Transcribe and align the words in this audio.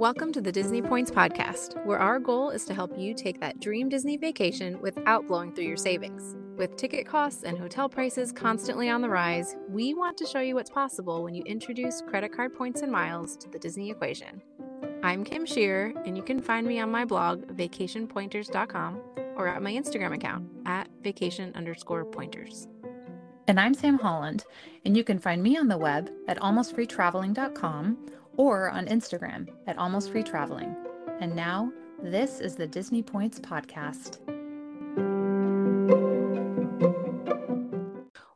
Welcome 0.00 0.32
to 0.32 0.40
the 0.40 0.50
Disney 0.50 0.80
Points 0.80 1.10
Podcast, 1.10 1.84
where 1.84 1.98
our 1.98 2.18
goal 2.18 2.48
is 2.48 2.64
to 2.64 2.72
help 2.72 2.98
you 2.98 3.12
take 3.12 3.38
that 3.40 3.60
dream 3.60 3.90
Disney 3.90 4.16
vacation 4.16 4.80
without 4.80 5.26
blowing 5.26 5.54
through 5.54 5.66
your 5.66 5.76
savings. 5.76 6.36
With 6.56 6.76
ticket 6.76 7.06
costs 7.06 7.42
and 7.42 7.58
hotel 7.58 7.86
prices 7.86 8.32
constantly 8.32 8.88
on 8.88 9.02
the 9.02 9.10
rise, 9.10 9.56
we 9.68 9.92
want 9.92 10.16
to 10.16 10.26
show 10.26 10.40
you 10.40 10.54
what's 10.54 10.70
possible 10.70 11.22
when 11.22 11.34
you 11.34 11.42
introduce 11.42 12.00
credit 12.00 12.32
card 12.32 12.54
points 12.54 12.80
and 12.80 12.90
miles 12.90 13.36
to 13.36 13.50
the 13.50 13.58
Disney 13.58 13.90
equation. 13.90 14.40
I'm 15.02 15.22
Kim 15.22 15.44
Shear, 15.44 15.92
and 16.06 16.16
you 16.16 16.22
can 16.22 16.40
find 16.40 16.66
me 16.66 16.80
on 16.80 16.90
my 16.90 17.04
blog, 17.04 17.44
vacationpointers.com, 17.48 19.00
or 19.36 19.48
at 19.48 19.62
my 19.62 19.72
Instagram 19.72 20.14
account, 20.14 20.48
at 20.64 20.88
vacation 21.02 21.52
underscore 21.54 22.06
pointers. 22.06 22.68
And 23.50 23.58
I'm 23.58 23.74
Sam 23.74 23.98
Holland, 23.98 24.44
and 24.84 24.96
you 24.96 25.02
can 25.02 25.18
find 25.18 25.42
me 25.42 25.56
on 25.56 25.66
the 25.66 25.76
web 25.76 26.08
at 26.28 26.38
almostfreetraveling.com 26.38 28.06
or 28.36 28.70
on 28.70 28.86
Instagram 28.86 29.48
at 29.66 29.76
Almost 29.76 30.12
Free 30.12 30.22
Traveling. 30.22 30.72
And 31.18 31.34
now, 31.34 31.72
this 32.00 32.38
is 32.38 32.54
the 32.54 32.68
Disney 32.68 33.02
Points 33.02 33.40
Podcast. 33.40 34.18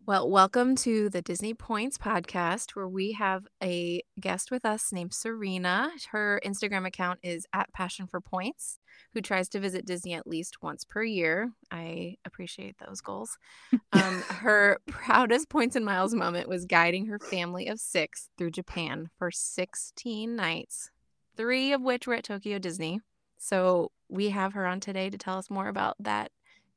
Well, 0.06 0.28
welcome 0.28 0.76
to 0.76 1.08
the 1.08 1.22
Disney 1.22 1.54
Points 1.54 1.96
podcast, 1.96 2.72
where 2.72 2.86
we 2.86 3.12
have 3.12 3.46
a 3.62 4.02
guest 4.20 4.50
with 4.50 4.66
us 4.66 4.92
named 4.92 5.14
Serena. 5.14 5.92
Her 6.10 6.42
Instagram 6.44 6.86
account 6.86 7.20
is 7.22 7.46
at 7.54 7.72
Passion 7.72 8.06
for 8.06 8.20
Points, 8.20 8.80
who 9.14 9.22
tries 9.22 9.48
to 9.48 9.60
visit 9.60 9.86
Disney 9.86 10.12
at 10.12 10.26
least 10.26 10.62
once 10.62 10.84
per 10.84 11.02
year. 11.02 11.52
I 11.70 12.16
appreciate 12.26 12.76
those 12.86 13.00
goals. 13.00 13.38
Um, 13.94 14.22
her 14.22 14.78
proudest 14.88 15.48
points 15.48 15.76
and 15.76 15.84
miles 15.84 16.14
moment 16.14 16.48
was 16.48 16.66
guiding 16.66 17.06
her 17.06 17.18
family 17.18 17.68
of 17.68 17.78
six 17.78 18.28
through 18.36 18.50
Japan 18.50 19.08
for 19.18 19.30
16 19.30 20.34
nights, 20.34 20.90
three 21.36 21.72
of 21.72 21.80
which 21.80 22.06
were 22.06 22.14
at 22.14 22.24
Tokyo 22.24 22.58
Disney. 22.58 23.00
So 23.38 23.92
we 24.08 24.30
have 24.30 24.52
her 24.54 24.66
on 24.66 24.80
today 24.80 25.10
to 25.10 25.16
tell 25.16 25.38
us 25.38 25.48
more 25.48 25.68
about 25.68 25.94
that 26.00 26.32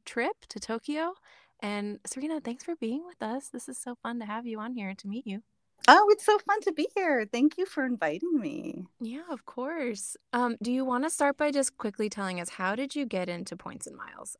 trip 0.06 0.36
to 0.50 0.60
Tokyo 0.60 1.14
and 1.62 2.00
Serena, 2.06 2.40
thanks 2.40 2.64
for 2.64 2.76
being 2.76 3.06
with 3.06 3.22
us. 3.22 3.50
This 3.50 3.68
is 3.68 3.78
so 3.78 3.96
fun 4.04 4.20
to 4.20 4.26
have 4.26 4.46
you 4.46 4.60
on 4.60 4.74
here 4.74 4.90
and 4.90 4.98
to 5.00 5.08
meet 5.08 5.26
you. 5.26 5.42
Oh, 5.88 6.08
it's 6.10 6.26
so 6.26 6.38
fun 6.40 6.60
to 6.62 6.74
be 6.74 6.88
here. 6.96 7.28
Thank 7.32 7.58
you 7.58 7.66
for 7.66 7.86
inviting 7.86 8.40
me. 8.40 8.86
Yeah, 9.00 9.24
of 9.30 9.46
course. 9.46 10.18
Um, 10.34 10.58
do 10.62 10.72
you 10.72 10.84
want 10.84 11.04
to 11.04 11.10
start 11.10 11.38
by 11.38 11.52
just 11.52 11.78
quickly 11.78 12.10
telling 12.10 12.42
us 12.42 12.50
how 12.50 12.76
did 12.76 12.96
you 12.96 13.06
get 13.06 13.30
into 13.30 13.56
points 13.56 13.88
and 13.88 13.96
miles? 13.96 14.38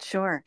Sure. 0.00 0.42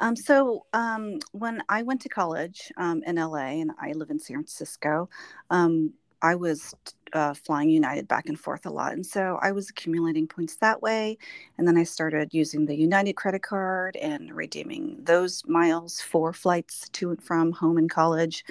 Um, 0.00 0.16
so 0.16 0.66
um, 0.72 1.18
when 1.32 1.62
I 1.68 1.82
went 1.82 2.00
to 2.02 2.08
college 2.08 2.72
um, 2.76 3.02
in 3.06 3.16
LA 3.16 3.60
and 3.60 3.70
I 3.80 3.92
live 3.92 4.10
in 4.10 4.18
San 4.18 4.36
Francisco, 4.36 5.08
um, 5.50 5.92
I 6.22 6.34
was 6.34 6.74
uh, 7.12 7.34
flying 7.34 7.70
United 7.70 8.08
back 8.08 8.26
and 8.28 8.38
forth 8.38 8.66
a 8.66 8.70
lot. 8.70 8.92
And 8.92 9.04
so 9.06 9.38
I 9.42 9.52
was 9.52 9.70
accumulating 9.70 10.26
points 10.26 10.56
that 10.56 10.82
way. 10.82 11.16
And 11.56 11.66
then 11.66 11.76
I 11.76 11.84
started 11.84 12.34
using 12.34 12.66
the 12.66 12.76
United 12.76 13.14
credit 13.14 13.42
card 13.42 13.96
and 13.96 14.34
redeeming 14.34 14.98
those 15.02 15.42
miles 15.46 16.00
for 16.00 16.32
flights 16.32 16.88
to 16.90 17.10
and 17.10 17.22
from 17.22 17.52
home 17.52 17.78
and 17.78 17.90
college. 17.90 18.44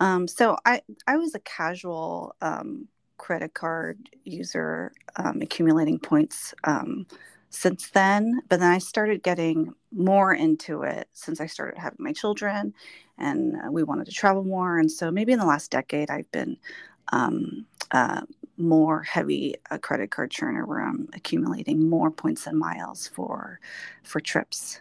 Um, 0.00 0.28
so 0.28 0.56
I, 0.64 0.82
I 1.06 1.16
was 1.16 1.34
a 1.34 1.40
casual 1.40 2.34
um, 2.42 2.88
credit 3.18 3.54
card 3.54 4.10
user, 4.24 4.92
um, 5.16 5.40
accumulating 5.42 5.98
points 5.98 6.54
um, 6.64 7.06
since 7.50 7.90
then. 7.90 8.40
But 8.48 8.60
then 8.60 8.70
I 8.70 8.78
started 8.78 9.22
getting 9.22 9.74
more 9.92 10.34
into 10.34 10.82
it 10.82 11.08
since 11.12 11.40
I 11.40 11.46
started 11.46 11.78
having 11.78 11.98
my 12.00 12.12
children 12.12 12.74
and 13.18 13.54
uh, 13.56 13.70
we 13.70 13.82
wanted 13.82 14.06
to 14.06 14.12
travel 14.12 14.44
more. 14.44 14.78
And 14.78 14.90
so 14.90 15.10
maybe 15.10 15.32
in 15.32 15.38
the 15.38 15.46
last 15.46 15.70
decade, 15.70 16.10
I've 16.10 16.30
been 16.32 16.56
um, 17.10 17.66
uh, 17.90 18.22
more 18.56 19.02
heavy 19.02 19.54
a 19.70 19.78
credit 19.78 20.10
card 20.10 20.30
churner 20.30 20.66
where 20.66 20.80
I'm 20.80 21.08
accumulating 21.14 21.88
more 21.88 22.10
points 22.10 22.46
and 22.46 22.58
miles 22.58 23.08
for 23.08 23.60
for 24.02 24.20
trips. 24.20 24.80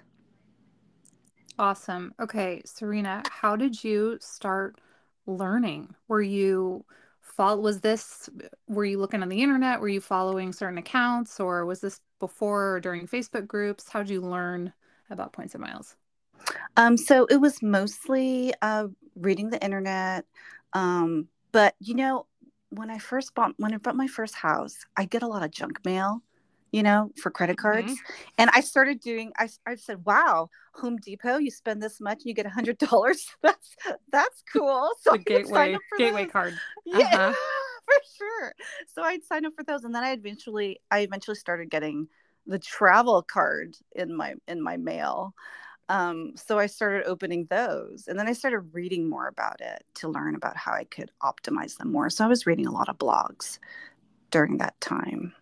Awesome. 1.59 2.13
Okay, 2.19 2.61
Serena, 2.65 3.23
how 3.29 3.55
did 3.55 3.83
you 3.83 4.17
start 4.19 4.79
learning? 5.25 5.95
Were 6.07 6.21
you 6.21 6.85
follow 7.21 7.61
was 7.61 7.81
this 7.81 8.29
were 8.67 8.85
you 8.85 8.99
looking 8.99 9.21
on 9.21 9.29
the 9.29 9.41
internet? 9.41 9.79
Were 9.79 9.89
you 9.89 10.01
following 10.01 10.53
certain 10.53 10.77
accounts 10.77 11.39
or 11.39 11.65
was 11.65 11.81
this 11.81 11.99
before 12.19 12.75
or 12.75 12.79
during 12.79 13.07
Facebook 13.07 13.47
groups? 13.47 13.89
How 13.89 13.99
did 13.99 14.11
you 14.11 14.21
learn 14.21 14.73
about 15.09 15.33
points 15.33 15.53
and 15.55 15.61
miles? 15.61 15.95
Um, 16.77 16.97
so 16.97 17.25
it 17.25 17.37
was 17.37 17.61
mostly 17.61 18.53
uh, 18.61 18.87
reading 19.15 19.49
the 19.49 19.63
internet, 19.63 20.25
um, 20.73 21.27
but 21.51 21.75
you 21.79 21.95
know, 21.95 22.27
when 22.69 22.89
I 22.89 22.97
first 22.97 23.35
bought 23.35 23.53
when 23.57 23.73
I 23.73 23.77
bought 23.77 23.95
my 23.95 24.07
first 24.07 24.35
house, 24.35 24.77
I 24.95 25.05
get 25.05 25.23
a 25.23 25.27
lot 25.27 25.43
of 25.43 25.51
junk 25.51 25.83
mail, 25.85 26.21
you 26.71 26.83
know, 26.83 27.11
for 27.21 27.29
credit 27.29 27.57
cards. 27.57 27.91
Mm-hmm. 27.91 28.13
And 28.37 28.49
I 28.53 28.61
started 28.61 28.99
doing 29.01 29.31
I 29.37 29.49
I 29.65 29.75
said, 29.75 30.05
"Wow, 30.05 30.49
Home 30.75 30.97
Depot, 30.97 31.37
you 31.37 31.51
spend 31.51 31.81
this 31.83 31.99
much 31.99 32.19
and 32.19 32.25
you 32.25 32.33
get 32.33 32.45
a 32.45 32.49
$100. 32.49 33.19
That's 33.41 33.75
that's 34.11 34.43
cool." 34.53 34.89
So 35.01 35.11
the 35.11 35.17
gateway 35.19 35.77
gateway 35.97 36.23
those. 36.23 36.31
card. 36.31 36.53
Yeah. 36.85 36.97
Uh-huh. 36.97 37.33
For 37.85 38.01
sure. 38.17 38.53
So 38.93 39.01
I'd 39.01 39.23
sign 39.23 39.45
up 39.45 39.53
for 39.55 39.63
those 39.63 39.83
and 39.83 39.93
then 39.93 40.03
I 40.03 40.11
eventually 40.11 40.79
I 40.89 40.99
eventually 40.99 41.35
started 41.35 41.69
getting 41.69 42.07
the 42.47 42.59
travel 42.59 43.21
card 43.21 43.75
in 43.95 44.15
my 44.15 44.35
in 44.47 44.61
my 44.61 44.77
mail. 44.77 45.33
Um, 45.91 46.31
so 46.37 46.57
I 46.57 46.67
started 46.67 47.05
opening 47.05 47.47
those 47.49 48.05
and 48.07 48.17
then 48.17 48.25
I 48.25 48.31
started 48.31 48.59
reading 48.71 49.09
more 49.09 49.27
about 49.27 49.59
it 49.59 49.83
to 49.95 50.07
learn 50.07 50.35
about 50.35 50.55
how 50.55 50.71
I 50.71 50.85
could 50.85 51.11
optimize 51.21 51.75
them 51.75 51.91
more. 51.91 52.09
So 52.09 52.23
I 52.23 52.29
was 52.29 52.47
reading 52.47 52.65
a 52.65 52.71
lot 52.71 52.87
of 52.87 52.97
blogs 52.97 53.59
during 54.29 54.57
that 54.59 54.79
time. 54.79 55.33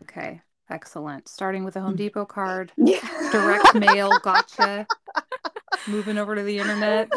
Okay, 0.00 0.40
excellent. 0.70 1.28
Starting 1.28 1.62
with 1.62 1.76
a 1.76 1.82
Home 1.82 1.92
mm. 1.92 1.98
Depot 1.98 2.24
card, 2.24 2.72
yeah. 2.78 3.00
direct 3.32 3.74
mail, 3.74 4.10
gotcha. 4.22 4.86
Moving 5.86 6.16
over 6.16 6.36
to 6.36 6.42
the 6.42 6.58
internet. 6.58 7.12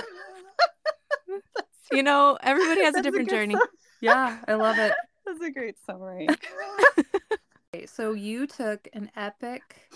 you 1.93 2.03
know, 2.03 2.37
everybody 2.43 2.83
has 2.83 2.95
a 2.95 3.01
different 3.01 3.31
a 3.31 3.35
journey. 3.35 3.55
Yeah, 4.01 4.37
I 4.49 4.55
love 4.55 4.77
it. 4.79 4.91
That's 5.25 5.41
a 5.41 5.49
great 5.49 5.77
summary. 5.85 6.27
okay, 7.73 7.85
so 7.85 8.11
you 8.11 8.47
took 8.47 8.89
an 8.91 9.09
epic 9.15 9.89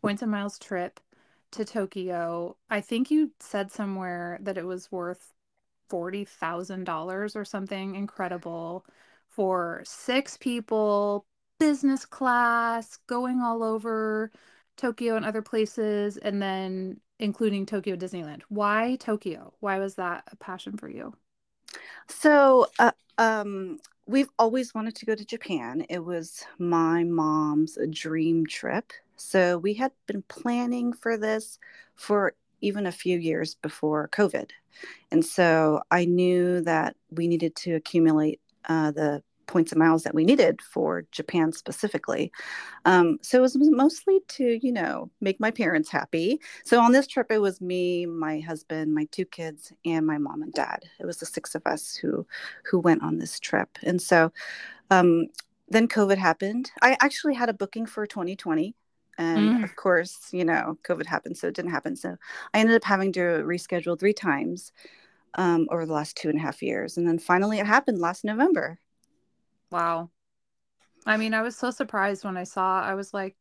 points 0.00 0.22
and 0.22 0.30
miles 0.30 0.58
trip 0.58 0.98
to 1.56 1.64
Tokyo, 1.64 2.56
I 2.70 2.80
think 2.80 3.10
you 3.10 3.32
said 3.40 3.72
somewhere 3.72 4.38
that 4.42 4.58
it 4.58 4.66
was 4.66 4.92
worth 4.92 5.32
$40,000 5.90 7.36
or 7.36 7.44
something 7.44 7.94
incredible 7.94 8.84
for 9.28 9.82
six 9.84 10.36
people, 10.36 11.26
business 11.58 12.04
class, 12.04 12.96
going 13.06 13.40
all 13.40 13.62
over 13.62 14.30
Tokyo 14.76 15.16
and 15.16 15.24
other 15.24 15.42
places, 15.42 16.16
and 16.18 16.40
then 16.40 17.00
including 17.18 17.64
Tokyo 17.66 17.96
Disneyland. 17.96 18.42
Why 18.48 18.96
Tokyo? 19.00 19.54
Why 19.60 19.78
was 19.78 19.94
that 19.96 20.24
a 20.30 20.36
passion 20.36 20.76
for 20.76 20.88
you? 20.88 21.14
So, 22.08 22.66
uh, 22.78 22.92
um, 23.18 23.78
we've 24.06 24.28
always 24.38 24.74
wanted 24.74 24.94
to 24.96 25.06
go 25.06 25.14
to 25.14 25.24
Japan. 25.24 25.86
It 25.88 26.04
was 26.04 26.44
my 26.58 27.04
mom's 27.04 27.78
dream 27.90 28.46
trip. 28.46 28.92
So 29.16 29.58
we 29.58 29.74
had 29.74 29.92
been 30.06 30.22
planning 30.22 30.92
for 30.92 31.16
this 31.16 31.58
for 31.94 32.34
even 32.60 32.86
a 32.86 32.92
few 32.92 33.18
years 33.18 33.54
before 33.54 34.08
COVID. 34.08 34.50
And 35.10 35.24
so 35.24 35.82
I 35.90 36.04
knew 36.04 36.60
that 36.62 36.96
we 37.10 37.28
needed 37.28 37.56
to 37.56 37.74
accumulate 37.74 38.40
uh, 38.68 38.90
the 38.90 39.22
points 39.46 39.72
and 39.72 39.78
miles 39.78 40.02
that 40.02 40.14
we 40.14 40.24
needed 40.24 40.60
for 40.60 41.04
Japan 41.12 41.52
specifically. 41.52 42.32
Um, 42.84 43.18
so 43.22 43.38
it 43.38 43.42
was 43.42 43.56
mostly 43.56 44.20
to, 44.28 44.58
you 44.60 44.72
know, 44.72 45.10
make 45.20 45.38
my 45.40 45.50
parents 45.50 45.88
happy. 45.88 46.40
So 46.64 46.80
on 46.80 46.92
this 46.92 47.06
trip, 47.06 47.28
it 47.30 47.38
was 47.38 47.60
me, 47.60 48.06
my 48.06 48.40
husband, 48.40 48.94
my 48.94 49.06
two 49.12 49.24
kids, 49.24 49.72
and 49.84 50.06
my 50.06 50.18
mom 50.18 50.42
and 50.42 50.52
dad. 50.52 50.84
It 50.98 51.06
was 51.06 51.18
the 51.18 51.26
six 51.26 51.54
of 51.54 51.62
us 51.66 51.94
who 51.94 52.26
who 52.64 52.78
went 52.80 53.02
on 53.02 53.18
this 53.18 53.38
trip. 53.38 53.78
And 53.82 54.02
so 54.02 54.32
um, 54.90 55.28
then 55.68 55.88
COVID 55.88 56.18
happened. 56.18 56.70
I 56.82 56.96
actually 57.00 57.34
had 57.34 57.48
a 57.48 57.54
booking 57.54 57.86
for 57.86 58.06
2020 58.06 58.74
and 59.18 59.60
mm. 59.60 59.64
of 59.64 59.76
course 59.76 60.28
you 60.32 60.44
know 60.44 60.76
covid 60.82 61.06
happened 61.06 61.36
so 61.36 61.48
it 61.48 61.54
didn't 61.54 61.70
happen. 61.70 61.96
So 61.96 62.16
i 62.54 62.60
ended 62.60 62.76
up 62.76 62.84
having 62.84 63.12
to 63.12 63.20
reschedule 63.20 63.98
three 63.98 64.12
times 64.12 64.72
um, 65.34 65.68
over 65.70 65.84
the 65.84 65.92
last 65.92 66.16
two 66.16 66.30
and 66.30 66.38
a 66.38 66.42
half 66.42 66.62
years. 66.62 66.96
And 66.96 67.06
then 67.06 67.18
finally 67.18 67.58
it 67.58 67.66
happened 67.66 67.98
last 67.98 68.24
november. 68.24 68.78
Wow. 69.70 70.10
I 71.04 71.16
mean 71.16 71.34
i 71.34 71.42
was 71.42 71.56
so 71.56 71.70
surprised 71.70 72.24
when 72.24 72.36
i 72.36 72.44
saw 72.44 72.82
i 72.82 72.94
was 72.94 73.14
like 73.14 73.36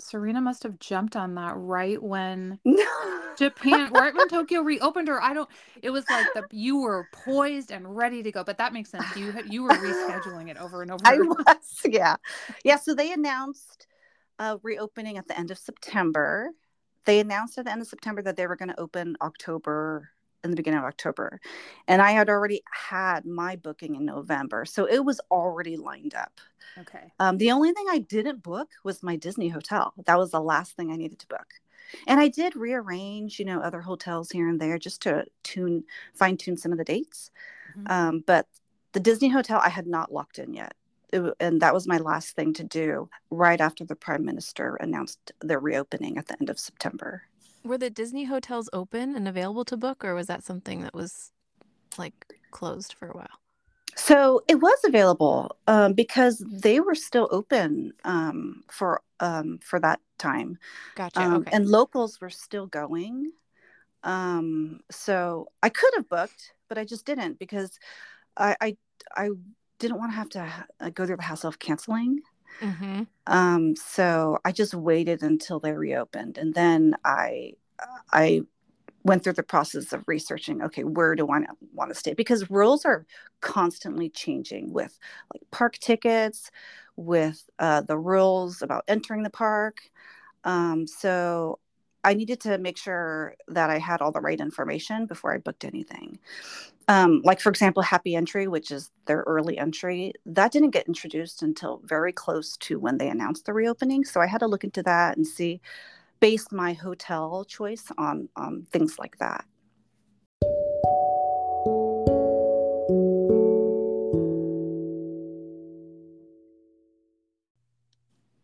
serena 0.00 0.40
must 0.40 0.62
have 0.62 0.78
jumped 0.78 1.16
on 1.16 1.34
that 1.34 1.54
right 1.56 2.00
when 2.02 2.58
japan 3.38 3.90
right 3.92 4.14
when 4.14 4.28
tokyo 4.28 4.60
reopened 4.60 5.08
or 5.08 5.20
i 5.20 5.32
don't 5.34 5.48
it 5.82 5.90
was 5.90 6.04
like 6.08 6.26
the 6.34 6.44
you 6.52 6.80
were 6.80 7.08
poised 7.12 7.72
and 7.72 7.96
ready 7.96 8.22
to 8.22 8.30
go 8.30 8.44
but 8.44 8.58
that 8.58 8.72
makes 8.72 8.90
sense. 8.90 9.04
You 9.16 9.34
you 9.48 9.62
were 9.62 9.70
rescheduling 9.70 10.50
it 10.50 10.56
over 10.56 10.82
and 10.82 10.90
over. 10.90 11.02
i 11.04 11.16
was 11.16 11.80
yeah. 11.84 12.16
Yeah 12.64 12.76
so 12.76 12.94
they 12.94 13.12
announced 13.12 13.86
uh, 14.38 14.58
reopening 14.62 15.18
at 15.18 15.28
the 15.28 15.38
end 15.38 15.50
of 15.50 15.58
September. 15.58 16.50
They 17.04 17.20
announced 17.20 17.58
at 17.58 17.64
the 17.64 17.72
end 17.72 17.80
of 17.80 17.88
September 17.88 18.22
that 18.22 18.36
they 18.36 18.46
were 18.46 18.56
going 18.56 18.68
to 18.68 18.80
open 18.80 19.16
October 19.20 20.10
in 20.44 20.50
the 20.50 20.56
beginning 20.56 20.78
of 20.78 20.84
October. 20.84 21.40
And 21.86 22.00
I 22.00 22.12
had 22.12 22.28
already 22.28 22.62
had 22.70 23.26
my 23.26 23.56
booking 23.56 23.96
in 23.96 24.04
November. 24.04 24.64
So 24.64 24.84
it 24.84 25.04
was 25.04 25.20
already 25.30 25.76
lined 25.76 26.14
up. 26.14 26.40
Okay. 26.78 27.12
Um, 27.18 27.38
the 27.38 27.50
only 27.50 27.72
thing 27.72 27.86
I 27.90 27.98
didn't 27.98 28.42
book 28.42 28.68
was 28.84 29.02
my 29.02 29.16
Disney 29.16 29.48
hotel. 29.48 29.94
That 30.06 30.18
was 30.18 30.30
the 30.30 30.40
last 30.40 30.76
thing 30.76 30.92
I 30.92 30.96
needed 30.96 31.18
to 31.20 31.26
book. 31.26 31.46
And 32.06 32.20
I 32.20 32.28
did 32.28 32.54
rearrange, 32.54 33.38
you 33.38 33.46
know, 33.46 33.60
other 33.60 33.80
hotels 33.80 34.30
here 34.30 34.48
and 34.48 34.60
there 34.60 34.78
just 34.78 35.02
to 35.02 35.24
tune, 35.42 35.84
fine 36.14 36.36
tune 36.36 36.56
some 36.56 36.70
of 36.70 36.78
the 36.78 36.84
dates. 36.84 37.30
Mm-hmm. 37.76 37.92
Um, 37.92 38.24
but 38.26 38.46
the 38.92 39.00
Disney 39.00 39.28
hotel 39.28 39.60
I 39.62 39.70
had 39.70 39.86
not 39.86 40.12
locked 40.12 40.38
in 40.38 40.52
yet. 40.52 40.74
It, 41.12 41.34
and 41.40 41.60
that 41.62 41.74
was 41.74 41.86
my 41.86 41.98
last 41.98 42.36
thing 42.36 42.52
to 42.54 42.64
do 42.64 43.08
right 43.30 43.60
after 43.60 43.84
the 43.84 43.96
prime 43.96 44.24
minister 44.24 44.76
announced 44.76 45.32
their 45.40 45.60
reopening 45.60 46.18
at 46.18 46.26
the 46.26 46.36
end 46.40 46.50
of 46.50 46.58
September. 46.58 47.22
Were 47.64 47.78
the 47.78 47.90
Disney 47.90 48.24
hotels 48.24 48.68
open 48.72 49.16
and 49.16 49.26
available 49.26 49.64
to 49.66 49.76
book, 49.76 50.04
or 50.04 50.14
was 50.14 50.26
that 50.26 50.44
something 50.44 50.82
that 50.82 50.94
was 50.94 51.32
like 51.96 52.34
closed 52.50 52.94
for 52.94 53.08
a 53.08 53.16
while? 53.16 53.40
So 53.96 54.42
it 54.46 54.56
was 54.56 54.78
available 54.86 55.56
um, 55.66 55.92
because 55.92 56.42
they 56.46 56.78
were 56.78 56.94
still 56.94 57.28
open 57.32 57.92
um, 58.04 58.62
for 58.70 59.02
um, 59.20 59.58
for 59.62 59.80
that 59.80 60.00
time. 60.18 60.58
Gotcha. 60.94 61.20
Um, 61.20 61.42
okay. 61.42 61.56
And 61.56 61.66
locals 61.66 62.20
were 62.20 62.30
still 62.30 62.66
going. 62.66 63.32
Um, 64.04 64.80
so 64.90 65.48
I 65.62 65.68
could 65.68 65.90
have 65.96 66.08
booked, 66.08 66.52
but 66.68 66.78
I 66.78 66.84
just 66.84 67.04
didn't 67.06 67.38
because 67.38 67.78
I 68.36 68.56
I, 68.60 68.76
I 69.16 69.30
didn't 69.78 69.98
want 69.98 70.12
to 70.12 70.16
have 70.16 70.28
to 70.30 70.66
uh, 70.80 70.90
go 70.90 71.06
through 71.06 71.16
the 71.16 71.22
hassle 71.22 71.48
of 71.48 71.58
canceling. 71.58 72.20
Mm-hmm. 72.60 73.02
Um, 73.26 73.76
so 73.76 74.38
I 74.44 74.52
just 74.52 74.74
waited 74.74 75.22
until 75.22 75.60
they 75.60 75.72
reopened, 75.72 76.38
and 76.38 76.54
then 76.54 76.96
I 77.04 77.52
I 78.12 78.42
went 79.04 79.24
through 79.24 79.32
the 79.34 79.42
process 79.42 79.92
of 79.92 80.04
researching 80.06 80.60
okay 80.60 80.84
where 80.84 81.14
do 81.14 81.30
i 81.30 81.40
want 81.72 81.90
to 81.90 81.94
stay 81.94 82.12
because 82.12 82.50
rules 82.50 82.84
are 82.84 83.06
constantly 83.40 84.10
changing 84.10 84.72
with 84.72 84.98
like 85.32 85.42
park 85.50 85.78
tickets 85.78 86.50
with 86.96 87.48
uh, 87.60 87.80
the 87.82 87.96
rules 87.96 88.60
about 88.60 88.84
entering 88.88 89.22
the 89.22 89.30
park 89.30 89.78
um, 90.44 90.86
so 90.86 91.58
i 92.04 92.14
needed 92.14 92.40
to 92.40 92.58
make 92.58 92.76
sure 92.76 93.34
that 93.48 93.70
i 93.70 93.78
had 93.78 94.00
all 94.00 94.12
the 94.12 94.20
right 94.20 94.40
information 94.40 95.06
before 95.06 95.32
i 95.32 95.38
booked 95.38 95.64
anything 95.64 96.18
um, 96.88 97.20
like 97.22 97.40
for 97.40 97.50
example 97.50 97.82
happy 97.82 98.14
entry 98.14 98.48
which 98.48 98.70
is 98.70 98.90
their 99.06 99.24
early 99.26 99.58
entry 99.58 100.12
that 100.24 100.52
didn't 100.52 100.70
get 100.70 100.86
introduced 100.86 101.42
until 101.42 101.80
very 101.84 102.12
close 102.12 102.56
to 102.56 102.78
when 102.78 102.98
they 102.98 103.08
announced 103.08 103.44
the 103.44 103.52
reopening 103.52 104.04
so 104.04 104.20
i 104.20 104.26
had 104.26 104.38
to 104.38 104.46
look 104.46 104.64
into 104.64 104.82
that 104.82 105.16
and 105.16 105.26
see 105.26 105.60
base 106.20 106.50
my 106.50 106.72
hotel 106.72 107.44
choice 107.44 107.84
on 107.96 108.28
um, 108.36 108.66
things 108.70 108.98
like 108.98 109.16
that. 109.18 109.44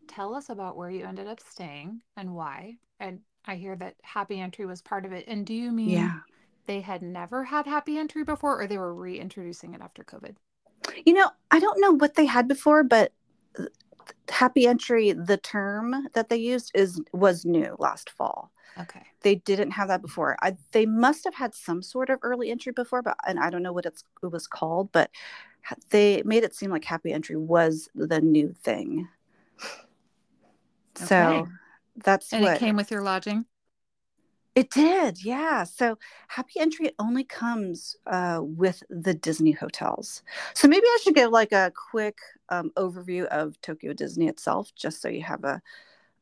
Tell 0.07 0.33
us 0.33 0.49
about 0.49 0.77
where 0.77 0.89
you 0.89 1.03
ended 1.03 1.27
up 1.27 1.41
staying 1.41 2.01
and 2.15 2.33
why. 2.33 2.77
And 3.01 3.19
I 3.47 3.55
hear 3.55 3.75
that 3.77 3.95
Happy 4.01 4.39
Entry 4.39 4.65
was 4.65 4.81
part 4.81 5.05
of 5.05 5.11
it. 5.11 5.25
And 5.27 5.45
do 5.45 5.53
you 5.53 5.71
mean 5.71 5.89
yeah. 5.89 6.19
they 6.65 6.81
had 6.81 7.01
never 7.01 7.43
had 7.43 7.65
Happy 7.65 7.97
Entry 7.97 8.23
before 8.23 8.59
or 8.59 8.67
they 8.67 8.77
were 8.77 8.93
reintroducing 8.93 9.73
it 9.73 9.81
after 9.81 10.03
COVID? 10.03 10.35
You 11.05 11.13
know, 11.13 11.29
I 11.51 11.59
don't 11.59 11.79
know 11.79 11.91
what 11.91 12.15
they 12.15 12.25
had 12.25 12.47
before, 12.47 12.83
but 12.83 13.11
happy 14.29 14.67
entry 14.67 15.11
the 15.13 15.37
term 15.37 16.07
that 16.13 16.29
they 16.29 16.37
used 16.37 16.71
is 16.73 17.01
was 17.13 17.45
new 17.45 17.75
last 17.79 18.09
fall 18.09 18.51
okay 18.79 19.01
they 19.21 19.35
didn't 19.35 19.71
have 19.71 19.87
that 19.87 20.01
before 20.01 20.35
I, 20.41 20.57
they 20.71 20.85
must 20.85 21.23
have 21.23 21.33
had 21.33 21.55
some 21.55 21.81
sort 21.81 22.09
of 22.09 22.19
early 22.21 22.51
entry 22.51 22.71
before 22.71 23.01
but 23.01 23.17
and 23.27 23.39
i 23.39 23.49
don't 23.49 23.63
know 23.63 23.73
what 23.73 23.85
it's 23.85 24.03
it 24.21 24.27
was 24.27 24.47
called 24.47 24.91
but 24.91 25.09
they 25.89 26.21
made 26.25 26.43
it 26.43 26.55
seem 26.55 26.71
like 26.71 26.85
happy 26.85 27.11
entry 27.11 27.37
was 27.37 27.89
the 27.95 28.21
new 28.21 28.53
thing 28.63 29.07
okay. 30.97 31.05
so 31.05 31.47
that's 32.03 32.33
and 32.33 32.43
what 32.43 32.55
it 32.55 32.59
came 32.59 32.75
with 32.75 32.91
your 32.91 33.01
lodging 33.01 33.45
it 34.55 34.71
did, 34.71 35.23
yeah. 35.23 35.65
So 35.65 35.97
Happy 36.29 36.61
Entry 36.61 36.91
only 36.97 37.25
comes 37.25 37.97
uh, 38.07 38.39
with 38.41 38.81
the 38.89 39.13
Disney 39.13 39.51
hotels. 39.51 40.23
So 40.53 40.69
maybe 40.69 40.85
I 40.85 40.97
should 41.03 41.13
give 41.13 41.29
like 41.29 41.51
a 41.51 41.73
quick 41.91 42.17
um, 42.47 42.71
overview 42.77 43.25
of 43.25 43.59
Tokyo 43.61 43.91
Disney 43.91 44.29
itself, 44.29 44.71
just 44.73 45.01
so 45.01 45.09
you 45.09 45.23
have 45.23 45.43
a, 45.43 45.61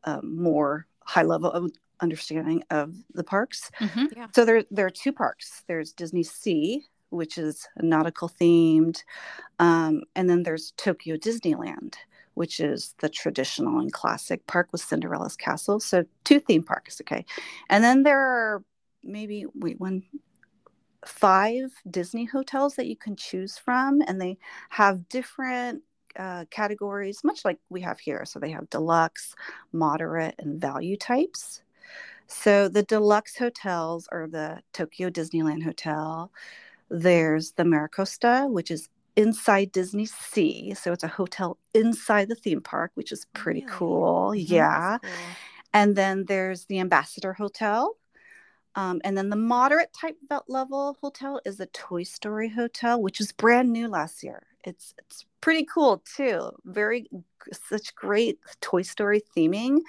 a 0.06 0.20
more 0.24 0.88
high 1.02 1.22
level 1.22 1.52
of 1.52 1.72
understanding 2.00 2.64
of 2.72 2.96
the 3.14 3.24
parks. 3.24 3.70
Mm-hmm. 3.80 4.06
Yeah. 4.18 4.28
So 4.34 4.46
there, 4.46 4.64
there 4.72 4.88
are 4.88 4.92
two 4.92 5.14
parks. 5.14 5.64
There's 5.68 5.94
Disney 5.94 6.24
Sea, 6.24 6.84
which 7.10 7.38
is 7.38 7.68
nautical 7.80 8.30
themed, 8.30 9.04
um, 9.60 10.02
and 10.16 10.28
then 10.28 10.42
there's 10.42 10.74
Tokyo 10.76 11.18
Disneyland, 11.18 11.94
which 12.34 12.60
is 12.60 12.96
the 13.00 13.10
traditional 13.10 13.80
and 13.80 13.92
classic 13.94 14.46
park 14.48 14.70
with 14.72 14.82
Cinderella's 14.82 15.36
castle. 15.36 15.80
So 15.80 16.06
two 16.24 16.40
theme 16.40 16.64
parks, 16.64 17.02
okay. 17.02 17.26
And 17.70 17.84
then 17.84 18.04
there 18.04 18.20
are 18.20 18.64
maybe 19.04 19.46
wait 19.56 19.80
one 19.80 20.04
five 21.06 21.72
Disney 21.90 22.26
hotels 22.26 22.76
that 22.76 22.88
you 22.88 22.96
can 22.96 23.16
choose 23.16 23.58
from, 23.58 24.02
and 24.08 24.22
they 24.22 24.38
have 24.70 25.10
different 25.10 25.84
uh, 26.18 26.46
categories, 26.50 27.24
much 27.24 27.44
like 27.44 27.60
we 27.70 27.82
have 27.82 28.00
here. 28.00 28.24
So 28.26 28.40
they 28.40 28.52
have 28.52 28.70
deluxe, 28.70 29.36
moderate, 29.72 30.36
and 30.40 30.62
value 30.62 30.96
types. 30.96 31.62
So 32.28 32.68
the 32.70 32.84
deluxe 32.84 33.38
hotels 33.38 34.08
are 34.12 34.28
the 34.28 34.62
Tokyo 34.72 35.10
Disneyland 35.10 35.64
Hotel. 35.64 36.32
There's 36.90 37.52
the 37.54 37.64
Miracosta, 37.64 38.50
which 38.50 38.72
is 38.72 38.90
inside 39.16 39.72
Disney 39.72 40.06
Sea. 40.06 40.74
So 40.74 40.92
it's 40.92 41.04
a 41.04 41.08
hotel 41.08 41.58
inside 41.74 42.30
the 42.30 42.36
theme 42.36 42.62
park, 42.62 42.92
which 42.96 43.12
is 43.12 43.26
pretty 43.34 43.62
really? 43.62 43.74
cool. 43.74 44.32
Mm-hmm. 44.32 44.54
Yeah. 44.54 44.98
Cool. 45.02 45.12
And 45.74 45.96
then 45.96 46.26
there's 46.26 46.66
the 46.66 46.80
Ambassador 46.80 47.34
Hotel. 47.34 47.96
Um, 48.76 49.02
and 49.04 49.16
then 49.16 49.30
the 49.30 49.36
moderate 49.36 49.94
type 49.94 50.18
level 50.48 50.98
hotel 51.00 51.40
is 51.46 51.58
the 51.58 51.68
Toy 51.68 52.04
Story 52.04 52.50
Hotel, 52.50 53.00
which 53.00 53.20
is 53.20 53.32
brand 53.32 53.72
new 53.72 53.88
last 53.88 54.24
year. 54.24 54.48
It's 54.64 54.96
it's 54.98 55.26
pretty 55.42 55.66
cool 55.72 56.02
too. 56.16 56.52
Very 56.66 57.08
such 57.70 57.94
great 57.94 58.40
Toy 58.62 58.82
Story 58.82 59.22
theming. 59.36 59.80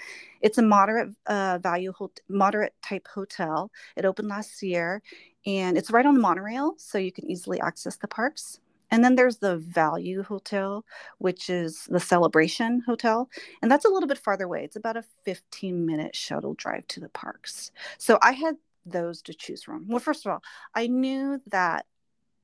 It's 0.42 0.58
a 0.58 0.62
moderate 0.62 1.14
uh, 1.26 1.60
value 1.62 1.94
moderate 2.28 2.74
type 2.82 3.08
hotel. 3.08 3.70
It 3.96 4.04
opened 4.04 4.28
last 4.28 4.62
year, 4.62 5.00
and 5.46 5.78
it's 5.78 5.90
right 5.90 6.04
on 6.04 6.14
the 6.14 6.20
monorail, 6.20 6.74
so 6.76 6.98
you 6.98 7.12
can 7.12 7.30
easily 7.30 7.60
access 7.60 7.96
the 7.96 8.08
parks. 8.08 8.60
And 8.90 9.04
then 9.04 9.14
there's 9.14 9.38
the 9.38 9.56
Value 9.56 10.22
Hotel, 10.22 10.84
which 11.18 11.50
is 11.50 11.84
the 11.88 12.00
Celebration 12.00 12.82
Hotel. 12.86 13.28
And 13.62 13.70
that's 13.70 13.84
a 13.84 13.88
little 13.88 14.08
bit 14.08 14.18
farther 14.18 14.44
away. 14.44 14.64
It's 14.64 14.76
about 14.76 14.96
a 14.96 15.04
15 15.24 15.84
minute 15.84 16.14
shuttle 16.14 16.54
drive 16.54 16.86
to 16.88 17.00
the 17.00 17.08
parks. 17.08 17.70
So 17.98 18.18
I 18.22 18.32
had 18.32 18.56
those 18.86 19.22
to 19.22 19.34
choose 19.34 19.62
from. 19.64 19.86
Well, 19.88 19.98
first 19.98 20.26
of 20.26 20.32
all, 20.32 20.42
I 20.74 20.86
knew 20.86 21.40
that 21.48 21.86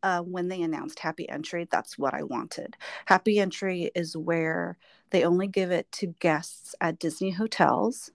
uh, 0.02 0.22
when 0.22 0.48
they 0.48 0.62
announced 0.62 0.98
Happy 0.98 1.28
Entry, 1.28 1.68
that's 1.70 1.98
what 1.98 2.14
I 2.14 2.22
wanted. 2.22 2.76
Happy 3.04 3.38
Entry 3.38 3.90
is 3.94 4.16
where 4.16 4.78
they 5.10 5.24
only 5.24 5.46
give 5.46 5.70
it 5.70 5.90
to 5.92 6.14
guests 6.20 6.74
at 6.80 6.98
Disney 6.98 7.30
hotels. 7.30 8.10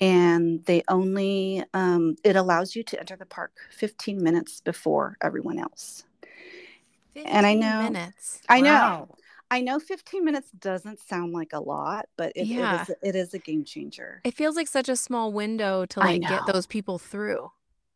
And 0.00 0.64
they 0.64 0.82
only, 0.88 1.62
um, 1.74 2.16
it 2.24 2.34
allows 2.34 2.74
you 2.74 2.82
to 2.82 2.98
enter 2.98 3.14
the 3.14 3.26
park 3.26 3.52
15 3.70 4.20
minutes 4.20 4.60
before 4.60 5.16
everyone 5.22 5.58
else 5.58 6.04
and 7.16 7.46
I 7.46 7.54
know 7.54 7.82
minutes. 7.82 8.40
I 8.48 8.60
know. 8.60 9.08
I 9.50 9.60
know 9.60 9.78
15 9.78 10.24
minutes 10.24 10.50
doesn't 10.52 10.98
sound 10.98 11.34
like 11.34 11.52
a 11.52 11.60
lot, 11.60 12.06
but 12.16 12.32
it, 12.34 12.46
yeah. 12.46 12.80
it, 12.80 12.88
is, 12.88 12.94
it 13.02 13.14
is 13.14 13.34
a 13.34 13.38
game 13.38 13.64
changer. 13.64 14.22
It 14.24 14.32
feels 14.32 14.56
like 14.56 14.66
such 14.66 14.88
a 14.88 14.96
small 14.96 15.30
window 15.30 15.84
to 15.84 16.00
like 16.00 16.22
get 16.22 16.46
those 16.46 16.66
people 16.66 16.98
through. 16.98 17.50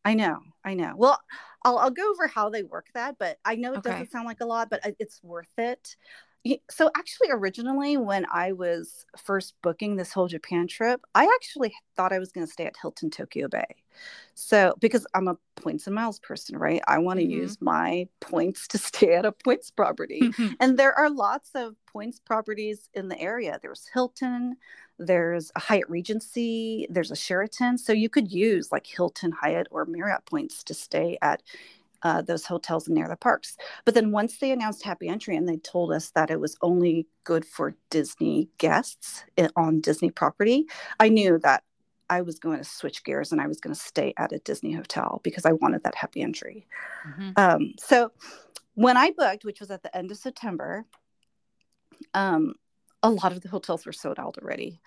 I 0.05 0.13
know. 0.13 0.39
I 0.63 0.75
know. 0.75 0.93
Well, 0.95 1.19
I'll, 1.65 1.79
I'll 1.79 1.91
go 1.91 2.09
over 2.11 2.27
how 2.27 2.49
they 2.49 2.61
work 2.61 2.87
that, 2.93 3.17
but 3.17 3.39
I 3.43 3.55
know 3.55 3.73
it 3.73 3.79
okay. 3.79 3.89
doesn't 3.89 4.11
sound 4.11 4.27
like 4.27 4.41
a 4.41 4.45
lot, 4.45 4.69
but 4.69 4.85
uh, 4.85 4.91
it's 4.99 5.21
worth 5.23 5.51
it. 5.57 5.95
So, 6.69 6.89
actually, 6.95 7.29
originally, 7.31 7.97
when 7.97 8.25
I 8.31 8.51
was 8.51 9.05
first 9.17 9.55
booking 9.61 9.95
this 9.95 10.11
whole 10.11 10.27
Japan 10.27 10.67
trip, 10.67 11.01
I 11.15 11.25
actually 11.35 11.73
thought 11.95 12.13
I 12.13 12.19
was 12.19 12.31
going 12.31 12.45
to 12.45 12.51
stay 12.51 12.65
at 12.65 12.75
Hilton 12.81 13.09
Tokyo 13.09 13.47
Bay. 13.47 13.65
So, 14.35 14.75
because 14.79 15.07
I'm 15.13 15.27
a 15.27 15.37
points 15.55 15.87
and 15.87 15.95
miles 15.95 16.19
person, 16.19 16.57
right? 16.57 16.81
I 16.87 16.99
want 16.99 17.19
to 17.19 17.25
mm-hmm. 17.25 17.41
use 17.41 17.57
my 17.61 18.07
points 18.19 18.67
to 18.69 18.77
stay 18.89 19.15
at 19.15 19.25
a 19.25 19.31
points 19.31 19.71
property. 19.71 20.21
Mm-hmm. 20.21 20.53
And 20.59 20.77
there 20.77 20.93
are 20.93 21.09
lots 21.09 21.51
of 21.55 21.75
points 21.87 22.19
properties 22.19 22.89
in 22.93 23.07
the 23.07 23.19
area. 23.19 23.59
There's 23.61 23.89
Hilton, 23.93 24.57
there's 24.99 25.51
a 25.55 25.59
Hyatt 25.59 25.89
Regency, 25.89 26.87
there's 26.89 27.11
a 27.11 27.15
Sheraton. 27.15 27.77
So, 27.77 27.93
you 27.93 28.09
could 28.09 28.31
use 28.31 28.71
like 28.71 28.85
Hilton, 28.85 29.31
Hyatt, 29.31 29.67
or 29.71 29.85
Marriott 29.85 30.25
points 30.25 30.63
to 30.65 30.73
stay 30.73 31.17
at 31.21 31.41
uh, 32.03 32.21
those 32.21 32.45
hotels 32.45 32.87
near 32.87 33.07
the 33.07 33.15
parks. 33.15 33.57
But 33.85 33.93
then 33.93 34.11
once 34.11 34.37
they 34.37 34.51
announced 34.51 34.83
Happy 34.83 35.07
Entry 35.07 35.35
and 35.35 35.47
they 35.47 35.57
told 35.57 35.91
us 35.91 36.11
that 36.11 36.29
it 36.29 36.39
was 36.39 36.57
only 36.61 37.07
good 37.23 37.45
for 37.45 37.75
Disney 37.89 38.49
guests 38.57 39.23
on 39.55 39.81
Disney 39.81 40.11
property, 40.11 40.65
I 40.99 41.09
knew 41.09 41.39
that 41.39 41.63
I 42.09 42.21
was 42.21 42.39
going 42.39 42.57
to 42.59 42.63
switch 42.63 43.03
gears 43.03 43.31
and 43.31 43.41
I 43.41 43.47
was 43.47 43.59
going 43.59 43.73
to 43.73 43.79
stay 43.79 44.13
at 44.17 44.31
a 44.31 44.39
Disney 44.39 44.73
hotel 44.73 45.19
because 45.23 45.45
I 45.45 45.53
wanted 45.53 45.83
that 45.83 45.95
happy 45.95 46.21
entry. 46.21 46.67
Mm-hmm. 47.07 47.31
Um, 47.35 47.73
so 47.77 48.11
when 48.75 48.95
I 48.95 49.11
booked, 49.11 49.43
which 49.43 49.59
was 49.59 49.71
at 49.71 49.83
the 49.83 49.95
end 49.95 50.11
of 50.11 50.17
September, 50.17 50.85
um, 52.13 52.53
a 53.03 53.09
lot 53.09 53.31
of 53.31 53.41
the 53.41 53.49
hotels 53.49 53.85
were 53.85 53.91
sold 53.91 54.19
out 54.19 54.37
already. 54.37 54.81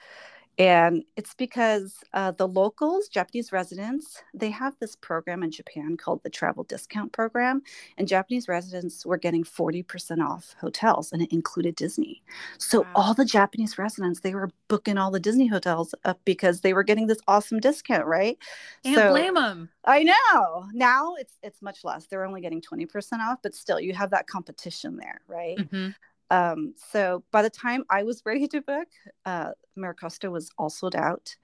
And 0.60 1.04
it's 1.16 1.32
because 1.32 2.04
uh, 2.12 2.32
the 2.32 2.46
locals, 2.46 3.08
Japanese 3.08 3.50
residents, 3.50 4.22
they 4.34 4.50
have 4.50 4.76
this 4.78 4.94
program 4.94 5.42
in 5.42 5.50
Japan 5.50 5.96
called 5.96 6.22
the 6.22 6.28
Travel 6.28 6.64
Discount 6.64 7.12
Program. 7.12 7.62
And 7.96 8.06
Japanese 8.06 8.46
residents 8.46 9.06
were 9.06 9.16
getting 9.16 9.42
40% 9.42 10.22
off 10.22 10.54
hotels, 10.60 11.12
and 11.12 11.22
it 11.22 11.32
included 11.32 11.76
Disney. 11.76 12.22
So 12.58 12.82
wow. 12.82 12.88
all 12.94 13.14
the 13.14 13.24
Japanese 13.24 13.78
residents, 13.78 14.20
they 14.20 14.34
were 14.34 14.50
booking 14.68 14.98
all 14.98 15.10
the 15.10 15.18
Disney 15.18 15.46
hotels 15.46 15.94
up 16.04 16.20
because 16.26 16.60
they 16.60 16.74
were 16.74 16.82
getting 16.82 17.06
this 17.06 17.20
awesome 17.26 17.60
discount, 17.60 18.04
right? 18.04 18.36
Can't 18.84 18.96
so, 18.96 19.12
blame 19.12 19.36
them. 19.36 19.70
I 19.86 20.02
know. 20.02 20.66
Now 20.74 21.14
it's 21.14 21.38
it's 21.42 21.62
much 21.62 21.84
less. 21.84 22.04
They're 22.04 22.26
only 22.26 22.42
getting 22.42 22.60
20% 22.60 22.86
off, 23.20 23.38
but 23.42 23.54
still 23.54 23.80
you 23.80 23.94
have 23.94 24.10
that 24.10 24.26
competition 24.26 24.98
there, 24.98 25.22
right? 25.26 25.56
Mm-hmm. 25.56 25.88
Um, 26.30 26.74
so 26.76 27.24
by 27.32 27.42
the 27.42 27.50
time 27.50 27.84
I 27.90 28.02
was 28.04 28.22
ready 28.24 28.46
to 28.48 28.60
book, 28.60 28.88
uh, 29.26 29.50
Miracosta 29.76 30.30
was 30.30 30.50
all 30.58 30.70
sold 30.70 30.94
out. 30.94 31.34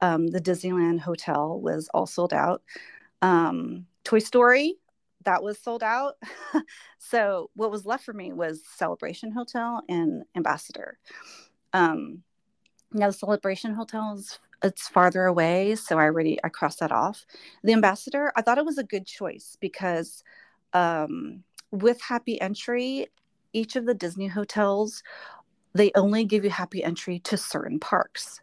Um, 0.00 0.28
the 0.28 0.40
Disneyland 0.40 1.00
Hotel 1.00 1.58
was 1.58 1.88
all 1.94 2.06
sold 2.06 2.32
out. 2.32 2.62
Um, 3.22 3.86
Toy 4.04 4.18
Story, 4.18 4.76
that 5.24 5.42
was 5.42 5.58
sold 5.58 5.82
out. 5.82 6.14
so 6.98 7.50
what 7.54 7.70
was 7.70 7.86
left 7.86 8.04
for 8.04 8.12
me 8.12 8.32
was 8.32 8.62
Celebration 8.66 9.32
Hotel 9.32 9.82
and 9.88 10.24
Ambassador. 10.36 10.98
Um, 11.72 12.22
now 12.92 13.06
the 13.08 13.12
Celebration 13.12 13.74
Hotel 13.74 14.14
is 14.16 14.38
it's 14.62 14.88
farther 14.88 15.26
away, 15.26 15.74
so 15.74 15.98
I 15.98 16.04
already 16.04 16.38
I 16.42 16.48
crossed 16.48 16.80
that 16.80 16.92
off. 16.92 17.26
The 17.62 17.72
Ambassador, 17.72 18.32
I 18.36 18.42
thought 18.42 18.58
it 18.58 18.64
was 18.64 18.78
a 18.78 18.84
good 18.84 19.06
choice 19.06 19.56
because 19.60 20.24
um, 20.72 21.42
with 21.70 22.00
Happy 22.00 22.40
Entry, 22.40 23.08
each 23.54 23.76
of 23.76 23.86
the 23.86 23.94
Disney 23.94 24.26
hotels, 24.26 25.02
they 25.72 25.90
only 25.94 26.24
give 26.24 26.44
you 26.44 26.50
happy 26.50 26.84
entry 26.84 27.18
to 27.20 27.36
certain 27.36 27.80
parks. 27.80 28.40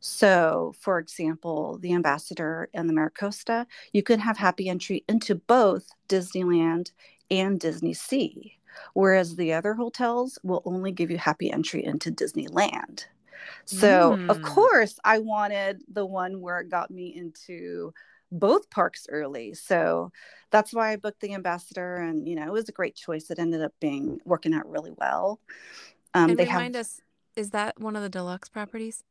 So, 0.00 0.74
for 0.78 0.98
example, 0.98 1.78
the 1.78 1.92
Ambassador 1.94 2.68
and 2.74 2.88
the 2.88 2.94
Miracosta, 2.94 3.66
you 3.92 4.02
can 4.02 4.20
have 4.20 4.36
happy 4.36 4.68
entry 4.68 5.04
into 5.08 5.34
both 5.34 5.88
Disneyland 6.08 6.92
and 7.30 7.58
Disney 7.58 7.94
Sea, 7.94 8.58
whereas 8.94 9.36
the 9.36 9.52
other 9.52 9.74
hotels 9.74 10.38
will 10.42 10.62
only 10.64 10.92
give 10.92 11.10
you 11.10 11.18
happy 11.18 11.50
entry 11.50 11.84
into 11.84 12.10
Disneyland. 12.10 13.06
So, 13.64 14.16
mm. 14.16 14.28
of 14.30 14.42
course, 14.42 14.98
I 15.04 15.18
wanted 15.18 15.82
the 15.92 16.06
one 16.06 16.40
where 16.40 16.60
it 16.60 16.68
got 16.68 16.90
me 16.90 17.14
into 17.16 17.92
both 18.38 18.70
parks 18.70 19.06
early. 19.10 19.54
So 19.54 20.10
that's 20.50 20.72
why 20.72 20.92
I 20.92 20.96
booked 20.96 21.20
the 21.20 21.34
ambassador, 21.34 21.96
and 21.96 22.28
you 22.28 22.36
know 22.36 22.46
it 22.46 22.52
was 22.52 22.68
a 22.68 22.72
great 22.72 22.94
choice. 22.94 23.30
It 23.30 23.38
ended 23.38 23.62
up 23.62 23.72
being 23.80 24.20
working 24.24 24.54
out 24.54 24.70
really 24.70 24.92
well. 24.96 25.40
Um, 26.14 26.30
and 26.30 26.38
they 26.38 26.44
remind 26.44 26.74
have... 26.74 26.86
us, 26.86 27.00
is 27.36 27.50
that 27.50 27.78
one 27.80 27.96
of 27.96 28.02
the 28.02 28.08
deluxe 28.08 28.48
properties? 28.48 29.02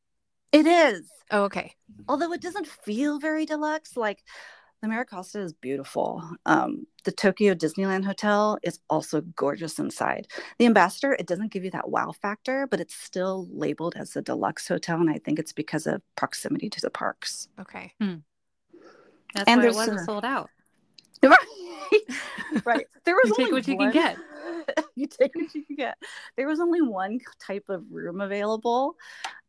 It 0.52 0.66
is. 0.66 1.10
Oh, 1.32 1.44
okay. 1.44 1.74
Although 2.08 2.32
it 2.32 2.42
doesn't 2.42 2.68
feel 2.68 3.20
very 3.20 3.46
deluxe, 3.46 3.98
like 3.98 4.24
the 4.82 4.88
Miracosta 4.88 5.44
is 5.44 5.54
beautiful. 5.54 6.24
Um, 6.46 6.86
the 7.04 7.12
Tokyo 7.12 7.54
Disneyland 7.56 8.06
Hotel 8.06 8.58
is 8.64 8.80
also 8.90 9.22
gorgeous 9.22 9.80
inside. 9.80 10.28
The 10.60 10.66
Ambassador, 10.66 11.14
it 11.14 11.28
doesn't 11.28 11.52
give 11.52 11.64
you 11.64 11.72
that 11.72 11.90
wow 11.90 12.12
factor, 12.12 12.68
but 12.68 12.80
it's 12.80 12.96
still 12.96 13.48
labeled 13.52 13.96
as 13.98 14.16
a 14.16 14.22
deluxe 14.22 14.68
hotel, 14.68 15.00
and 15.00 15.10
I 15.10 15.18
think 15.18 15.40
it's 15.40 15.54
because 15.54 15.88
of 15.88 16.02
proximity 16.16 16.70
to 16.70 16.82
the 16.82 16.90
parks. 16.90 17.48
Okay. 17.60 17.94
Hmm. 18.00 18.16
That's 19.36 19.50
and 19.50 19.62
why 19.62 19.68
it 19.68 19.76
wasn't 19.76 20.06
sold 20.06 20.26
out. 20.26 20.50
Right. 21.24 22.02
right. 22.66 22.88
There 23.04 23.16
was 23.16 23.30
you 23.30 23.36
take 23.38 23.52
what 23.52 23.68
you 23.68 23.78
can 23.78 23.92
get. 23.92 24.18
you 24.96 25.08
take 25.08 25.36
what 25.36 25.54
you 25.54 25.66
can 25.66 25.76
get. 25.76 25.98
There 26.36 26.48
was 26.48 26.60
only 26.60 26.82
one 26.82 27.20
type 27.40 27.66
of 27.70 27.84
room 27.92 28.22
available. 28.22 28.96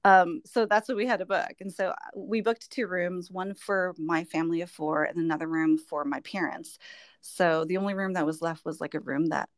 Um, 0.04 0.42
so 0.44 0.66
that's 0.66 0.88
what 0.88 0.96
we 0.96 1.06
had 1.06 1.18
to 1.18 1.26
book. 1.26 1.52
And 1.60 1.72
so 1.72 1.88
uh, 1.88 1.94
we 2.14 2.40
booked 2.40 2.70
two 2.70 2.86
rooms, 2.86 3.30
one 3.30 3.54
for 3.54 3.94
my 3.98 4.24
family 4.24 4.60
of 4.62 4.70
four 4.70 5.04
and 5.04 5.18
another 5.18 5.48
room 5.48 5.78
for 5.78 6.04
my 6.04 6.20
parents. 6.20 6.78
So 7.20 7.64
the 7.64 7.76
only 7.76 7.94
room 7.94 8.14
that 8.14 8.26
was 8.26 8.40
left 8.40 8.64
was 8.64 8.80
like 8.80 8.94
a 8.94 9.00
room 9.00 9.26
that 9.26 9.48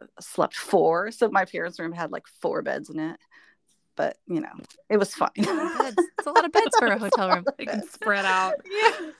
uh, 0.00 0.06
slept 0.20 0.54
four. 0.54 1.10
So 1.10 1.28
my 1.28 1.44
parents' 1.44 1.78
room 1.78 1.92
had 1.92 2.12
like 2.12 2.26
four 2.40 2.62
beds 2.62 2.90
in 2.90 3.00
it. 3.00 3.16
But 3.96 4.18
you 4.26 4.40
know, 4.40 4.52
it 4.88 4.98
was 4.98 5.14
fine. 5.14 5.30
It's 5.36 6.26
a 6.26 6.30
lot 6.30 6.44
of 6.44 6.52
beds 6.52 6.76
for 6.78 6.86
a 6.86 6.98
hotel 6.98 7.30
room. 7.30 7.46
They 7.58 7.66
can 7.66 7.88
spread 7.88 8.24
out. 8.26 8.54
Yeah 8.64 9.10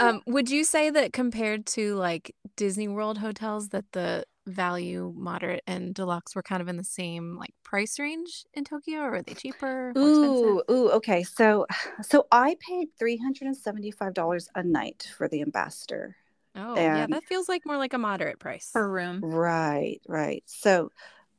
um, 0.00 0.22
would 0.26 0.50
you 0.50 0.64
say 0.64 0.90
that 0.90 1.12
compared 1.12 1.66
to 1.66 1.94
like 1.94 2.34
Disney 2.56 2.88
World 2.88 3.18
hotels, 3.18 3.68
that 3.68 3.84
the 3.92 4.24
value, 4.46 5.12
moderate, 5.16 5.62
and 5.66 5.94
deluxe 5.94 6.34
were 6.34 6.42
kind 6.42 6.60
of 6.60 6.68
in 6.68 6.76
the 6.76 6.84
same 6.84 7.36
like 7.36 7.54
price 7.62 7.98
range 7.98 8.44
in 8.52 8.64
Tokyo, 8.64 9.00
or 9.00 9.14
are 9.14 9.22
they 9.22 9.34
cheaper? 9.34 9.92
Ooh, 9.96 10.62
ooh, 10.70 10.90
okay. 10.90 11.22
So, 11.22 11.66
so 12.02 12.26
I 12.30 12.56
paid 12.60 12.88
three 12.98 13.16
hundred 13.16 13.46
and 13.46 13.56
seventy-five 13.56 14.14
dollars 14.14 14.48
a 14.54 14.62
night 14.62 15.08
for 15.16 15.28
the 15.28 15.40
ambassador. 15.40 16.16
Oh, 16.56 16.76
and, 16.76 16.96
yeah, 16.96 17.06
that 17.06 17.24
feels 17.24 17.48
like 17.48 17.62
more 17.66 17.78
like 17.78 17.94
a 17.94 17.98
moderate 17.98 18.38
price 18.38 18.70
per 18.72 18.88
room. 18.88 19.20
Right, 19.22 20.00
right. 20.06 20.42
So, 20.46 20.90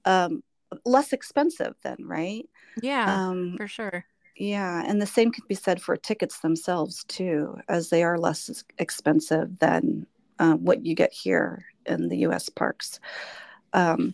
um, 0.03 0.43
less 0.83 1.13
expensive 1.13 1.75
then, 1.83 1.97
right? 2.01 2.49
Yeah, 2.81 3.29
um, 3.29 3.55
for 3.57 3.67
sure. 3.67 4.05
Yeah, 4.35 4.83
and 4.85 5.01
the 5.01 5.05
same 5.05 5.31
can 5.31 5.45
be 5.47 5.55
said 5.55 5.81
for 5.81 5.95
tickets 5.95 6.39
themselves 6.39 7.05
too, 7.05 7.57
as 7.69 7.89
they 7.89 8.03
are 8.03 8.17
less 8.17 8.63
expensive 8.79 9.57
than 9.59 10.05
uh, 10.39 10.55
what 10.55 10.85
you 10.85 10.93
get 10.93 11.13
here 11.13 11.65
in 11.85 12.09
the 12.09 12.17
U.S. 12.17 12.49
parks. 12.49 12.99
Um, 13.73 14.13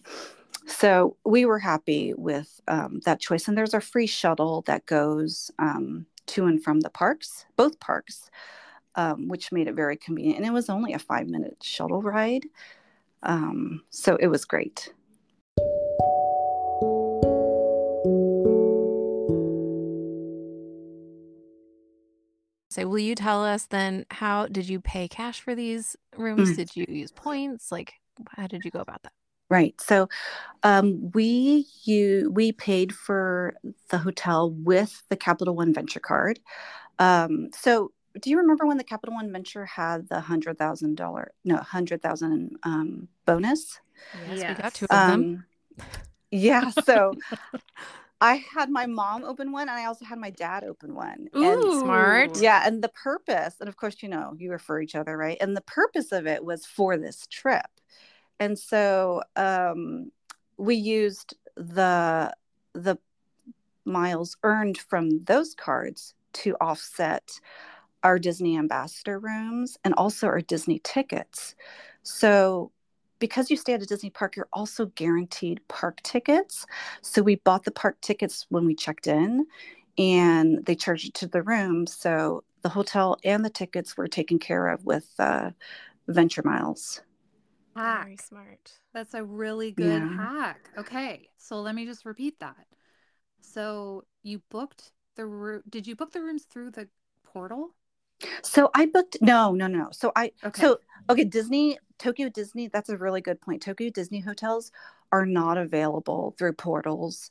so 0.67 1.17
we 1.25 1.45
were 1.45 1.57
happy 1.57 2.13
with 2.15 2.61
um, 2.67 3.01
that 3.05 3.19
choice, 3.19 3.47
and 3.47 3.57
there's 3.57 3.73
a 3.73 3.81
free 3.81 4.05
shuttle 4.05 4.61
that 4.67 4.85
goes 4.85 5.49
um, 5.57 6.05
to 6.27 6.45
and 6.45 6.63
from 6.63 6.81
the 6.81 6.91
parks, 6.91 7.45
both 7.55 7.79
parks, 7.79 8.29
um, 8.95 9.27
which 9.27 9.51
made 9.51 9.67
it 9.67 9.73
very 9.73 9.97
convenient. 9.97 10.37
And 10.37 10.45
it 10.45 10.53
was 10.53 10.69
only 10.69 10.93
a 10.93 10.99
five-minute 10.99 11.63
shuttle 11.63 12.03
ride, 12.03 12.45
um, 13.23 13.81
so 13.89 14.17
it 14.17 14.27
was 14.27 14.45
great. 14.45 14.93
So 22.71 22.87
will 22.87 22.99
you 22.99 23.15
tell 23.15 23.43
us 23.43 23.65
then 23.65 24.05
how 24.11 24.47
did 24.47 24.69
you 24.69 24.79
pay 24.79 25.09
cash 25.09 25.41
for 25.41 25.55
these 25.55 25.97
rooms? 26.15 26.51
Mm. 26.51 26.55
Did 26.55 26.75
you 26.75 26.85
use 26.87 27.11
points? 27.11 27.69
Like 27.69 27.93
how 28.29 28.47
did 28.47 28.63
you 28.63 28.71
go 28.71 28.79
about 28.79 29.03
that? 29.03 29.11
Right. 29.49 29.79
So 29.81 30.07
um, 30.63 31.11
we 31.13 31.65
you 31.83 32.31
we 32.33 32.53
paid 32.53 32.95
for 32.95 33.55
the 33.89 33.97
hotel 33.97 34.51
with 34.51 35.03
the 35.09 35.17
Capital 35.17 35.53
One 35.53 35.73
Venture 35.73 35.99
card. 35.99 36.39
Um, 36.97 37.49
so 37.53 37.91
do 38.21 38.29
you 38.29 38.37
remember 38.37 38.65
when 38.65 38.77
the 38.77 38.85
Capital 38.85 39.15
One 39.15 39.33
Venture 39.33 39.65
had 39.65 40.07
the 40.07 40.21
hundred 40.21 40.57
thousand 40.57 40.95
dollar 40.95 41.33
no 41.43 41.57
hundred 41.57 42.01
thousand 42.01 42.55
um, 42.63 43.09
bonus? 43.25 43.81
Yes, 44.29 44.39
yes, 44.39 44.49
we 44.49 44.63
got 44.63 44.73
two 44.73 44.85
of 44.85 44.89
them. 44.89 45.09
Um, 45.09 45.45
yeah. 46.31 46.69
So 46.69 47.15
I 48.21 48.35
had 48.53 48.69
my 48.69 48.85
mom 48.85 49.23
open 49.23 49.51
one 49.51 49.67
and 49.67 49.71
I 49.71 49.85
also 49.85 50.05
had 50.05 50.19
my 50.19 50.29
dad 50.29 50.63
open 50.63 50.93
one. 50.93 51.27
Ooh, 51.35 51.43
and, 51.43 51.81
smart. 51.81 52.39
Yeah. 52.39 52.61
And 52.65 52.83
the 52.83 52.89
purpose, 52.89 53.55
and 53.59 53.67
of 53.67 53.75
course, 53.75 53.97
you 54.01 54.09
know, 54.09 54.35
you 54.37 54.51
refer 54.51 54.79
each 54.79 54.95
other, 54.95 55.17
right? 55.17 55.37
And 55.41 55.57
the 55.57 55.61
purpose 55.61 56.11
of 56.11 56.27
it 56.27 56.45
was 56.45 56.65
for 56.65 56.97
this 56.97 57.25
trip. 57.27 57.65
And 58.39 58.57
so 58.57 59.23
um, 59.35 60.11
we 60.57 60.75
used 60.75 61.35
the 61.55 62.33
the 62.73 62.97
miles 63.83 64.37
earned 64.43 64.77
from 64.77 65.23
those 65.25 65.55
cards 65.55 66.13
to 66.33 66.55
offset 66.61 67.39
our 68.03 68.17
Disney 68.19 68.57
ambassador 68.57 69.19
rooms 69.19 69.77
and 69.83 69.93
also 69.95 70.27
our 70.27 70.41
Disney 70.41 70.79
tickets. 70.83 71.55
So 72.03 72.71
because 73.21 73.49
you 73.49 73.55
stay 73.55 73.73
at 73.73 73.81
a 73.81 73.85
Disney 73.85 74.09
park, 74.09 74.35
you're 74.35 74.49
also 74.51 74.87
guaranteed 74.87 75.61
park 75.69 76.01
tickets. 76.01 76.65
So 77.01 77.21
we 77.21 77.35
bought 77.35 77.63
the 77.63 77.71
park 77.71 78.01
tickets 78.01 78.47
when 78.49 78.65
we 78.65 78.75
checked 78.75 79.07
in 79.07 79.45
and 79.97 80.65
they 80.65 80.75
charged 80.75 81.07
it 81.07 81.13
to 81.15 81.27
the 81.27 81.43
room. 81.43 81.87
So 81.87 82.43
the 82.63 82.69
hotel 82.69 83.17
and 83.23 83.45
the 83.45 83.49
tickets 83.49 83.95
were 83.95 84.07
taken 84.07 84.39
care 84.39 84.67
of 84.67 84.83
with 84.83 85.07
uh, 85.19 85.51
Venture 86.07 86.41
Miles. 86.43 87.01
Hack. 87.75 88.03
Very 88.03 88.17
smart. 88.17 88.73
That's 88.93 89.13
a 89.13 89.23
really 89.23 89.71
good 89.71 90.01
yeah. 90.01 90.17
hack. 90.17 90.69
Okay. 90.77 91.29
So 91.37 91.61
let 91.61 91.75
me 91.75 91.85
just 91.85 92.05
repeat 92.05 92.39
that. 92.39 92.65
So 93.41 94.03
you 94.23 94.41
booked 94.49 94.91
the 95.15 95.25
room. 95.25 95.61
Did 95.69 95.87
you 95.87 95.95
book 95.95 96.11
the 96.11 96.21
rooms 96.21 96.43
through 96.43 96.71
the 96.71 96.89
portal? 97.23 97.75
So 98.43 98.69
I 98.73 98.85
booked 98.85 99.17
no, 99.21 99.53
no, 99.53 99.67
no. 99.67 99.89
So 99.91 100.11
I 100.15 100.31
okay. 100.43 100.61
so 100.61 100.79
okay, 101.09 101.23
Disney, 101.23 101.77
Tokyo 101.97 102.29
Disney, 102.29 102.67
that's 102.67 102.89
a 102.89 102.97
really 102.97 103.21
good 103.21 103.41
point. 103.41 103.61
Tokyo 103.61 103.89
Disney 103.89 104.19
hotels 104.19 104.71
are 105.11 105.25
not 105.25 105.57
available 105.57 106.35
through 106.37 106.53
portals 106.53 107.29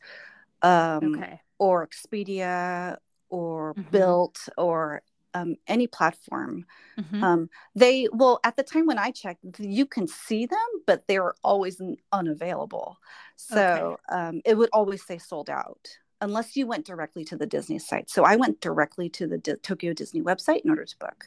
um 0.62 1.14
okay. 1.16 1.40
or 1.58 1.86
Expedia 1.86 2.96
or 3.28 3.74
Mhm. 3.74 3.90
Built 3.90 4.48
or 4.58 5.02
um, 5.34 5.54
any 5.68 5.86
platform. 5.86 6.66
Mhm. 6.98 7.22
Um, 7.22 7.50
they 7.74 8.08
well 8.12 8.40
at 8.44 8.56
the 8.56 8.62
time 8.62 8.86
when 8.86 8.98
I 8.98 9.10
checked, 9.12 9.44
you 9.58 9.86
can 9.86 10.08
see 10.08 10.46
them, 10.46 10.58
but 10.86 11.06
they 11.06 11.18
were 11.20 11.36
always 11.44 11.80
unavailable. 12.12 12.98
So 13.36 13.98
um, 14.08 14.40
it 14.44 14.56
would 14.56 14.70
always 14.72 15.04
say 15.04 15.18
sold 15.18 15.48
out 15.48 15.98
unless 16.20 16.56
you 16.56 16.66
went 16.66 16.86
directly 16.86 17.24
to 17.26 17.36
the 17.36 17.46
Disney 17.46 17.78
site. 17.78 18.10
So 18.10 18.24
I 18.24 18.36
went 18.36 18.60
directly 18.60 19.08
to 19.10 19.26
the 19.26 19.38
Di- 19.38 19.56
Tokyo 19.62 19.92
Disney 19.92 20.22
website 20.22 20.60
in 20.62 20.70
order 20.70 20.84
to 20.84 20.98
book. 20.98 21.26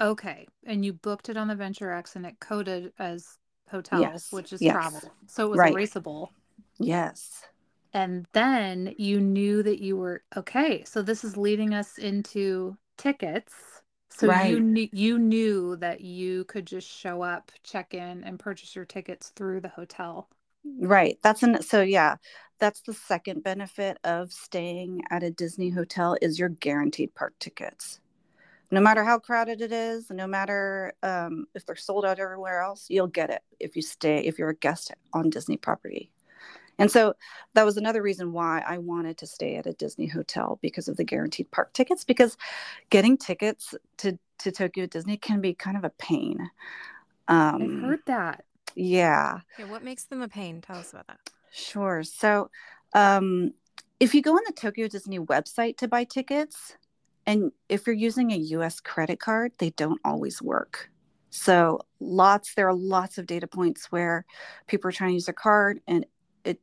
Okay. 0.00 0.46
And 0.64 0.84
you 0.84 0.92
booked 0.92 1.28
it 1.28 1.36
on 1.36 1.48
the 1.48 1.54
Venture 1.54 1.90
X 1.92 2.16
and 2.16 2.24
it 2.26 2.40
coded 2.40 2.92
as 2.98 3.38
hotel, 3.70 4.00
Yes, 4.00 4.32
which 4.32 4.52
is 4.52 4.60
yes. 4.60 4.72
travel. 4.72 5.14
So 5.26 5.46
it 5.46 5.50
was 5.50 5.58
Right. 5.58 5.74
erasable. 5.74 6.28
Yes. 6.78 7.42
And 7.92 8.26
then 8.32 8.94
you 8.98 9.20
knew 9.20 9.62
that 9.62 9.80
you 9.80 9.96
were 9.96 10.22
okay. 10.36 10.84
So 10.84 11.02
this 11.02 11.24
is 11.24 11.36
leading 11.36 11.74
us 11.74 11.98
into 11.98 12.76
tickets. 12.96 13.52
So 14.10 14.26
you 14.26 14.30
Right. 14.30 14.62
knew 14.62 14.88
you 14.92 15.18
knew 15.18 15.76
that 15.76 16.00
you 16.00 16.44
could 16.44 16.66
just 16.66 16.88
show 16.88 17.22
up, 17.22 17.52
check 17.62 17.94
in, 17.94 18.22
and 18.24 18.38
purchase 18.38 18.74
your 18.76 18.84
tickets 18.84 19.30
through 19.30 19.60
the 19.60 19.68
hotel. 19.68 20.28
Right. 20.64 21.18
That's 21.22 21.42
an 21.42 21.62
so 21.62 21.80
yeah, 21.82 22.16
that's 22.60 22.82
the 22.82 22.92
second 22.92 23.42
benefit 23.42 23.98
of 24.04 24.32
staying 24.32 25.02
at 25.10 25.22
a 25.22 25.30
Disney 25.30 25.70
hotel 25.70 26.16
is 26.22 26.38
you're 26.38 26.50
guaranteed 26.50 27.14
park 27.14 27.34
tickets. 27.40 28.00
No 28.70 28.80
matter 28.80 29.02
how 29.02 29.18
crowded 29.18 29.60
it 29.60 29.72
is, 29.72 30.10
no 30.10 30.28
matter 30.28 30.92
um, 31.02 31.46
if 31.54 31.66
they're 31.66 31.74
sold 31.74 32.04
out 32.04 32.20
everywhere 32.20 32.60
else, 32.60 32.86
you'll 32.88 33.08
get 33.08 33.30
it 33.30 33.42
if 33.58 33.74
you 33.74 33.82
stay 33.82 34.20
if 34.20 34.38
you're 34.38 34.50
a 34.50 34.56
guest 34.56 34.92
on 35.12 35.30
Disney 35.30 35.56
property. 35.56 36.12
And 36.78 36.90
so 36.90 37.14
that 37.54 37.66
was 37.66 37.76
another 37.76 38.00
reason 38.00 38.32
why 38.32 38.62
I 38.66 38.78
wanted 38.78 39.18
to 39.18 39.26
stay 39.26 39.56
at 39.56 39.66
a 39.66 39.72
Disney 39.72 40.06
hotel 40.06 40.58
because 40.62 40.88
of 40.88 40.96
the 40.96 41.04
guaranteed 41.04 41.50
park 41.50 41.72
tickets 41.72 42.04
because 42.04 42.36
getting 42.90 43.16
tickets 43.16 43.74
to 43.98 44.18
to 44.38 44.52
Tokyo 44.52 44.86
Disney 44.86 45.16
can 45.16 45.40
be 45.40 45.52
kind 45.52 45.76
of 45.76 45.84
a 45.84 45.90
pain. 45.90 46.50
Um, 47.28 47.62
I've 47.62 47.88
heard 47.88 48.00
that. 48.06 48.44
yeah. 48.74 49.40
Yeah, 49.58 49.70
what 49.70 49.82
makes 49.84 50.04
them 50.04 50.22
a 50.22 50.28
pain? 50.28 50.60
Tell 50.60 50.76
us 50.76 50.92
about 50.92 51.08
that. 51.08 51.30
Sure. 51.50 52.02
So, 52.02 52.50
um, 52.94 53.52
if 53.98 54.14
you 54.14 54.22
go 54.22 54.32
on 54.32 54.40
the 54.46 54.52
Tokyo 54.52 54.88
Disney 54.88 55.18
website 55.18 55.76
to 55.78 55.88
buy 55.88 56.04
tickets, 56.04 56.76
and 57.26 57.52
if 57.68 57.86
you're 57.86 57.94
using 57.94 58.32
a 58.32 58.36
US 58.36 58.80
credit 58.80 59.20
card, 59.20 59.52
they 59.58 59.70
don't 59.70 60.00
always 60.04 60.40
work. 60.40 60.90
So, 61.30 61.80
lots 62.00 62.54
there 62.54 62.68
are 62.68 62.74
lots 62.74 63.18
of 63.18 63.26
data 63.26 63.46
points 63.46 63.92
where 63.92 64.24
people 64.66 64.88
are 64.88 64.92
trying 64.92 65.10
to 65.10 65.14
use 65.14 65.26
their 65.26 65.34
card 65.34 65.80
and 65.86 66.06
it 66.44 66.60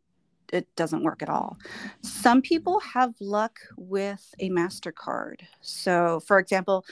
it 0.51 0.67
doesn't 0.75 1.03
work 1.03 1.21
at 1.21 1.29
all. 1.29 1.57
Some 2.01 2.41
people 2.41 2.79
have 2.79 3.13
luck 3.19 3.59
with 3.77 4.33
a 4.39 4.49
Mastercard. 4.49 5.41
So, 5.61 6.19
for 6.21 6.39
example, 6.39 6.85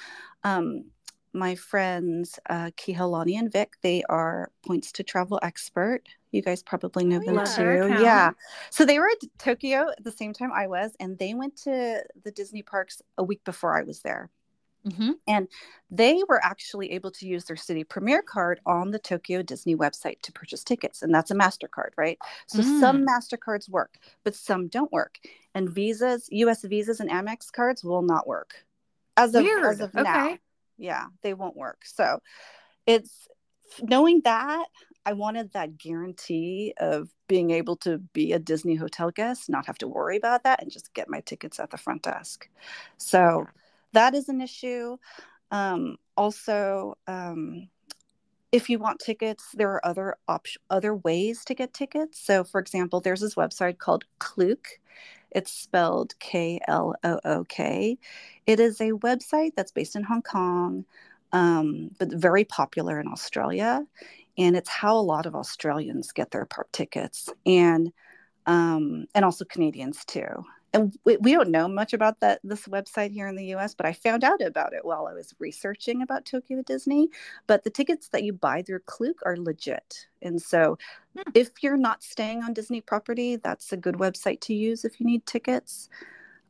um, 0.44 0.86
my 1.34 1.54
friends 1.56 2.40
uh, 2.50 2.72
Kihalani 2.78 3.38
and 3.38 3.52
Vic, 3.52 3.74
they 3.82 4.04
are 4.10 4.52
points 4.66 4.92
to 4.94 5.04
travel 5.04 5.40
expert. 5.44 6.04
You 6.36 6.42
guys 6.42 6.62
probably 6.62 7.06
know 7.06 7.18
Oh, 7.22 7.26
them 7.26 7.36
yeah. 7.36 7.46
Too. 7.46 8.02
Yeah. 8.02 8.32
So 8.70 8.86
they 8.86 9.00
were 9.00 9.10
at 9.10 9.28
Tokyo 9.40 9.90
at 9.90 10.04
the 10.04 10.12
same 10.12 10.34
time 10.34 10.52
I 10.54 10.68
was, 10.68 10.92
and 11.00 11.18
they 11.18 11.34
went 11.34 11.56
to 11.64 12.04
the 12.24 12.32
Disney 12.32 12.62
parks 12.62 13.02
a 13.18 13.24
week 13.24 13.44
before 13.46 13.78
I 13.78 13.84
was 13.84 14.02
there. 14.02 14.30
hmm 14.96 15.14
And 15.28 15.48
They 15.90 16.22
were 16.28 16.44
actually 16.44 16.92
able 16.92 17.12
to 17.12 17.26
use 17.26 17.46
their 17.46 17.56
Citi 17.56 17.88
Premier 17.88 18.22
card 18.22 18.60
on 18.66 18.92
the 18.92 19.00
Tokyo 19.00 19.42
Disney 19.42 19.76
website 19.76 20.22
to 20.24 20.32
purchase 20.32 20.64
tickets, 20.64 21.02
and 21.02 21.14
that's 21.14 21.32
a 21.32 21.36
MasterCard, 21.36 21.92
right? 21.98 22.20
So 22.48 22.62
some 22.62 23.06
MasterCards 23.06 23.70
work, 23.70 23.98
but 24.24 24.36
some 24.36 24.68
don't 24.68 24.92
work. 24.92 25.20
And 25.56 25.70
visas, 25.70 26.28
US 26.32 26.64
visas 26.64 27.00
and 27.00 27.10
Amex 27.10 27.52
cards 27.52 27.84
will 27.84 28.02
not 28.02 28.28
work. 28.28 28.66
As 29.18 29.34
of, 29.34 29.44
Weird. 29.44 29.66
as 29.66 29.80
of 29.80 29.94
now. 29.94 30.38
Yeah, 30.78 31.06
they 31.22 31.34
won't 31.34 31.56
work. 31.56 31.86
So 31.86 32.20
it's 32.86 33.30
knowing 33.82 34.22
that 34.24 34.66
I 35.06 35.14
wanted 35.14 35.54
that 35.54 35.78
guarantee 35.78 36.74
of 36.78 37.10
being 37.28 37.52
able 37.52 37.76
to 37.78 38.00
be 38.00 38.34
a 38.34 38.40
Disney 38.40 38.76
hotel 38.76 39.12
guest, 39.12 39.50
not 39.50 39.68
have 39.68 39.78
to 39.80 39.88
worry 39.88 40.18
about 40.18 40.44
that, 40.44 40.62
and 40.62 40.72
just 40.72 40.94
get 40.94 41.10
my 41.10 41.22
tickets 41.22 41.60
at 41.60 41.70
the 41.70 41.78
front 41.78 42.04
desk. 42.04 42.50
So 42.98 43.46
that 43.94 44.16
is 44.16 44.30
an 44.30 44.42
issue. 44.42 44.98
Um, 45.52 45.98
also, 46.18 46.98
um, 47.08 47.70
if 48.52 48.70
you 48.70 48.80
want 48.80 49.00
tickets, 49.00 49.50
there 49.54 49.70
are 49.72 49.86
other 49.86 50.16
op- 50.28 50.48
other 50.70 50.96
ways 50.96 51.44
to 51.46 51.54
get 51.54 51.74
tickets. 51.74 52.20
So, 52.20 52.44
for 52.44 52.60
example, 52.60 53.02
there's 53.02 53.22
this 53.22 53.36
website 53.36 53.78
called 53.78 54.06
Klook. 54.20 54.80
It's 55.32 55.52
spelled 55.52 56.18
K 56.20 56.60
L 56.68 56.96
O 57.04 57.20
O 57.26 57.44
K. 57.44 57.98
It 58.48 58.60
is 58.60 58.80
a 58.80 58.92
website 58.92 59.52
that's 59.56 59.72
based 59.72 59.96
in 59.96 60.04
Hong 60.04 60.22
Kong, 60.22 60.86
um, 61.32 61.92
but 62.00 62.12
very 62.14 62.46
popular 62.46 63.00
in 63.00 63.08
Australia. 63.08 63.86
And 64.38 64.56
it's 64.58 64.70
how 64.70 64.98
a 64.98 65.02
lot 65.02 65.26
of 65.26 65.36
Australians 65.36 66.12
get 66.12 66.32
their 66.32 66.46
park 66.46 66.70
tickets, 66.74 67.30
and 67.46 67.92
um, 68.46 69.06
and 69.16 69.26
also 69.26 69.46
Canadians 69.46 70.06
too. 70.06 70.28
And 70.74 70.94
we, 71.06 71.18
we 71.18 71.32
don't 71.32 71.52
know 71.52 71.70
much 71.70 71.94
about 71.94 72.20
that 72.20 72.42
this 72.44 72.68
website 72.68 73.12
here 73.12 73.28
in 73.28 73.36
the 73.38 73.46
U.S., 73.48 73.74
but 73.76 73.86
I 73.86 73.94
found 73.94 74.24
out 74.26 74.42
about 74.42 74.74
it 74.74 74.84
while 74.86 75.08
I 75.08 75.14
was 75.14 75.34
researching 75.40 76.02
about 76.02 76.26
Tokyo 76.26 76.62
Disney. 76.64 77.10
But 77.48 77.64
the 77.64 77.70
tickets 77.70 78.10
that 78.10 78.24
you 78.24 78.34
buy 78.34 78.62
through 78.62 78.82
Klook 78.86 79.22
are 79.26 79.38
legit, 79.38 80.08
and 80.22 80.42
so 80.42 80.78
Hmm. 81.16 81.32
if 81.34 81.64
you're 81.64 81.78
not 81.78 82.04
staying 82.04 82.44
on 82.44 82.54
Disney 82.54 82.82
property, 82.82 83.38
that's 83.38 83.72
a 83.72 83.78
good 83.78 83.96
website 83.96 84.42
to 84.42 84.54
use 84.54 84.84
if 84.86 85.00
you 85.00 85.06
need 85.06 85.26
tickets. 85.26 85.90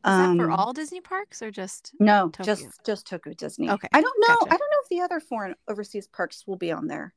Is 0.06 0.18
that 0.18 0.38
for 0.38 0.52
Um, 0.52 0.52
all 0.52 0.74
Disney 0.74 1.02
parks 1.02 1.42
or 1.42 1.50
just 1.50 1.94
no, 2.00 2.30
Tokyo? 2.30 2.56
just 2.56 2.86
just 2.86 3.08
Tokyo 3.08 3.34
Disney. 3.34 3.70
Okay, 3.70 3.88
I 3.92 4.02
don't 4.02 4.18
know. 4.20 4.36
gotcha. 4.36 4.54
I 4.54 4.58
don't 4.58 4.72
know 4.72 4.82
if 4.84 4.90
the 4.90 5.02
other 5.02 5.20
foreign 5.20 5.56
overseas 5.68 6.08
parks 6.08 6.46
will 6.46 6.58
be 6.58 6.72
on 6.72 6.88
there. 6.88 7.14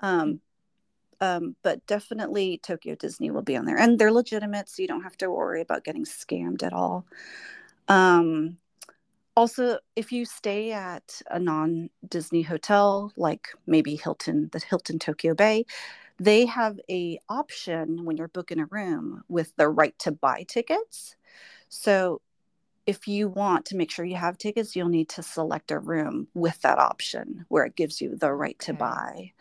Um, 0.00 0.40
um, 1.20 1.54
but 1.62 1.86
definitely 1.86 2.58
Tokyo 2.58 2.96
Disney 2.96 3.30
will 3.30 3.42
be 3.42 3.56
on 3.56 3.64
there, 3.64 3.78
and 3.78 3.96
they're 3.96 4.10
legitimate, 4.10 4.68
so 4.68 4.82
you 4.82 4.88
don't 4.88 5.04
have 5.04 5.16
to 5.18 5.30
worry 5.30 5.60
about 5.60 5.84
getting 5.84 6.04
scammed 6.04 6.64
at 6.64 6.72
all. 6.72 7.06
Um, 7.86 8.56
also, 9.36 9.78
if 9.94 10.10
you 10.10 10.24
stay 10.24 10.72
at 10.72 11.22
a 11.30 11.38
non-Disney 11.38 12.42
hotel, 12.42 13.12
like 13.16 13.48
maybe 13.66 13.94
Hilton, 13.94 14.50
the 14.52 14.58
Hilton 14.68 14.98
Tokyo 14.98 15.34
Bay, 15.34 15.64
they 16.18 16.44
have 16.46 16.78
a 16.90 17.18
option 17.28 18.04
when 18.04 18.16
you're 18.16 18.28
booking 18.28 18.58
a 18.58 18.66
room 18.66 19.22
with 19.28 19.54
the 19.56 19.68
right 19.68 19.96
to 20.00 20.10
buy 20.12 20.44
tickets. 20.48 21.16
So 21.68 22.20
if 22.86 23.06
you 23.06 23.28
want 23.28 23.66
to 23.66 23.76
make 23.76 23.90
sure 23.90 24.04
you 24.04 24.16
have 24.16 24.38
tickets, 24.38 24.74
you'll 24.74 24.88
need 24.88 25.08
to 25.10 25.22
select 25.22 25.70
a 25.70 25.78
room 25.78 26.28
with 26.34 26.60
that 26.62 26.78
option 26.78 27.44
where 27.48 27.64
it 27.64 27.76
gives 27.76 28.00
you 28.00 28.16
the 28.16 28.32
right 28.32 28.58
to 28.60 28.72
Okay. 28.72 28.78
buy. 28.78 29.32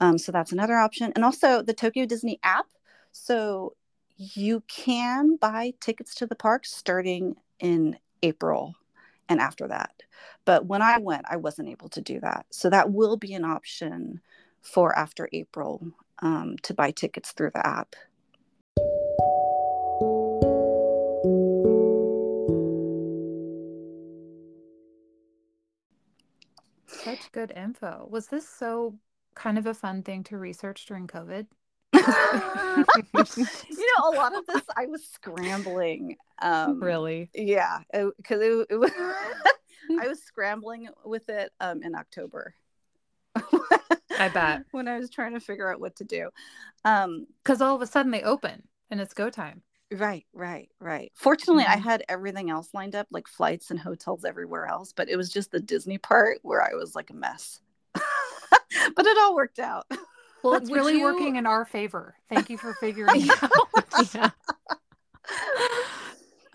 Um, 0.00 0.18
so 0.18 0.32
that's 0.32 0.52
another 0.52 0.76
option. 0.76 1.12
And 1.14 1.24
also 1.24 1.62
the 1.62 1.74
Tokyo 1.74 2.06
Disney 2.06 2.38
app. 2.42 2.66
So 3.12 3.74
you 4.16 4.62
can 4.68 5.36
buy 5.36 5.74
tickets 5.80 6.14
to 6.16 6.26
the 6.26 6.34
park 6.34 6.66
starting 6.66 7.36
in 7.58 7.98
April 8.22 8.74
and 9.28 9.40
after 9.40 9.66
that. 9.68 9.94
But 10.44 10.66
when 10.66 10.82
I 10.82 10.98
went, 10.98 11.24
I 11.28 11.36
wasn't 11.36 11.68
able 11.68 11.88
to 11.90 12.00
do 12.02 12.20
that. 12.20 12.46
So 12.50 12.68
that 12.70 12.92
will 12.92 13.16
be 13.16 13.34
an 13.34 13.44
option 13.44 14.20
for 14.60 14.96
after 14.96 15.28
April 15.32 15.86
um, 16.20 16.56
to 16.62 16.74
buy 16.74 16.90
tickets 16.90 17.32
through 17.32 17.50
the 17.54 17.66
app. 17.66 17.96
Good 27.34 27.52
info. 27.56 28.06
Was 28.08 28.28
this 28.28 28.48
so 28.48 28.96
kind 29.34 29.58
of 29.58 29.66
a 29.66 29.74
fun 29.74 30.04
thing 30.04 30.22
to 30.24 30.38
research 30.38 30.86
during 30.86 31.08
COVID? 31.08 31.46
you 31.92 32.00
know, 32.00 32.84
a 34.08 34.14
lot 34.14 34.36
of 34.36 34.46
this 34.46 34.62
I 34.76 34.86
was 34.86 35.04
scrambling. 35.04 36.16
Um, 36.40 36.80
Really? 36.82 37.30
Yeah, 37.34 37.80
because 37.92 38.40
it, 38.40 38.66
it, 38.70 38.76
was. 38.76 38.92
I 40.00 40.08
was 40.08 40.22
scrambling 40.22 40.88
with 41.04 41.28
it 41.28 41.50
um, 41.60 41.82
in 41.82 41.96
October. 41.96 42.54
I 44.16 44.28
bet. 44.28 44.62
when 44.70 44.86
I 44.86 44.98
was 44.98 45.10
trying 45.10 45.34
to 45.34 45.40
figure 45.40 45.70
out 45.70 45.80
what 45.80 45.96
to 45.96 46.04
do. 46.04 46.30
Um, 46.84 47.26
Because 47.42 47.60
all 47.60 47.74
of 47.74 47.82
a 47.82 47.86
sudden 47.86 48.12
they 48.12 48.22
open 48.22 48.62
and 48.90 49.00
it's 49.00 49.12
go 49.12 49.28
time. 49.28 49.62
Right, 49.92 50.24
right, 50.32 50.68
right. 50.80 51.12
Fortunately, 51.14 51.64
I 51.64 51.76
Mhm. 51.76 51.82
had 51.82 52.04
everything 52.08 52.50
else 52.50 52.68
lined 52.74 52.94
up, 52.94 53.06
like 53.10 53.28
flights 53.28 53.70
and 53.70 53.78
hotels 53.78 54.24
everywhere 54.24 54.66
else, 54.66 54.92
but 54.92 55.08
it 55.08 55.16
was 55.16 55.30
just 55.30 55.50
the 55.50 55.60
Disney 55.60 55.98
part 55.98 56.38
where 56.42 56.62
I 56.62 56.74
was 56.74 56.94
like 56.94 57.10
a 57.10 57.14
mess. 57.14 57.60
but 57.94 59.06
it 59.06 59.18
all 59.18 59.34
worked 59.34 59.58
out. 59.58 59.86
Well, 60.42 60.54
it's 60.54 60.68
Would 60.70 60.76
really 60.76 60.98
you- 60.98 61.04
working 61.04 61.36
in 61.36 61.46
our 61.46 61.64
favor. 61.64 62.16
Thank 62.28 62.50
you 62.50 62.58
for 62.58 62.74
figuring 62.80 63.22
it 63.26 63.42
out. 63.42 64.14
yeah. 64.14 64.30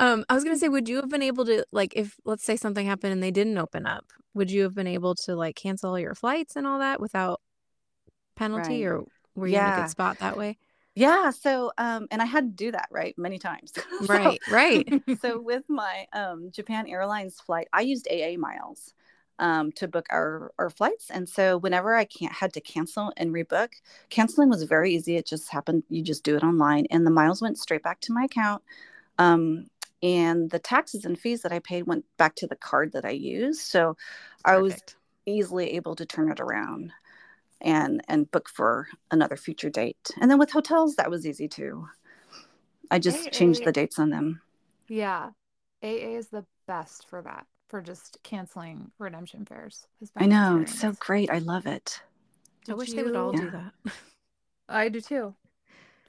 Um, 0.01 0.23
I 0.29 0.33
was 0.35 0.45
gonna 0.45 0.57
say, 0.57 0.69
would 0.69 0.87
you 0.87 0.95
have 0.97 1.09
been 1.09 1.21
able 1.21 1.43
to 1.45 1.65
like 1.73 1.93
if 1.95 2.15
let's 2.23 2.43
say 2.45 2.55
something 2.55 2.85
happened 2.85 3.11
and 3.11 3.21
they 3.21 3.31
didn't 3.31 3.57
open 3.57 3.85
up, 3.85 4.05
would 4.33 4.49
you 4.49 4.63
have 4.63 4.73
been 4.73 4.87
able 4.87 5.13
to 5.25 5.35
like 5.35 5.57
cancel 5.57 5.99
your 5.99 6.15
flights 6.15 6.55
and 6.55 6.65
all 6.65 6.79
that 6.79 7.01
without 7.01 7.41
penalty, 8.37 8.85
Right. 8.85 8.93
or 8.93 9.03
were 9.35 9.47
you 9.47 9.57
in 9.57 9.65
a 9.65 9.75
good 9.75 9.89
spot 9.89 10.19
that 10.19 10.37
way? 10.37 10.57
Yeah. 10.99 11.29
So, 11.31 11.71
um, 11.77 12.07
and 12.12 12.21
I 12.21 12.25
had 12.25 12.43
to 12.57 12.65
do 12.65 12.71
that 12.71 12.88
right 12.91 13.17
many 13.17 13.39
times. 13.39 13.73
Right, 14.07 14.39
so, 14.45 14.53
right. 14.53 15.03
so 15.21 15.39
with 15.39 15.63
my 15.69 16.07
um, 16.13 16.51
Japan 16.51 16.88
Airlines 16.88 17.39
flight, 17.39 17.67
I 17.71 17.81
used 17.81 18.07
AA 18.12 18.38
miles 18.38 18.93
um, 19.39 19.71
to 19.73 19.88
book 19.88 20.07
our 20.09 20.51
our 20.59 20.69
flights, 20.69 21.09
and 21.09 21.27
so 21.27 21.57
whenever 21.57 21.95
I 21.95 22.03
can't 22.03 22.33
had 22.33 22.53
to 22.53 22.62
cancel 22.62 23.13
and 23.15 23.33
rebook, 23.33 23.69
canceling 24.09 24.49
was 24.49 24.63
very 24.63 24.93
easy. 24.93 25.15
It 25.15 25.25
just 25.25 25.49
happened. 25.49 25.83
You 25.89 26.03
just 26.03 26.23
do 26.23 26.35
it 26.35 26.43
online, 26.43 26.85
and 26.91 27.05
the 27.05 27.12
miles 27.12 27.41
went 27.41 27.57
straight 27.57 27.83
back 27.83 28.01
to 28.01 28.13
my 28.13 28.25
account. 28.25 28.62
Um, 29.17 29.67
and 30.01 30.49
the 30.49 30.59
taxes 30.59 31.05
and 31.05 31.19
fees 31.19 31.41
that 31.41 31.51
I 31.51 31.59
paid 31.59 31.83
went 31.83 32.05
back 32.17 32.35
to 32.35 32.47
the 32.47 32.55
card 32.55 32.93
that 32.93 33.05
I 33.05 33.12
used. 33.12 33.62
So 33.62 33.97
I 34.45 34.57
was 34.57 34.77
easily 35.25 35.71
able 35.71 35.95
to 35.95 36.05
turn 36.05 36.31
it 36.31 36.39
around 36.39 36.91
and 37.61 38.01
and 38.07 38.31
book 38.31 38.49
for 38.49 38.87
another 39.11 39.35
future 39.37 39.69
date. 39.69 40.11
And 40.21 40.29
then 40.29 40.39
with 40.39 40.51
hotels, 40.51 40.95
that 40.95 41.09
was 41.09 41.25
easy 41.25 41.47
too. 41.47 41.87
I 42.91 42.99
just 42.99 43.31
changed 43.31 43.63
the 43.63 43.71
dates 43.71 43.99
on 43.99 44.09
them. 44.09 44.41
Yeah. 44.87 45.31
AA 45.83 46.17
is 46.17 46.29
the 46.29 46.45
best 46.67 47.07
for 47.07 47.21
that, 47.21 47.45
for 47.69 47.81
just 47.81 48.17
canceling 48.23 48.91
redemption 48.99 49.45
fares. 49.45 49.87
I 50.15 50.27
been 50.27 50.29
my 50.29 50.35
know 50.35 50.61
it's 50.61 50.79
so 50.79 50.93
great. 50.99 51.29
I 51.29 51.39
love 51.39 51.67
it. 51.67 52.01
I 52.67 52.73
Did 52.73 52.77
wish 52.77 52.91
they 52.93 53.03
would 53.03 53.15
all 53.15 53.33
you? 53.33 53.41
do 53.41 53.51
that. 53.51 53.73
I 54.69 54.89
do 54.89 55.01
too. 55.01 55.35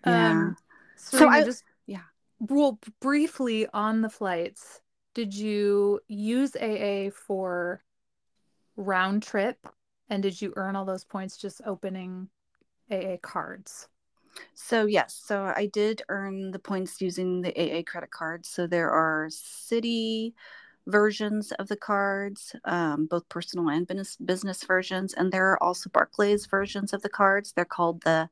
Yeah. 0.06 0.30
Um, 0.30 0.56
So 0.96 1.18
Serena, 1.18 1.36
I 1.36 1.44
just 1.44 1.64
yeah. 1.86 2.02
well, 2.40 2.78
briefly 3.00 3.66
on 3.72 4.00
the 4.00 4.10
flights, 4.10 4.80
did 5.14 5.34
you 5.34 6.00
use 6.08 6.56
AA 6.56 7.10
for 7.10 7.82
round 8.76 9.22
trip? 9.22 9.58
And 10.10 10.22
did 10.22 10.42
you 10.42 10.52
earn 10.56 10.76
all 10.76 10.84
those 10.84 11.04
points 11.04 11.38
just 11.38 11.62
opening 11.64 12.28
AA 12.90 13.18
cards? 13.18 13.88
So 14.54 14.86
yes, 14.86 15.14
so 15.14 15.52
I 15.56 15.66
did 15.66 16.02
earn 16.08 16.50
the 16.52 16.58
points 16.58 17.00
using 17.00 17.42
the 17.42 17.52
AA 17.58 17.82
credit 17.82 18.10
card. 18.10 18.46
So 18.46 18.66
there 18.66 18.90
are 18.90 19.28
Citi 19.30 20.34
versions 20.86 21.52
of 21.52 21.68
the 21.68 21.76
cards, 21.76 22.54
um, 22.64 23.06
both 23.06 23.28
personal 23.28 23.68
and 23.70 23.86
business 23.86 24.16
business 24.16 24.64
versions, 24.64 25.14
and 25.14 25.32
there 25.32 25.50
are 25.52 25.62
also 25.62 25.90
Barclays 25.90 26.46
versions 26.46 26.92
of 26.92 27.02
the 27.02 27.08
cards. 27.08 27.52
They're 27.52 27.64
called 27.64 28.02
the 28.02 28.28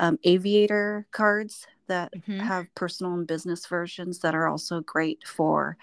um, 0.00 0.18
Aviator 0.24 1.06
cards 1.12 1.66
that 1.88 2.14
Mhm. 2.14 2.40
have 2.40 2.74
personal 2.74 3.14
and 3.14 3.26
business 3.26 3.66
versions 3.66 4.20
that 4.20 4.34
are 4.34 4.48
also 4.48 4.80
great 4.80 5.26
for 5.26 5.76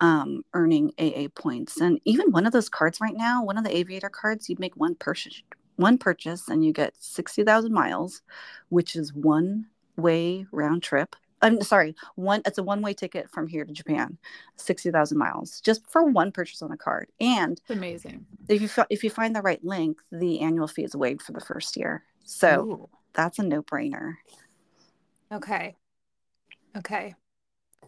um, 0.00 0.42
earning 0.54 0.92
AA 0.98 1.28
points. 1.34 1.80
And 1.80 2.00
even 2.04 2.30
one 2.32 2.46
of 2.46 2.52
those 2.52 2.68
cards 2.68 3.00
right 3.00 3.16
now, 3.16 3.42
one 3.44 3.58
of 3.58 3.64
the 3.64 3.76
Aviator 3.76 4.08
cards, 4.08 4.48
you'd 4.48 4.60
make 4.60 4.76
one 4.76 4.94
purchase, 4.94 5.42
one 5.76 5.98
purchase, 5.98 6.48
and 6.48 6.64
you 6.64 6.72
get 6.72 6.94
sixty 6.98 7.44
thousand 7.44 7.72
miles, 7.72 8.22
which 8.68 8.96
is 8.96 9.12
one 9.14 9.66
way 9.96 10.46
round 10.52 10.82
trip. 10.82 11.16
I'm 11.42 11.60
sorry, 11.62 11.94
one. 12.14 12.42
It's 12.46 12.58
a 12.58 12.62
one 12.62 12.80
way 12.80 12.94
ticket 12.94 13.30
from 13.30 13.46
here 13.46 13.64
to 13.64 13.72
Japan, 13.72 14.18
sixty 14.56 14.90
thousand 14.90 15.18
miles, 15.18 15.60
just 15.60 15.86
for 15.90 16.04
one 16.04 16.32
purchase 16.32 16.62
on 16.62 16.72
a 16.72 16.76
card. 16.76 17.08
And 17.20 17.58
It's 17.60 17.70
amazing. 17.70 18.24
if 18.48 18.62
you 18.62 18.68
fi- 18.68 18.86
if 18.90 19.04
you 19.04 19.10
find 19.10 19.36
the 19.36 19.42
right 19.42 19.62
link, 19.64 19.98
the 20.10 20.40
annual 20.40 20.68
fee 20.68 20.84
is 20.84 20.96
waived 20.96 21.22
for 21.22 21.32
the 21.32 21.40
first 21.40 21.76
year. 21.76 22.02
So 22.24 22.64
Ooh. 22.64 22.88
that's 23.12 23.38
a 23.38 23.42
no 23.42 23.62
brainer. 23.62 24.14
Okay. 25.32 25.76
Okay. 26.76 27.14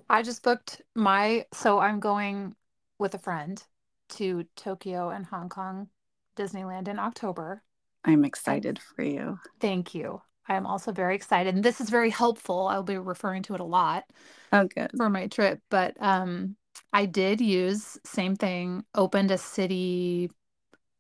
I 0.09 0.23
just 0.23 0.43
booked 0.43 0.83
my, 0.95 1.47
so 1.53 1.79
I'm 1.79 2.01
going 2.01 2.55
with 2.99 3.15
a 3.15 3.19
friend 3.19 3.63
to 4.11 4.45
Tokyo 4.57 5.11
and 5.11 5.27
Hong 5.27 5.49
Kong 5.49 5.89
Disneyland 6.37 6.89
in 6.89 6.99
October. 6.99 7.63
I'm 8.05 8.25
excited 8.25 8.79
for 8.79 9.03
you. 9.03 9.39
thank 9.61 9.95
you. 9.95 10.21
I 10.49 10.55
am 10.55 10.67
also 10.67 10.93
very 10.93 11.17
excited. 11.17 11.55
And 11.55 11.65
this 11.65 11.81
is 11.81 11.91
very 11.91 12.11
helpful. 12.11 12.69
I'll 12.69 12.83
be 12.85 12.99
referring 12.99 13.43
to 13.45 13.55
it 13.55 13.61
a 13.61 13.65
lot 13.65 14.05
Oh, 14.53 14.69
good. 14.69 14.93
for 14.97 15.11
my 15.11 15.27
trip, 15.27 15.61
but 15.71 15.97
um 16.01 16.57
I 16.93 17.07
did 17.07 17.41
use 17.41 17.99
same 18.05 18.37
thing, 18.37 18.85
opened 18.95 19.31
a 19.31 19.35
Citi 19.37 20.31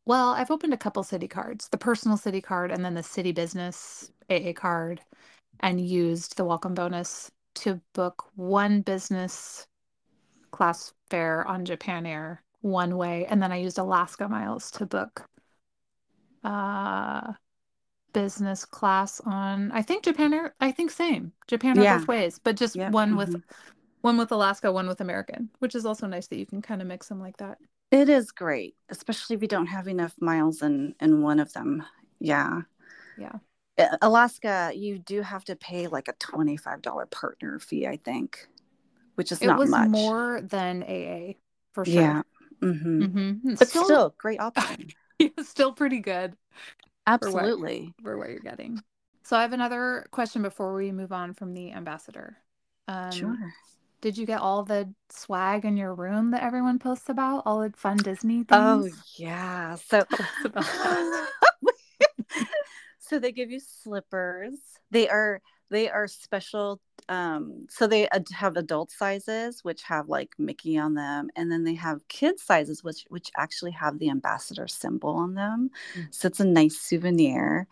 well, 0.06 0.30
I've 0.30 0.50
opened 0.52 0.74
a 0.74 0.78
couple 0.78 1.04
Citi 1.04 1.28
cards, 1.30 1.68
the 1.68 1.78
personal 1.78 2.16
Citi 2.18 2.42
card 2.42 2.70
and 2.72 2.84
then 2.84 2.94
the 2.94 3.02
Citi 3.02 3.34
business 3.34 4.10
AA 4.30 4.52
card, 4.54 5.00
and 5.60 5.80
used 5.80 6.36
the 6.36 6.44
welcome 6.44 6.74
bonus 6.74 7.30
to 7.56 7.80
book 7.94 8.30
one 8.36 8.82
business 8.82 9.66
class 10.52 10.94
fare 11.10 11.46
on 11.46 11.64
Japan 11.64 12.06
Air 12.06 12.42
one 12.62 12.96
way, 12.96 13.26
and 13.26 13.42
then 13.42 13.52
I 13.52 13.56
used 13.58 13.78
Alaska 13.78 14.28
Miles 14.28 14.70
to 14.72 14.86
book 14.86 15.26
uh 16.44 17.32
business 18.14 18.64
class 18.64 19.20
on 19.20 19.72
I 19.72 19.82
think 19.82 20.04
Japan 20.04 20.34
Air, 20.34 20.54
I 20.60 20.72
think 20.72 20.90
same. 20.90 21.32
Japan 21.48 21.78
Air 21.78 21.84
Yeah. 21.84 21.98
both 21.98 22.08
ways, 22.08 22.40
but 22.42 22.56
just 22.56 22.76
Yep. 22.76 22.92
one 22.92 23.16
with 23.16 23.34
mhm. 23.34 23.42
one 24.02 24.18
with 24.18 24.32
Alaska, 24.32 24.72
one 24.72 24.88
with 24.88 25.00
American, 25.00 25.50
which 25.60 25.74
is 25.74 25.86
also 25.86 26.06
nice 26.06 26.28
that 26.28 26.38
you 26.38 26.46
can 26.46 26.62
kind 26.62 26.82
of 26.82 26.88
mix 26.88 27.08
them 27.08 27.20
like 27.20 27.38
that. 27.38 27.58
It 27.90 28.08
is 28.08 28.30
great, 28.32 28.76
especially 28.88 29.36
if 29.36 29.42
you 29.42 29.48
don't 29.48 29.66
have 29.66 29.88
enough 29.88 30.14
miles 30.20 30.62
in 30.62 30.94
in 31.00 31.22
one 31.22 31.40
of 31.40 31.52
them. 31.52 31.84
Yeah. 32.20 32.62
Yeah. 33.16 33.38
Uh, 33.78 33.96
Alaska, 34.00 34.72
you 34.74 34.98
do 34.98 35.22
have 35.22 35.44
to 35.44 35.56
pay 35.56 35.86
like 35.86 36.08
a 36.08 36.14
$25 36.14 37.06
partner 37.10 37.58
fee, 37.58 37.86
I 37.86 37.96
think, 37.98 38.48
which 39.16 39.32
is 39.32 39.42
It 39.42 39.48
not 39.48 39.58
was 39.58 39.70
much. 39.70 39.88
more 39.90 40.40
than 40.42 40.82
AA 40.82 41.36
for 41.72 41.84
sure. 41.84 42.02
Yeah. 42.02 42.22
hmm 42.60 43.02
Mm-hmm. 43.04 43.54
But 43.54 43.68
still, 43.68 44.14
great 44.16 44.40
option. 44.40 44.92
still 45.42 45.72
pretty 45.72 46.00
good 46.00 46.34
for 47.20 47.30
what 47.30 47.42
Absolutely. 47.46 47.94
for 48.02 48.16
what 48.16 48.30
you're 48.30 48.38
getting. 48.40 48.82
So 49.24 49.36
I 49.36 49.42
have 49.42 49.52
another 49.52 50.06
question 50.10 50.42
before 50.42 50.74
we 50.74 50.92
move 50.92 51.12
on 51.12 51.34
from 51.34 51.52
the 51.52 51.72
ambassador. 51.72 52.38
Um, 52.88 53.12
Sure. 53.12 53.52
did 54.00 54.16
you 54.16 54.24
get 54.26 54.40
all 54.40 54.62
the 54.62 54.92
swag 55.10 55.64
in 55.64 55.76
your 55.76 55.94
room 55.94 56.30
that 56.30 56.42
everyone 56.42 56.78
posts 56.78 57.08
about? 57.08 57.42
All 57.44 57.60
the 57.60 57.72
fun 57.76 57.96
Disney 58.02 58.44
things? 58.44 58.86
Oh, 58.86 58.88
yeah. 59.16 59.74
So, 59.76 60.04
Tell 60.10 60.26
us 60.26 60.44
about 60.44 60.64
that. 60.82 61.28
So 63.08 63.18
they 63.18 63.32
give 63.32 63.50
you 63.50 63.60
slippers. 63.60 64.58
They 64.90 65.08
are 65.08 65.40
they 65.70 65.88
are 65.88 66.06
special. 66.06 66.80
Um, 67.08 67.66
so 67.68 67.86
they 67.86 68.08
ad- 68.08 68.26
have 68.34 68.56
adult 68.56 68.90
sizes, 68.90 69.62
which 69.62 69.82
have 69.82 70.08
like 70.08 70.30
Mickey 70.38 70.78
on 70.78 70.94
them, 70.94 71.28
and 71.36 71.50
then 71.50 71.64
they 71.64 71.74
have 71.74 72.06
kid 72.08 72.38
sizes, 72.38 72.82
which 72.82 73.04
which 73.08 73.30
actually 73.36 73.72
have 73.72 73.98
the 73.98 74.10
ambassador 74.10 74.66
symbol 74.68 75.10
on 75.10 75.34
them. 75.34 75.70
Mm. 75.96 76.14
So 76.14 76.26
it's 76.26 76.40
a 76.40 76.44
nice 76.44 76.80
souvenir. 76.80 77.66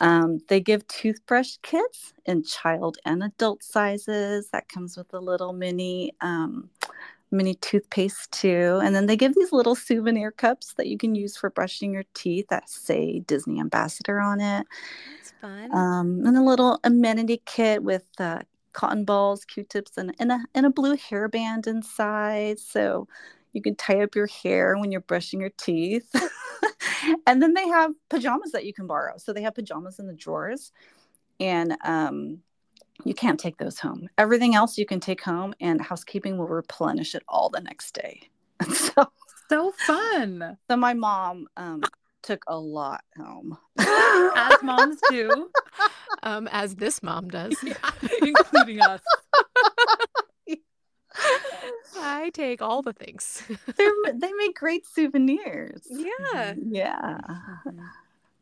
Um, 0.00 0.40
they 0.48 0.60
give 0.60 0.86
toothbrush 0.88 1.56
kits 1.62 2.14
in 2.26 2.44
child 2.44 2.98
and 3.04 3.22
adult 3.22 3.62
sizes. 3.62 4.50
That 4.50 4.68
comes 4.68 4.96
with 4.96 5.12
a 5.14 5.20
little 5.20 5.52
mini. 5.52 6.12
Um, 6.20 6.70
mini 7.30 7.54
toothpaste 7.54 8.30
too 8.30 8.80
and 8.82 8.94
then 8.94 9.06
they 9.06 9.16
give 9.16 9.34
these 9.34 9.52
little 9.52 9.74
souvenir 9.74 10.30
cups 10.30 10.74
that 10.74 10.86
you 10.86 10.96
can 10.96 11.14
use 11.14 11.36
for 11.36 11.50
brushing 11.50 11.92
your 11.92 12.04
teeth 12.14 12.46
that 12.48 12.68
say 12.68 13.20
disney 13.20 13.60
ambassador 13.60 14.20
on 14.20 14.40
it. 14.40 14.66
That's 15.16 15.32
fun. 15.40 15.74
um, 15.74 16.22
and 16.24 16.36
a 16.36 16.42
little 16.42 16.78
amenity 16.84 17.42
kit 17.44 17.82
with 17.82 18.04
uh, 18.18 18.40
cotton 18.72 19.04
balls 19.04 19.44
q-tips 19.44 19.96
and, 19.96 20.14
and, 20.18 20.30
a, 20.30 20.40
and 20.54 20.66
a 20.66 20.70
blue 20.70 20.96
hairband 20.96 21.66
inside 21.66 22.58
so 22.58 23.08
you 23.52 23.62
can 23.62 23.74
tie 23.74 24.02
up 24.02 24.14
your 24.14 24.26
hair 24.26 24.76
when 24.76 24.92
you're 24.92 25.00
brushing 25.00 25.40
your 25.40 25.52
teeth. 25.56 26.14
And 27.26 27.42
then 27.42 27.54
they 27.54 27.66
have 27.68 27.92
pajamas 28.08 28.52
that 28.52 28.64
you 28.64 28.72
can 28.72 28.86
borrow. 28.86 29.16
So 29.18 29.32
they 29.32 29.42
have 29.42 29.54
pajamas 29.54 29.98
in 29.98 30.06
the 30.06 30.12
drawers 30.12 30.72
and 31.38 31.76
um, 31.84 32.38
you 33.04 33.14
can't 33.14 33.38
take 33.40 33.58
those 33.58 33.78
home. 33.78 34.08
Everything 34.18 34.54
else 34.54 34.78
you 34.78 34.86
can 34.86 35.00
take 35.00 35.22
home, 35.22 35.54
and 35.60 35.80
housekeeping 35.80 36.36
will 36.38 36.48
replenish 36.48 37.14
it 37.14 37.22
all 37.28 37.48
the 37.50 37.60
next 37.60 37.92
day. 37.94 38.28
so, 38.72 39.06
So 39.50 39.72
fun. 39.86 40.56
so 40.68 40.76
my 40.76 40.94
mom 40.94 41.46
um, 41.56 41.82
took 42.22 42.42
a 42.48 42.56
lot 42.58 43.02
home. 43.16 43.56
As 43.78 44.56
moms 44.62 44.98
do, 45.10 45.50
um, 46.22 46.48
as 46.50 46.74
this 46.76 47.02
mom 47.02 47.28
does. 47.28 47.54
yeah, 47.62 47.74
including 48.22 48.80
us. 48.80 49.00
I 51.98 52.30
take 52.34 52.60
all 52.60 52.82
the 52.82 52.92
things. 52.92 53.42
They're, 53.76 53.92
they 54.14 54.32
make 54.34 54.54
great 54.56 54.86
souvenirs. 54.86 55.86
yeah. 55.90 56.54
Yeah. 56.68 57.18
Mhm. 57.66 57.88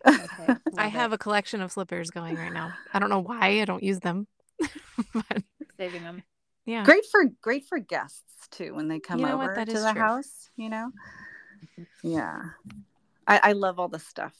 Okay, 0.06 0.54
I 0.76 0.88
have 0.88 1.12
it. 1.12 1.14
a 1.14 1.18
collection 1.18 1.60
of 1.62 1.72
slippers 1.72 2.10
going 2.10 2.36
right 2.36 2.52
now. 2.52 2.72
I 2.92 2.98
don't 2.98 3.08
know 3.10 3.20
why 3.20 3.60
I 3.60 3.64
don't 3.64 3.82
use 3.82 4.00
them. 4.00 4.26
but 5.14 5.42
saving 5.78 6.02
them. 6.02 6.22
yeah. 6.66 6.84
Great 6.84 7.04
for 7.10 7.24
great 7.40 7.64
for 7.66 7.78
guests 7.78 8.48
too 8.50 8.74
when 8.74 8.88
they 8.88 9.00
come 9.00 9.20
You 9.20 9.26
know 9.26 9.34
over 9.34 9.54
That 9.54 9.68
to 9.68 9.80
the 9.80 9.92
true. 9.92 10.02
house. 10.02 10.50
You 10.56 10.70
know. 10.70 10.90
Yeah. 12.02 12.42
I, 13.26 13.40
I 13.42 13.52
love 13.52 13.78
all 13.78 13.88
the 13.88 13.98
stuff 13.98 14.34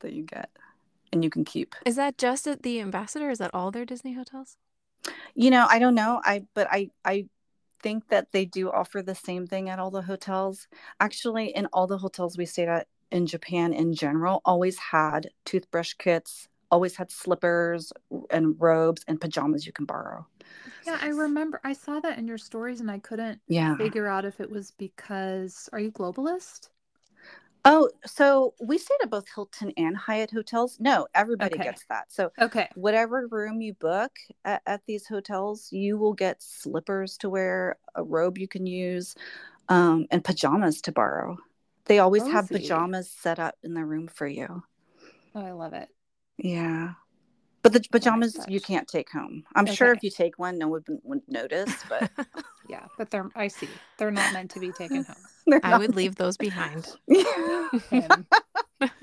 that 0.00 0.12
you 0.12 0.22
get, 0.24 0.50
and 1.12 1.24
you 1.24 1.30
can 1.30 1.44
keep. 1.44 1.74
Is 1.86 1.96
that 1.96 2.18
just 2.18 2.46
at 2.46 2.62
the 2.62 2.80
ambassador? 2.80 3.30
Is 3.30 3.38
that 3.38 3.50
all 3.54 3.70
their 3.70 3.86
Disney 3.86 4.12
hotels? 4.12 4.56
You 5.34 5.50
know, 5.50 5.66
I 5.68 5.78
don't 5.78 5.94
know. 5.94 6.20
I 6.24 6.44
but 6.54 6.68
I 6.70 6.90
I 7.04 7.26
think 7.82 8.08
that 8.08 8.32
they 8.32 8.44
do 8.44 8.70
offer 8.70 9.00
the 9.00 9.14
same 9.14 9.46
thing 9.46 9.70
at 9.70 9.78
all 9.78 9.90
the 9.90 10.02
hotels. 10.02 10.68
Actually, 11.00 11.48
in 11.56 11.66
all 11.72 11.86
the 11.86 11.96
hotels 11.98 12.36
we 12.36 12.44
stayed 12.44 12.68
at 12.68 12.86
in 13.10 13.26
Japan 13.26 13.72
in 13.72 13.94
general, 13.94 14.42
always 14.44 14.78
had 14.78 15.30
toothbrush 15.46 15.94
kits, 15.94 16.48
always 16.70 16.96
had 16.96 17.10
slippers 17.10 17.92
and 18.30 18.54
robes 18.58 19.04
and 19.08 19.20
pajamas 19.20 19.66
you 19.66 19.72
can 19.72 19.84
borrow. 19.84 20.26
Yeah, 20.86 20.98
I 21.00 21.08
remember 21.08 21.60
I 21.64 21.72
saw 21.72 22.00
that 22.00 22.18
in 22.18 22.26
your 22.26 22.38
stories 22.38 22.80
and 22.80 22.90
I 22.90 22.98
couldn't 22.98 23.40
Yeah. 23.48 23.76
figure 23.76 24.06
out 24.06 24.24
if 24.24 24.40
it 24.40 24.50
was 24.50 24.70
because 24.72 25.68
are 25.72 25.80
you 25.80 25.90
globalist? 25.90 26.68
Oh, 27.64 27.90
so 28.06 28.54
we 28.60 28.78
stayed 28.78 28.96
at 29.02 29.10
both 29.10 29.26
Hilton 29.34 29.72
and 29.76 29.94
Hyatt 29.94 30.30
hotels. 30.30 30.78
No, 30.80 31.06
everybody 31.14 31.56
Okay. 31.56 31.64
gets 31.64 31.84
that. 31.90 32.10
So 32.10 32.32
Okay. 32.40 32.68
whatever 32.74 33.26
room 33.30 33.60
you 33.60 33.74
book 33.74 34.12
at, 34.46 34.62
at 34.66 34.80
these 34.86 35.06
hotels, 35.06 35.70
you 35.70 35.98
will 35.98 36.14
get 36.14 36.42
slippers 36.42 37.18
to 37.18 37.28
wear, 37.28 37.76
a 37.94 38.02
robe 38.02 38.38
you 38.38 38.48
can 38.48 38.64
use, 38.64 39.14
um, 39.68 40.06
and 40.10 40.24
pajamas 40.24 40.80
to 40.82 40.92
borrow. 40.92 41.36
They 41.84 41.98
always 41.98 42.26
have 42.28 42.48
pajamas 42.48 43.10
set 43.10 43.38
up 43.38 43.56
in 43.62 43.74
the 43.74 43.84
room 43.84 44.08
for 44.08 44.26
you. 44.26 44.62
Oh, 45.34 45.44
I 45.44 45.52
love 45.52 45.74
it. 45.74 45.88
Yeah. 46.42 46.94
But 47.62 47.74
the 47.74 47.84
pajamas 47.90 48.38
you 48.48 48.60
can't 48.60 48.88
take 48.88 49.10
home. 49.10 49.44
I'm 49.54 49.66
sure 49.66 49.92
if 49.92 50.02
you 50.02 50.10
take 50.10 50.38
one, 50.38 50.56
no 50.58 50.68
one 50.68 50.82
would, 50.88 51.00
would 51.04 51.20
notice, 51.28 51.84
but 51.88 52.10
Yeah, 52.68 52.86
but 52.96 53.10
they're 53.10 53.28
I 53.36 53.48
see. 53.48 53.68
They're 53.98 54.10
not 54.10 54.32
meant 54.32 54.50
to 54.52 54.60
be 54.60 54.70
taken 54.72 55.04
home. 55.04 55.60
I 55.62 55.76
would 55.76 55.94
leave 55.94 56.16
those 56.16 56.38
behind. 56.38 56.88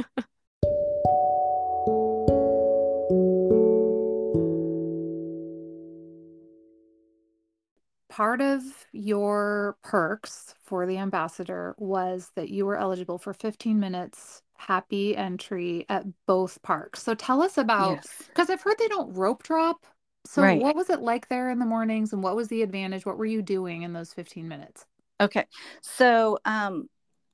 Part 8.09 8.41
of 8.41 8.63
your 8.91 9.77
perks 9.83 10.55
for 10.63 10.87
the 10.87 10.97
ambassador 10.97 11.75
was 11.77 12.31
that 12.33 12.49
you 12.49 12.65
were 12.65 12.75
eligible 12.75 13.19
for 13.19 13.31
15 13.31 13.79
minutes 13.79 14.41
happy 14.57 15.15
entry 15.15 15.85
at 15.89 16.05
both 16.25 16.61
parks. 16.63 17.03
So 17.03 17.13
tell 17.15 17.41
us 17.41 17.57
about 17.57 18.01
Yes. 18.01 18.23
because 18.27 18.49
I've 18.49 18.61
heard 18.61 18.77
they 18.77 18.87
don't 18.87 19.13
rope 19.13 19.43
drop. 19.43 19.85
So 20.25 20.41
Right. 20.41 20.61
what 20.61 20.75
was 20.75 20.89
it 20.89 21.01
like 21.01 21.29
there 21.29 21.49
in 21.49 21.59
the 21.59 21.65
mornings 21.65 22.11
and 22.13 22.21
what 22.21 22.35
was 22.35 22.47
the 22.49 22.61
advantage? 22.61 23.05
What 23.05 23.17
were 23.17 23.25
you 23.25 23.41
doing 23.41 23.83
in 23.83 23.93
those 23.93 24.13
15 24.13 24.47
minutes? 24.47 24.85
Okay. 25.19 25.45
So, 25.81 26.37
um, 26.45 26.89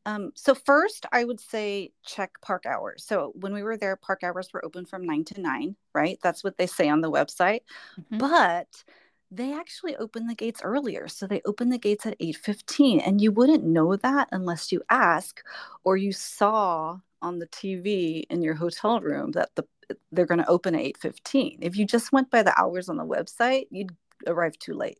um, 0.05 0.31
so 0.35 0.53
first 0.53 1.05
I 1.11 1.23
would 1.23 1.39
say 1.39 1.91
check 2.05 2.31
park 2.41 2.65
hours. 2.65 3.05
So 3.05 3.31
when 3.35 3.53
we 3.53 3.63
were 3.63 3.77
there, 3.77 3.95
park 3.95 4.23
hours 4.23 4.49
were 4.53 4.63
open 4.65 4.85
from 4.85 5.05
nine 5.05 5.23
to 5.25 5.41
nine, 5.41 5.75
right? 5.93 6.19
That's 6.21 6.43
what 6.43 6.57
they 6.57 6.67
say 6.67 6.89
on 6.89 7.01
the 7.01 7.11
website. 7.11 7.61
Mhm. 7.97 8.19
But 8.19 8.83
they 9.31 9.53
actually 9.53 9.95
open 9.95 10.27
the 10.27 10.35
gates 10.35 10.61
earlier. 10.63 11.07
So 11.07 11.25
they 11.25 11.41
open 11.45 11.69
the 11.69 11.77
gates 11.79 12.05
at 12.05 12.15
8:15. 12.19 12.99
And 12.99 13.21
you 13.21 13.31
wouldn't 13.31 13.63
know 13.63 13.95
that 13.95 14.29
unless 14.31 14.71
you 14.71 14.81
ask 14.89 15.41
or 15.83 15.97
you 15.97 16.11
saw 16.11 16.99
on 17.23 17.39
the 17.39 17.47
TV 17.47 18.25
in 18.29 18.43
your 18.43 18.55
hotel 18.55 18.99
room 18.99 19.31
that 19.31 19.49
the 19.55 19.65
they're 20.11 20.25
going 20.25 20.39
to 20.39 20.49
open 20.49 20.75
at 20.75 20.81
8:15. 20.81 21.59
If 21.61 21.75
you 21.77 21.85
just 21.85 22.11
went 22.11 22.29
by 22.29 22.43
the 22.43 22.59
hours 22.59 22.89
on 22.89 22.97
the 22.97 23.05
website, 23.05 23.67
you'd 23.71 23.95
arrive 24.27 24.57
too 24.59 24.73
late. 24.73 24.99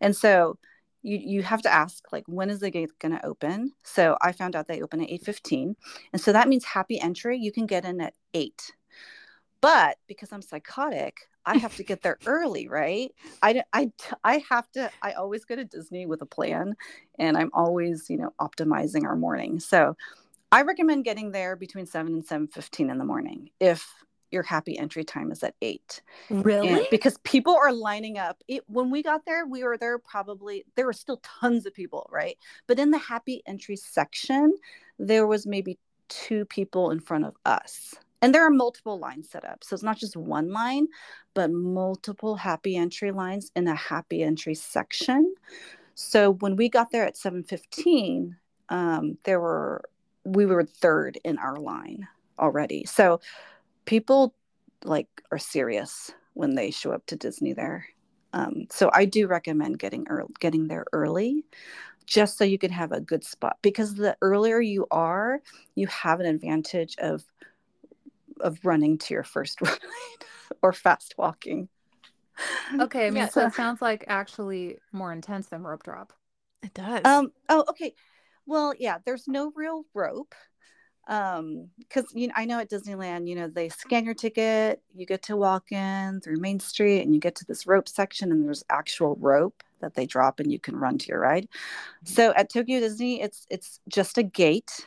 And 0.00 0.14
so 0.14 0.58
you 1.02 1.18
you 1.18 1.42
have 1.42 1.62
to 1.62 1.72
ask 1.72 2.04
like 2.12 2.24
when 2.26 2.50
is 2.50 2.60
the 2.60 2.70
gate 2.70 2.90
going 3.00 3.12
to 3.16 3.26
open? 3.26 3.72
So 3.82 4.16
i 4.22 4.32
found 4.32 4.56
out 4.56 4.68
they 4.68 4.82
open 4.82 5.00
at 5.02 5.08
8.15 5.08 5.74
and 6.12 6.22
so 6.22 6.32
that 6.32 6.48
means 6.48 6.64
happy 6.64 7.00
entry 7.00 7.38
you 7.38 7.52
can 7.52 7.66
get 7.66 7.84
in 7.84 8.00
at 8.00 8.14
8 8.34 8.72
but 9.60 9.98
because 10.06 10.32
i'm 10.32 10.42
psychotic 10.42 11.28
i 11.44 11.56
have 11.56 11.76
to 11.76 11.82
get 11.84 12.02
there 12.02 12.18
early 12.26 12.68
right? 12.68 13.12
I, 13.42 13.62
I 13.72 13.90
i 14.24 14.44
have 14.48 14.70
to 14.72 14.90
i 15.02 15.12
always 15.12 15.44
go 15.44 15.56
to 15.56 15.64
disney 15.64 16.06
with 16.06 16.22
a 16.22 16.26
plan 16.26 16.76
and 17.18 17.36
i'm 17.36 17.50
always 17.52 18.08
you 18.08 18.18
know 18.18 18.32
optimizing 18.40 19.04
our 19.04 19.16
morning. 19.16 19.58
So 19.60 19.96
i 20.52 20.62
recommend 20.62 21.04
getting 21.04 21.32
there 21.32 21.56
between 21.56 21.86
7 21.86 22.12
and 22.12 22.26
7.15 22.26 22.90
in 22.90 22.98
the 22.98 23.04
morning 23.04 23.50
if 23.58 23.88
your 24.32 24.42
happy 24.42 24.78
entry 24.78 25.04
time 25.04 25.30
is 25.30 25.42
at 25.42 25.54
8 25.60 26.02
Really? 26.30 26.68
and 26.68 26.86
because 26.90 27.18
people 27.18 27.54
are 27.54 27.72
lining 27.72 28.18
up 28.18 28.42
it, 28.48 28.64
when 28.66 28.90
we 28.90 29.02
got 29.02 29.24
there 29.26 29.46
we 29.46 29.62
were 29.62 29.76
there 29.76 29.98
probably 29.98 30.64
there 30.74 30.86
were 30.86 30.92
still 30.92 31.20
tons 31.22 31.66
of 31.66 31.74
people 31.74 32.08
right? 32.10 32.36
But 32.66 32.78
in 32.78 32.90
the 32.90 32.98
happy 32.98 33.42
entry 33.46 33.76
section 33.76 34.56
there 34.98 35.26
was 35.26 35.46
maybe 35.46 35.78
two 36.08 36.44
people 36.44 36.90
in 36.90 37.00
front 37.00 37.24
of 37.24 37.34
us. 37.46 37.94
And 38.20 38.34
there 38.34 38.46
are 38.46 38.50
multiple 38.50 38.98
lines 39.00 39.30
set 39.30 39.44
up. 39.44 39.64
So 39.64 39.74
it's 39.74 39.82
not 39.82 39.98
just 39.98 40.16
one 40.16 40.50
line 40.52 40.88
but 41.34 41.50
multiple 41.50 42.36
happy 42.36 42.76
entry 42.76 43.12
lines 43.12 43.50
in 43.56 43.68
a 43.68 43.74
happy 43.74 44.22
entry 44.22 44.54
section. 44.54 45.34
So 45.94 46.32
when 46.34 46.56
we 46.56 46.68
got 46.68 46.90
there 46.90 47.06
at 47.06 47.16
7.15 47.16 48.36
um, 48.68 49.18
there 49.24 49.40
were 49.40 49.82
we 50.24 50.46
were 50.46 50.64
third 50.64 51.18
in 51.24 51.38
our 51.38 51.56
line 51.56 52.06
already 52.38 52.84
so 52.84 53.20
people 53.84 54.34
like 54.84 55.08
are 55.30 55.38
serious 55.38 56.10
when 56.34 56.54
they 56.54 56.70
show 56.70 56.92
up 56.92 57.06
to 57.06 57.16
Disney 57.16 57.52
there. 57.52 57.86
Um, 58.32 58.66
so 58.70 58.90
I 58.92 59.04
do 59.04 59.26
recommend 59.26 59.78
getting 59.78 60.06
early, 60.08 60.32
getting 60.40 60.68
there 60.68 60.86
early, 60.92 61.44
just 62.06 62.38
so 62.38 62.44
you 62.44 62.58
can 62.58 62.70
have 62.70 62.92
a 62.92 63.00
good 63.00 63.24
spot. 63.24 63.58
Because 63.62 63.94
the 63.94 64.16
earlier 64.22 64.60
you 64.60 64.86
are, 64.90 65.40
you 65.74 65.86
have 65.88 66.20
an 66.20 66.26
advantage 66.26 66.96
of 66.98 67.24
of 68.40 68.58
running 68.64 68.98
to 68.98 69.14
your 69.14 69.22
first 69.22 69.60
ride 69.62 69.78
or 70.62 70.72
fast 70.72 71.14
walking. 71.18 71.68
Okay, 72.80 73.06
I 73.06 73.10
mean, 73.10 73.22
Yeah. 73.22 73.28
so 73.28 73.46
it 73.46 73.54
sounds 73.54 73.82
like 73.82 74.04
actually 74.08 74.78
more 74.92 75.12
intense 75.12 75.48
than 75.48 75.62
rope 75.62 75.82
drop. 75.82 76.12
It 76.62 76.74
does. 76.74 77.04
Um. 77.04 77.32
Oh, 77.48 77.64
okay. 77.70 77.94
Well, 78.46 78.74
yeah. 78.78 78.98
There's 79.04 79.28
no 79.28 79.52
real 79.54 79.84
rope. 79.94 80.34
Um, 81.08 81.68
because 81.78 82.06
you 82.14 82.28
know, 82.28 82.34
I 82.36 82.44
know 82.44 82.60
at 82.60 82.70
Disneyland, 82.70 83.28
you 83.28 83.34
know, 83.34 83.48
they 83.48 83.68
scan 83.68 84.04
your 84.04 84.14
ticket, 84.14 84.80
you 84.94 85.04
get 85.04 85.22
to 85.24 85.36
walk 85.36 85.72
in 85.72 86.20
through 86.20 86.36
Main 86.36 86.60
Street, 86.60 87.02
and 87.02 87.12
you 87.12 87.20
get 87.20 87.34
to 87.36 87.44
this 87.44 87.66
rope 87.66 87.88
section, 87.88 88.30
and 88.30 88.44
there's 88.46 88.62
actual 88.70 89.16
rope 89.16 89.64
that 89.80 89.94
they 89.94 90.06
drop, 90.06 90.38
and 90.38 90.52
you 90.52 90.60
can 90.60 90.76
run 90.76 90.98
to 90.98 91.08
your 91.08 91.18
ride. 91.18 91.48
So 92.04 92.32
at 92.34 92.50
Tokyo 92.52 92.78
Disney, 92.78 93.20
it's 93.20 93.46
it's 93.50 93.80
just 93.88 94.16
a 94.16 94.22
gate, 94.22 94.86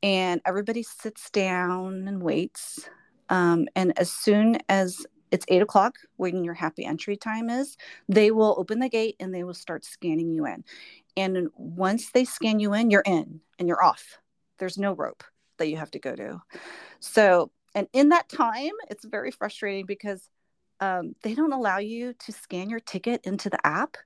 and 0.00 0.40
everybody 0.46 0.84
sits 0.84 1.28
down 1.30 2.06
and 2.06 2.22
waits. 2.22 2.88
Um, 3.28 3.66
and 3.74 3.98
as 3.98 4.12
soon 4.12 4.58
as 4.68 5.04
it's 5.30 5.44
eight 5.48 5.62
o'clock, 5.62 5.96
when 6.16 6.44
your 6.44 6.54
happy 6.54 6.84
entry 6.84 7.16
time 7.16 7.50
is, 7.50 7.76
they 8.08 8.30
will 8.30 8.54
open 8.58 8.78
the 8.78 8.88
gate 8.88 9.16
and 9.20 9.34
they 9.34 9.44
will 9.44 9.54
start 9.54 9.84
scanning 9.84 10.32
you 10.32 10.46
in. 10.46 10.64
And 11.16 11.48
once 11.56 12.10
they 12.10 12.24
scan 12.24 12.60
you 12.60 12.74
in, 12.74 12.90
you're 12.90 13.02
in 13.06 13.40
and 13.58 13.68
you're 13.68 13.82
off. 13.82 14.18
There's 14.58 14.78
no 14.78 14.92
rope 14.92 15.24
that 15.58 15.68
you 15.68 15.76
have 15.76 15.90
to 15.92 15.98
go 15.98 16.14
to. 16.14 16.42
So, 17.00 17.50
and 17.74 17.88
in 17.92 18.10
that 18.10 18.28
time, 18.28 18.72
it's 18.90 19.04
very 19.04 19.30
frustrating 19.30 19.86
because 19.86 20.28
um, 20.80 21.14
they 21.22 21.34
don't 21.34 21.52
allow 21.52 21.78
you 21.78 22.14
to 22.14 22.32
scan 22.32 22.70
your 22.70 22.80
ticket 22.80 23.22
into 23.24 23.50
the 23.50 23.64
app 23.66 23.96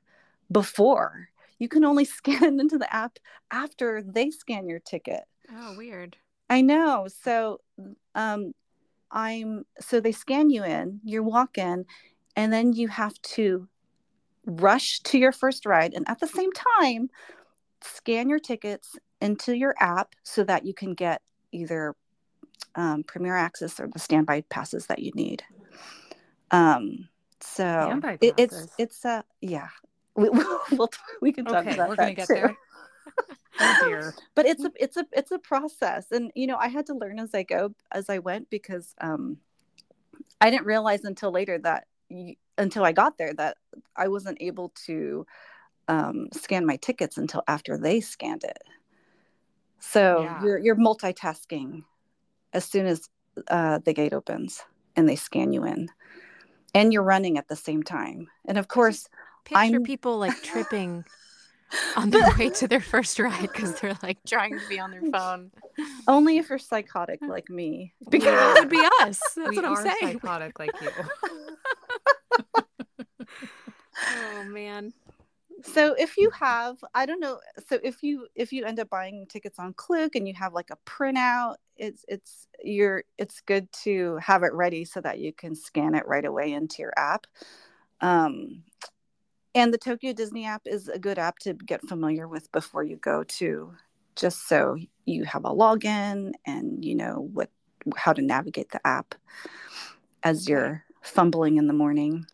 before. 0.51 1.29
You 1.59 1.69
can 1.69 1.85
only 1.85 2.05
scan 2.17 2.61
into 2.61 2.79
the 2.79 2.93
app 2.95 3.19
after 3.51 4.03
they 4.03 4.31
scan 4.31 4.69
your 4.69 4.81
ticket. 4.81 5.25
oh, 5.53 5.77
weird. 5.77 6.17
I 6.49 6.63
know. 6.63 7.07
So, 7.23 7.61
um, 8.15 8.53
I'm 9.11 9.65
so 9.81 10.01
they 10.01 10.13
scan 10.13 10.51
you 10.51 10.65
in, 10.65 11.01
you 11.05 11.23
walk 11.23 11.59
in, 11.59 11.85
and 12.37 12.53
then 12.53 12.73
you 12.73 12.89
have 12.89 13.21
to 13.23 13.69
rush 14.47 15.01
to 15.01 15.19
your 15.19 15.33
first 15.33 15.67
ride, 15.67 15.95
and 15.95 16.09
at 16.09 16.21
the 16.21 16.27
same 16.27 16.51
time, 16.53 17.11
scan 17.83 18.29
your 18.29 18.39
tickets 18.39 18.97
into 19.21 19.57
your 19.57 19.75
app 19.81 20.15
so 20.23 20.45
that 20.45 20.65
you 20.65 20.75
can 20.75 20.95
get 20.95 21.23
either 21.53 21.95
um, 22.75 23.03
Premier 23.03 23.37
Access 23.37 23.81
or 23.81 23.89
the 23.89 23.99
standby 23.99 24.43
passes 24.43 24.87
that 24.87 25.01
you 25.01 25.13
need. 25.15 25.43
Um, 26.51 27.09
so 27.41 28.01
it, 28.21 28.35
it's 28.37 28.69
it's 28.79 29.05
uh 29.05 29.23
yeah. 29.41 29.69
We, 30.15 30.29
we'll, 30.73 30.91
we 31.21 31.33
can 31.33 31.45
talk 31.47 31.67
Okay, 31.67 31.75
about 31.75 31.89
we're 31.89 31.97
that 31.97 32.03
gonna 32.03 32.15
get 32.15 32.29
too 32.29 32.35
there. 32.35 32.57
Oh 33.61 33.75
dear. 33.81 34.15
but 34.35 34.47
it's 34.47 34.65
a 34.65 34.73
it's 34.77 34.97
a 34.97 35.07
it's 35.13 35.31
a 35.31 35.39
process 35.39 36.07
and 36.11 36.31
you 36.35 36.47
know 36.47 36.57
i 36.57 36.69
had 36.69 36.87
to 36.87 36.95
learn 36.95 37.19
as 37.19 37.35
i 37.35 37.43
go 37.43 37.75
as 37.93 38.09
i 38.09 38.19
went 38.19 38.49
because 38.51 38.95
um 39.01 39.37
i 40.41 40.51
didn't 40.51 40.67
realize 40.67 41.05
until 41.05 41.31
later 41.31 41.59
that 41.59 41.87
until 42.59 42.85
i 42.85 42.93
got 42.93 43.19
there 43.19 43.35
that 43.35 43.57
i 43.97 44.09
wasn't 44.09 44.39
able 44.41 44.71
to 44.87 45.27
um 45.89 46.29
scan 46.33 46.65
my 46.67 46.77
tickets 46.77 47.17
until 47.19 47.43
after 47.49 47.77
they 47.79 48.01
scanned 48.01 48.45
it 48.45 48.63
so 49.81 50.23
Yeah. 50.23 50.43
you're 50.45 50.59
you're 50.59 50.77
multitasking 50.77 51.85
as 52.53 52.65
soon 52.65 52.87
as 52.87 53.09
uh 53.49 53.79
the 53.85 53.93
gate 53.93 54.13
opens 54.13 54.63
and 54.97 55.09
they 55.09 55.17
scan 55.17 55.53
you 55.53 55.65
in 55.65 55.89
and 56.75 56.93
you're 56.93 57.03
running 57.03 57.39
at 57.39 57.49
the 57.49 57.57
same 57.57 57.83
time 57.83 58.29
and 58.47 58.59
of 58.59 58.69
course 58.69 59.09
Picture 59.45 59.59
I'm- 59.77 59.85
people 59.85 60.19
like 60.19 60.35
tripping 60.43 61.05
on 61.97 62.11
their 62.11 62.29
way 62.39 62.51
to 62.51 62.67
their 62.69 62.81
first 62.81 63.19
ride 63.19 63.43
because 63.43 63.79
they're 63.81 63.97
like 64.03 64.19
trying 64.27 64.59
to 64.59 64.69
be 64.69 64.79
on 64.79 64.91
their 64.91 65.03
phone. 65.13 65.51
only 66.09 66.39
if 66.39 66.49
you're 66.51 66.59
psychotic 66.59 67.21
like 67.23 67.49
me 67.51 67.93
Because 68.09 68.25
that 68.35 68.57
would 68.61 68.69
be 68.69 68.83
us. 69.03 69.21
That's 69.37 69.49
we 69.51 69.57
what 69.57 69.65
I'm 69.65 69.73
are 69.73 69.83
saying. 69.83 70.21
psychotic 70.21 70.59
like 70.59 70.73
you. 70.81 70.91
Oh 74.17 74.45
man. 74.45 74.93
so 75.63 75.95
if 75.99 76.17
you 76.17 76.31
have 76.31 76.77
i 76.95 77.05
don't 77.05 77.21
know 77.21 77.39
so 77.69 77.79
if 77.85 78.03
you 78.03 78.27
if 78.35 78.51
you 78.53 78.65
end 78.65 78.81
up 78.81 78.89
buying 78.89 79.27
tickets 79.29 79.59
on 79.59 79.75
Klook 79.75 80.17
and 80.17 80.27
you 80.27 80.33
have 80.35 80.55
like 80.55 80.71
a 80.71 80.79
printout 80.89 81.57
it's 81.77 82.03
it's 82.09 82.49
you're 82.65 83.05
it's 83.19 83.43
good 83.43 83.71
to 83.85 84.17
have 84.23 84.43
it 84.43 84.55
ready 84.55 84.85
so 84.87 85.01
that 85.03 85.19
you 85.19 85.33
can 85.35 85.55
scan 85.55 85.95
it 85.95 86.09
right 86.09 86.25
away 86.25 86.53
into 86.53 86.81
your 86.81 86.95
app 86.97 87.27
um 88.01 88.63
and 89.55 89.73
the 89.75 89.79
tokyo 89.79 90.13
disney 90.13 90.45
app 90.47 90.63
is 90.67 90.89
a 90.89 90.99
good 90.99 91.19
app 91.19 91.39
to 91.39 91.55
get 91.55 91.81
familiar 91.89 92.29
with 92.29 92.51
before 92.53 92.83
you 92.83 92.97
go 92.97 93.25
to 93.25 93.73
just 94.17 94.49
so 94.49 94.77
you 95.07 95.25
have 95.25 95.45
a 95.45 95.51
login 95.51 96.33
and 96.47 96.85
you 96.85 96.95
know 96.95 97.29
what 97.33 97.51
how 97.97 98.13
to 98.13 98.23
navigate 98.23 98.71
the 98.71 98.87
app 98.87 99.15
as 100.23 100.49
you're 100.49 100.85
fumbling 101.03 101.57
in 101.57 101.67
the 101.67 101.73
morning 101.73 102.27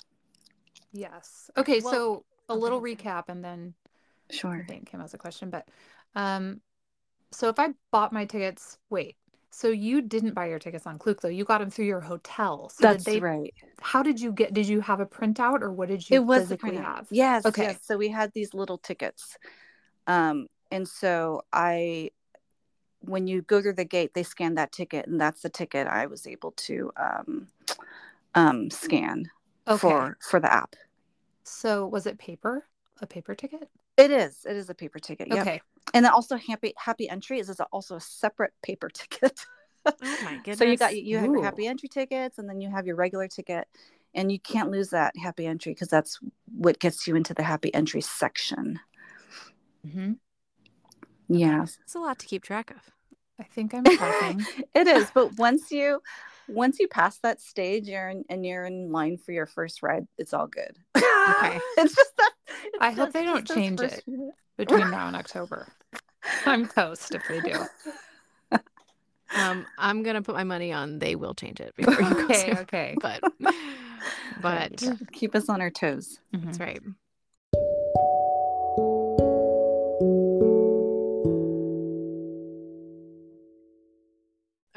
Yes. 0.92 1.50
Okay, 1.56 1.80
Well- 1.80 1.92
so 1.92 2.24
a 2.48 2.54
little 2.54 2.78
okay. 2.80 2.94
recap 2.94 3.24
and 3.28 3.44
then 3.44 3.74
sure. 4.30 4.52
I 4.52 4.56
sure 4.56 4.64
think 4.66 4.90
Kim 4.90 5.00
has 5.00 5.14
a 5.14 5.18
question, 5.18 5.50
but 5.50 5.68
um 6.14 6.60
so 7.32 7.48
if 7.48 7.58
I 7.58 7.74
bought 7.90 8.12
my 8.12 8.24
tickets, 8.24 8.78
wait. 8.88 9.16
So 9.56 9.68
you 9.68 10.02
didn't 10.02 10.34
buy 10.34 10.48
your 10.48 10.58
tickets 10.58 10.86
on 10.86 10.98
Klook 10.98 11.22
though. 11.22 11.28
You 11.28 11.42
got 11.44 11.58
them 11.58 11.70
through 11.70 11.86
your 11.86 12.02
hotel. 12.02 12.68
So 12.68 12.84
that's 12.84 13.06
they 13.06 13.20
right 13.20 13.54
how 13.80 14.02
did 14.02 14.20
you 14.20 14.30
get 14.30 14.52
did 14.52 14.68
you 14.68 14.82
have 14.82 15.00
a 15.00 15.06
printout 15.06 15.62
or 15.62 15.72
what 15.72 15.88
did 15.88 16.10
you 16.10 16.16
it 16.16 16.24
was 16.26 16.42
physically 16.42 16.72
printout. 16.72 16.82
have? 16.82 17.06
Yes, 17.10 17.46
Okay. 17.46 17.62
yes. 17.62 17.78
So 17.80 17.96
we 17.96 18.08
had 18.10 18.32
these 18.34 18.52
little 18.52 18.76
tickets, 18.76 19.38
um, 20.06 20.48
and 20.70 20.86
so 20.86 21.42
I, 21.54 22.10
when 23.00 23.26
you 23.26 23.40
go 23.40 23.62
through 23.62 23.74
the 23.74 23.86
gate, 23.86 24.12
they 24.12 24.22
scan 24.22 24.56
that 24.56 24.72
ticket, 24.72 25.06
and 25.06 25.18
that's 25.18 25.40
the 25.40 25.48
ticket 25.48 25.86
I 25.86 26.04
was 26.04 26.26
able 26.26 26.50
to 26.52 26.92
um, 26.98 27.46
um, 28.34 28.70
scan 28.70 29.30
Okay. 29.66 29.78
for 29.78 30.18
for 30.20 30.38
the 30.38 30.52
app. 30.52 30.76
So 31.44 31.86
was 31.86 32.06
it 32.06 32.18
paper? 32.18 32.66
A 33.00 33.06
paper 33.06 33.34
ticket? 33.34 33.70
It 33.96 34.10
is. 34.10 34.44
It 34.48 34.56
is 34.56 34.68
a 34.68 34.74
paper 34.74 34.98
ticket. 34.98 35.28
Yep. 35.28 35.40
Okay. 35.40 35.60
And 35.94 36.04
then 36.04 36.12
also 36.12 36.36
happy 36.36 36.74
happy 36.76 37.08
entry 37.08 37.38
is 37.38 37.48
is 37.48 37.60
also 37.72 37.96
a 37.96 38.00
separate 38.00 38.52
paper 38.62 38.88
ticket. 38.92 39.46
Oh 39.86 39.92
my 40.22 40.36
goodness. 40.36 40.58
so 40.58 40.64
you 40.64 40.76
got 40.76 40.96
you 40.96 41.16
have 41.18 41.26
your 41.26 41.44
happy 41.44 41.66
entry 41.66 41.88
tickets, 41.88 42.38
and 42.38 42.48
then 42.48 42.60
you 42.60 42.70
have 42.70 42.86
your 42.86 42.96
regular 42.96 43.28
ticket, 43.28 43.68
and 44.14 44.30
you 44.30 44.38
can't 44.40 44.70
lose 44.70 44.90
that 44.90 45.16
happy 45.16 45.46
entry 45.46 45.72
because 45.72 45.88
that's 45.88 46.18
what 46.52 46.78
gets 46.80 47.06
you 47.06 47.16
into 47.16 47.34
the 47.34 47.42
happy 47.42 47.72
entry 47.72 48.00
section. 48.00 48.80
hmm 49.88 50.12
Yes. 51.28 51.78
It's 51.82 51.94
a 51.94 51.98
lot 51.98 52.18
to 52.20 52.26
keep 52.26 52.42
track 52.42 52.70
of. 52.70 52.76
I 53.38 53.44
think 53.44 53.74
I'm 53.74 53.84
tracking. 53.84 54.46
it 54.74 54.86
is 54.86 55.10
but 55.14 55.36
once 55.36 55.70
you 55.70 56.00
once 56.48 56.78
you 56.78 56.88
pass 56.88 57.18
that 57.18 57.40
stage 57.40 57.88
you're 57.88 58.08
in, 58.08 58.24
and 58.30 58.44
you're 58.46 58.64
in 58.64 58.90
line 58.92 59.16
for 59.16 59.32
your 59.32 59.46
first 59.46 59.82
ride 59.82 60.06
it's 60.18 60.32
all 60.34 60.46
good 60.46 60.76
Okay. 60.96 61.60
it's 61.78 61.94
just 61.94 62.16
that 62.18 62.32
it's 62.64 62.78
I 62.80 62.90
hope 62.90 63.12
they 63.12 63.24
don't 63.24 63.46
change 63.46 63.80
it. 63.80 64.02
few- 64.04 64.32
Between 64.56 64.90
now 64.90 65.06
and 65.08 65.16
October. 65.16 65.66
I'm 66.46 66.66
toast 66.66 67.14
if 67.14 67.26
they 67.28 67.40
do. 67.40 67.66
Um, 69.34 69.66
I'm 69.76 70.02
gonna 70.04 70.22
put 70.22 70.34
my 70.36 70.44
money 70.44 70.72
on 70.72 70.98
they 71.00 71.14
will 71.16 71.34
change 71.34 71.60
it 71.60 71.74
before 71.76 72.00
you 72.00 72.14
go. 72.14 72.24
Okay, 72.24 72.46
soon. 72.46 72.58
okay. 72.58 72.96
But 73.00 73.22
but 74.40 74.82
keep 75.12 75.34
us 75.34 75.48
on 75.48 75.60
our 75.60 75.68
toes 75.70 76.20
that's 76.32 76.58
Mhm. 76.58 76.60
right. 76.60 76.80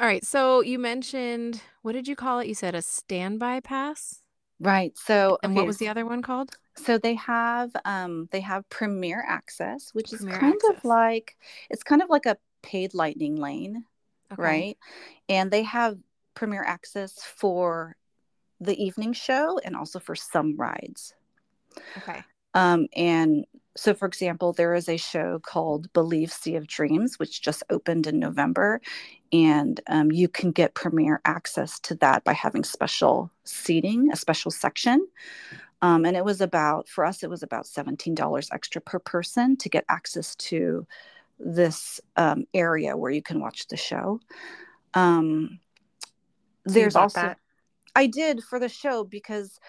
Right. 0.10 0.26
So 0.26 0.62
you 0.62 0.80
mentioned 0.80 1.62
what 1.82 1.94
did 1.94 2.08
you 2.08 2.16
call 2.16 2.40
it? 2.40 2.48
You 2.48 2.56
said 2.56 2.76
a 2.76 2.82
standby 2.82 3.62
pass. 3.62 4.22
right 4.60 4.98
so 4.98 5.38
And 5.44 5.52
okay, 5.52 5.56
what 5.56 5.68
was 5.68 5.78
the 5.78 5.88
other 5.88 6.06
one 6.06 6.22
called? 6.22 6.58
so 6.76 6.98
they 6.98 7.16
have 7.16 7.72
um 7.86 8.28
they 8.32 8.42
have 8.42 8.68
premier 8.70 9.24
access 9.28 9.94
which 9.94 10.12
Premier 10.12 10.34
is 10.34 10.40
kind 10.40 10.54
Access. 10.56 10.78
of 10.78 10.86
like 10.86 11.38
it's 11.70 11.84
kind 11.84 12.02
of 12.02 12.10
like 12.10 12.26
a 12.26 12.38
paid 12.62 12.94
lightning 12.94 13.36
lane 13.36 13.86
Okay. 14.34 14.44
right 14.44 14.78
and 15.30 15.52
they 15.52 15.64
have 15.64 15.98
premier 16.34 16.64
access 16.64 17.14
for 17.24 17.96
the 18.62 18.82
evening 18.82 19.14
show 19.14 19.60
and 19.64 19.76
also 19.76 20.00
for 20.00 20.16
some 20.16 20.56
rides 20.58 21.14
Okay. 21.98 22.24
Um, 22.54 22.88
and 22.96 23.46
so, 23.76 23.94
for 23.94 24.08
example, 24.08 24.52
there 24.52 24.74
is 24.74 24.90
a 24.90 24.98
show 24.98 25.40
called 25.40 25.92
Believe 25.94 26.32
Sea 26.32 26.56
of 26.56 26.68
Dreams, 26.68 27.20
which 27.20 27.42
just 27.42 27.64
opened 27.70 28.08
in 28.08 28.20
November. 28.20 28.82
And 29.32 29.80
um, 29.88 30.12
you 30.12 30.28
can 30.28 30.52
get 30.52 30.74
premier 30.74 31.22
access 31.26 31.80
to 31.82 31.96
that 31.96 32.24
by 32.24 32.34
having 32.34 32.64
special 32.64 33.32
seating, 33.44 34.12
a 34.12 34.16
special 34.16 34.52
section. 34.52 35.08
Um, 35.82 36.04
and 36.04 36.18
it 36.18 36.26
was 36.26 36.42
about, 36.42 36.90
for 36.90 37.06
us, 37.06 37.24
it 37.24 37.30
was 37.30 37.44
about 37.44 37.66
$17 37.66 38.50
extra 38.52 38.82
per 38.82 39.00
person 39.00 39.56
to 39.58 39.70
get 39.70 39.86
access 39.88 40.36
to 40.36 40.86
this 41.40 42.02
um, 42.18 42.46
area 42.54 42.98
where 42.98 43.12
you 43.12 43.22
can 43.22 43.40
watch 43.40 43.68
the 43.68 43.78
show. 43.78 44.20
Um, 44.94 45.60
there's 46.66 46.96
also, 46.96 47.22
that? 47.22 47.38
I 47.96 48.08
did 48.08 48.44
for 48.44 48.60
the 48.60 48.68
show 48.68 49.04
because 49.04 49.60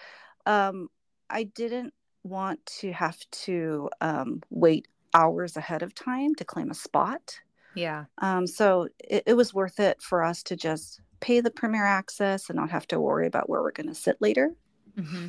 um, 0.45 0.89
I 1.29 1.43
didn't 1.43 1.93
want 2.23 2.65
to 2.65 2.91
have 2.91 3.17
to 3.31 3.89
um, 4.01 4.41
wait 4.49 4.87
hours 5.13 5.57
ahead 5.57 5.83
of 5.83 5.93
time 5.93 6.35
to 6.35 6.45
claim 6.45 6.71
a 6.71 6.75
spot. 6.75 7.39
Yeah. 7.75 8.05
Um, 8.19 8.47
so 8.47 8.87
it, 8.99 9.23
it 9.25 9.33
was 9.33 9.53
worth 9.53 9.79
it 9.79 10.01
for 10.01 10.23
us 10.23 10.43
to 10.43 10.55
just 10.55 11.01
pay 11.19 11.39
the 11.39 11.51
premier 11.51 11.85
access 11.85 12.49
and 12.49 12.57
not 12.57 12.69
have 12.71 12.87
to 12.87 12.99
worry 12.99 13.27
about 13.27 13.49
where 13.49 13.61
we're 13.61 13.71
going 13.71 13.89
to 13.89 13.95
sit 13.95 14.17
later. 14.21 14.51
hmm 14.97 15.27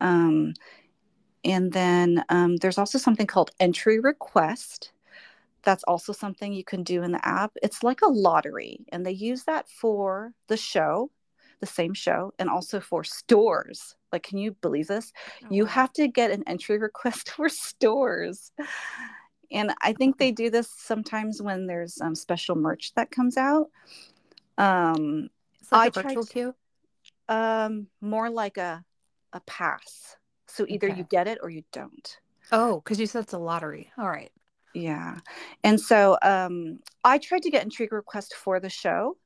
Um, 0.00 0.54
and 1.44 1.72
then 1.72 2.24
um, 2.28 2.56
there's 2.56 2.78
also 2.78 2.98
something 2.98 3.26
called 3.26 3.50
entry 3.58 3.98
request. 4.00 4.92
That's 5.62 5.84
also 5.84 6.12
something 6.12 6.52
you 6.52 6.64
can 6.64 6.82
do 6.82 7.02
in 7.02 7.12
the 7.12 7.26
app. 7.26 7.52
It's 7.62 7.82
like 7.82 8.02
a 8.02 8.08
lottery, 8.08 8.84
and 8.90 9.06
they 9.06 9.12
use 9.12 9.44
that 9.44 9.68
for 9.68 10.34
the 10.48 10.56
show, 10.56 11.10
the 11.62 11.66
same 11.66 11.94
show, 11.94 12.34
and 12.38 12.50
also 12.50 12.78
for 12.80 13.04
stores. 13.04 13.94
Like, 14.12 14.24
can 14.24 14.36
you 14.36 14.52
believe 14.60 14.88
this? 14.88 15.10
Oh, 15.44 15.46
you 15.48 15.64
wow. 15.64 15.70
have 15.70 15.92
to 15.94 16.08
get 16.08 16.30
an 16.30 16.42
entry 16.46 16.76
request 16.88 17.30
for 17.30 17.48
stores. 17.48 18.52
And 19.50 19.72
I 19.80 19.94
think 19.94 20.18
they 20.18 20.32
do 20.32 20.50
this 20.50 20.68
sometimes 20.76 21.40
when 21.40 21.66
there's 21.66 21.98
um, 22.00 22.14
special 22.14 22.56
merch 22.56 22.92
that 22.96 23.10
comes 23.10 23.36
out. 23.38 23.70
Um, 24.58 25.30
It's 25.60 25.72
like 25.72 25.96
I 25.96 26.00
a 26.00 26.02
virtual 26.02 26.24
to- 26.24 26.32
queue. 26.32 26.54
um, 27.28 27.86
more 28.02 28.28
like 28.28 28.58
a 28.58 28.84
a 29.32 29.40
pass. 29.46 30.16
So 30.46 30.66
either 30.68 30.88
Okay. 30.90 30.98
you 30.98 31.04
get 31.04 31.26
it 31.26 31.38
or 31.42 31.48
you 31.48 31.62
don't. 31.72 32.18
Oh, 32.50 32.80
because 32.80 33.00
you 33.00 33.06
said 33.06 33.22
it's 33.22 33.32
a 33.32 33.38
lottery. 33.38 33.90
All 33.96 34.08
right. 34.10 34.30
Yeah. 34.74 35.20
And 35.64 35.80
so 35.80 36.18
um, 36.22 36.80
I 37.02 37.16
tried 37.16 37.42
to 37.44 37.50
get 37.50 37.62
entry 37.62 37.88
request 37.90 38.34
for 38.34 38.60
the 38.60 38.68
show, 38.68 39.16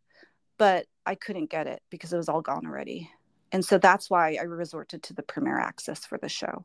but 0.58 0.86
I 1.06 1.14
couldn't 1.14 1.50
get 1.50 1.66
it 1.66 1.82
because 1.90 2.12
it 2.12 2.16
was 2.16 2.28
all 2.28 2.40
gone 2.42 2.66
already. 2.66 3.10
And 3.52 3.64
so 3.64 3.78
that's 3.78 4.10
why 4.10 4.34
I 4.40 4.42
resorted 4.42 5.02
to 5.04 5.14
the 5.14 5.22
premiere 5.22 5.58
access 5.58 6.04
for 6.04 6.18
the 6.18 6.28
show. 6.28 6.64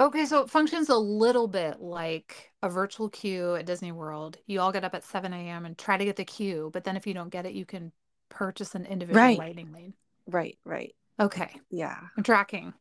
Okay, 0.00 0.26
so 0.26 0.42
it 0.42 0.50
functions 0.50 0.90
a 0.90 0.96
little 0.96 1.48
bit 1.48 1.80
like 1.80 2.52
a 2.62 2.68
virtual 2.68 3.08
queue 3.08 3.56
at 3.56 3.66
Disney 3.66 3.90
World. 3.90 4.38
You 4.46 4.60
all 4.60 4.70
get 4.70 4.84
up 4.84 4.94
at 4.94 5.02
7 5.02 5.32
a.m. 5.32 5.64
and 5.66 5.76
try 5.76 5.96
to 5.96 6.04
get 6.04 6.14
the 6.14 6.24
queue, 6.24 6.70
but 6.72 6.84
then 6.84 6.96
if 6.96 7.06
you 7.06 7.14
don't 7.14 7.30
get 7.30 7.46
it, 7.46 7.54
you 7.54 7.64
can 7.64 7.90
purchase 8.28 8.74
an 8.76 8.86
individual 8.86 9.24
Right. 9.24 9.38
lightning 9.38 9.72
lane. 9.72 9.94
Right, 10.28 10.56
right. 10.64 10.94
Okay, 11.18 11.50
Yeah. 11.70 11.98
I'm 12.16 12.22
tracking. 12.22 12.74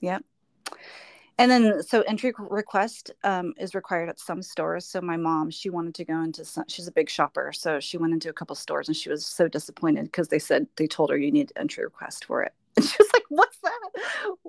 Yep. 0.00 0.22
And 1.40 1.50
then, 1.50 1.82
so 1.84 2.02
entry 2.02 2.32
request 2.38 3.12
um, 3.24 3.54
is 3.58 3.74
required 3.74 4.10
at 4.10 4.20
some 4.20 4.42
stores. 4.44 4.86
So 4.86 5.02
my 5.02 5.18
mom, 5.18 5.50
she 5.50 5.70
wanted 5.70 5.96
to 5.96 6.06
go 6.06 6.22
into 6.22 6.46
some, 6.46 6.66
she's 6.68 6.88
a 6.88 6.92
big 6.92 7.10
shopper. 7.10 7.52
So 7.52 7.80
she 7.80 7.98
went 7.98 8.14
into 8.14 8.30
a 8.30 8.34
couple 8.34 8.56
stores 8.56 8.88
and 8.88 8.96
she 8.96 9.10
was 9.10 9.26
so 9.26 9.48
disappointed 9.48 10.06
because 10.06 10.28
they 10.28 10.40
said 10.40 10.68
they 10.76 10.88
told 10.88 11.10
her 11.10 11.18
you 11.18 11.32
need 11.32 11.52
entry 11.56 11.84
request 11.84 12.26
for 12.26 12.42
it. 12.44 12.54
And 12.78 12.86
she 12.86 12.96
was 13.00 13.10
like, 13.14 13.24
what's 13.30 13.58
that? 13.64 13.80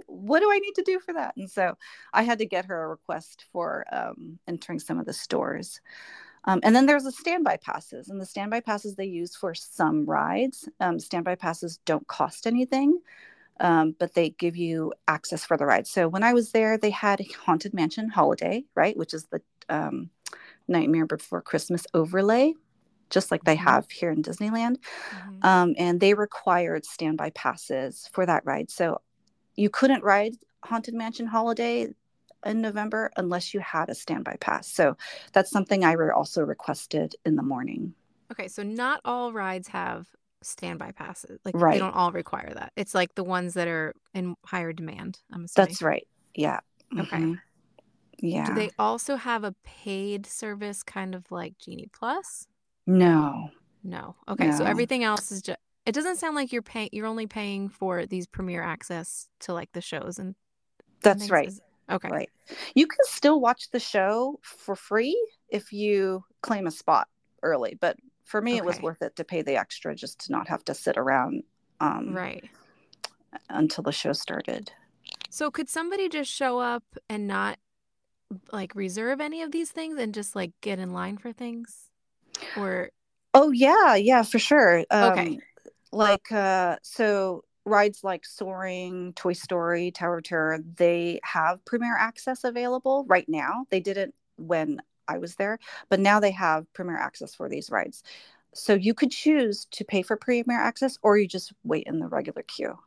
What 0.07 0.41
do 0.41 0.51
I 0.51 0.59
need 0.59 0.73
to 0.77 0.83
do 0.83 0.99
for 0.99 1.13
that? 1.13 1.35
And 1.37 1.49
so 1.49 1.77
I 2.13 2.23
had 2.23 2.39
to 2.39 2.47
get 2.47 2.65
her 2.65 2.85
a 2.85 2.89
request 2.89 3.45
for 3.53 3.85
um, 3.93 4.39
entering 4.49 4.79
some 4.79 4.99
of 4.99 5.07
the 5.07 5.13
stores. 5.13 5.81
Um, 6.45 6.59
and 6.63 6.75
then 6.75 6.87
there's 6.87 7.03
the 7.03 7.11
standby 7.11 7.57
passes, 7.57 8.09
and 8.09 8.19
the 8.19 8.25
standby 8.25 8.61
passes 8.61 8.95
they 8.95 9.05
use 9.05 9.35
for 9.35 9.53
some 9.53 10.05
rides. 10.05 10.67
Um, 10.79 10.99
standby 10.99 11.35
passes 11.35 11.77
don't 11.85 12.07
cost 12.07 12.47
anything 12.47 12.99
um, 13.61 13.95
but 13.97 14.15
they 14.15 14.31
give 14.31 14.57
you 14.57 14.91
access 15.07 15.45
for 15.45 15.55
the 15.55 15.65
ride. 15.65 15.87
So 15.87 16.09
when 16.09 16.23
I 16.23 16.33
was 16.33 16.51
there, 16.51 16.77
they 16.77 16.89
had 16.89 17.21
Haunted 17.45 17.73
Mansion 17.73 18.09
Holiday, 18.09 18.65
right, 18.75 18.97
which 18.97 19.13
is 19.13 19.27
the 19.27 19.41
um, 19.69 20.09
Nightmare 20.67 21.05
Before 21.05 21.41
Christmas 21.41 21.85
overlay, 21.93 22.55
just 23.09 23.31
like 23.31 23.43
they 23.43 23.55
Mhm. 23.55 23.59
have 23.59 23.89
here 23.91 24.11
in 24.11 24.23
Disneyland. 24.23 24.77
Mhm. 25.11 25.45
Um, 25.45 25.75
and 25.77 25.99
they 25.99 26.13
required 26.13 26.85
standby 26.85 27.29
passes 27.31 28.09
for 28.11 28.25
that 28.25 28.45
ride. 28.45 28.71
So 28.71 29.01
you 29.55 29.69
couldn't 29.69 30.03
ride 30.03 30.35
Haunted 30.63 30.95
Mansion 30.95 31.27
Holiday 31.27 31.93
in 32.43 32.61
November 32.61 33.11
unless 33.15 33.53
you 33.53 33.59
had 33.59 33.89
a 33.89 33.95
standby 33.95 34.37
pass. 34.39 34.67
So 34.67 34.97
that's 35.33 35.51
something 35.51 35.83
I 35.85 35.91
re- 35.93 36.09
also 36.09 36.43
requested 36.43 37.15
in 37.25 37.35
the 37.35 37.43
morning. 37.43 37.93
Okay, 38.31 38.47
so 38.47 38.63
not 38.63 39.01
all 39.05 39.33
rides 39.33 39.67
have 39.67 40.07
standby 40.43 40.91
passes. 40.91 41.39
Like 41.45 41.55
Right. 41.55 41.73
they 41.73 41.79
don't 41.79 41.95
all 41.95 42.11
require 42.11 42.53
that. 42.53 42.73
It's 42.75 42.93
like 42.95 43.15
the 43.15 43.23
ones 43.23 43.53
that 43.55 43.67
are 43.67 43.93
in 44.13 44.35
higher 44.45 44.73
demand. 44.73 45.19
I'm 45.31 45.45
assuming. 45.45 45.67
That's 45.69 45.81
right. 45.81 46.07
Yeah. 46.35 46.59
Okay. 46.97 47.17
Mhm. 47.17 47.39
Yeah. 48.19 48.45
Do 48.47 48.53
they 48.53 48.69
also 48.77 49.15
have 49.15 49.43
a 49.43 49.53
paid 49.63 50.25
service 50.25 50.83
kind 50.83 51.15
of 51.15 51.31
like 51.31 51.57
Genie 51.57 51.89
Plus? 51.91 52.47
No. 52.85 53.49
No. 53.83 54.15
Okay, 54.27 54.51
so 54.51 54.63
everything 54.63 55.03
else 55.03 55.31
is 55.31 55.41
just 55.41 55.57
it 55.87 55.93
doesn't 55.93 56.17
sound 56.17 56.35
like 56.35 56.51
you're 56.53 56.61
paying 56.61 56.89
you're 56.91 57.07
only 57.07 57.25
paying 57.25 57.67
for 57.69 58.05
these 58.05 58.27
premiere 58.27 58.61
access 58.61 59.27
to 59.39 59.53
like 59.53 59.71
the 59.73 59.81
shows 59.81 60.19
and 60.19 60.27
and 60.27 60.35
That's 61.01 61.19
things. 61.21 61.31
right. 61.31 61.47
Is- 61.47 61.61
okay. 61.89 62.09
Right. 62.09 62.29
You 62.75 62.85
can 62.85 62.99
still 63.05 63.39
watch 63.41 63.71
the 63.71 63.79
show 63.79 64.39
for 64.43 64.75
free 64.75 65.17
if 65.49 65.73
you 65.73 66.23
claim 66.41 66.67
a 66.67 66.71
spot 66.71 67.07
early, 67.41 67.75
but 67.81 67.97
for 68.31 68.41
me 68.41 68.55
it 68.55 68.65
was 68.65 68.81
worth 68.81 69.01
it 69.01 69.15
to 69.17 69.23
pay 69.25 69.41
the 69.41 69.57
extra 69.57 69.93
just 69.93 70.25
to 70.25 70.31
not 70.31 70.47
have 70.47 70.63
to 70.63 70.73
sit 70.73 70.97
around 70.97 71.43
um 71.81 72.15
Right. 72.15 72.43
until 73.49 73.83
the 73.83 73.91
show 73.91 74.13
started. 74.13 74.71
So 75.29 75.51
could 75.51 75.69
somebody 75.69 76.09
just 76.09 76.31
show 76.31 76.59
up 76.59 76.83
and 77.09 77.27
not 77.27 77.57
like 78.51 78.73
reserve 78.75 79.19
any 79.19 79.41
of 79.41 79.51
these 79.51 79.71
things 79.71 79.99
and 79.99 80.13
just 80.13 80.35
like 80.35 80.51
get 80.61 80.79
in 80.79 80.91
line 80.91 81.17
for 81.17 81.33
things? 81.33 81.89
Or 82.57 82.89
Oh 83.33 83.51
yeah, 83.51 83.95
yeah, 83.95 84.23
for 84.23 84.39
sure. 84.39 84.85
Um, 84.91 85.11
Okay. 85.11 85.39
Like 85.91 86.31
uh, 86.31 86.77
so 86.83 87.43
rides 87.65 88.03
like 88.03 88.25
Soaring, 88.25 89.13
Toy 89.13 89.33
Story, 89.33 89.91
Tower 89.91 90.17
of 90.17 90.23
Terror, 90.23 90.59
they 90.77 91.19
have 91.23 91.63
premiere 91.65 91.97
access 91.97 92.43
available 92.43 93.05
right 93.07 93.27
now. 93.27 93.65
They 93.69 93.81
didn't 93.81 94.15
when 94.37 94.81
I 95.07 95.17
was 95.17 95.35
there, 95.35 95.59
but 95.89 95.99
now 95.99 96.19
they 96.19 96.31
have 96.31 96.71
premier 96.73 96.97
access 96.97 97.35
for 97.35 97.49
these 97.49 97.69
rides. 97.71 98.03
So 98.53 98.73
you 98.73 98.93
could 98.93 99.11
choose 99.11 99.65
to 99.71 99.85
pay 99.85 100.01
for 100.03 100.17
premier 100.17 100.59
access 100.59 100.97
or 101.03 101.17
you 101.17 101.27
just 101.27 101.53
wait 101.63 101.87
in 101.87 101.99
the 101.99 102.07
regular 102.07 102.43
queue. 102.43 102.77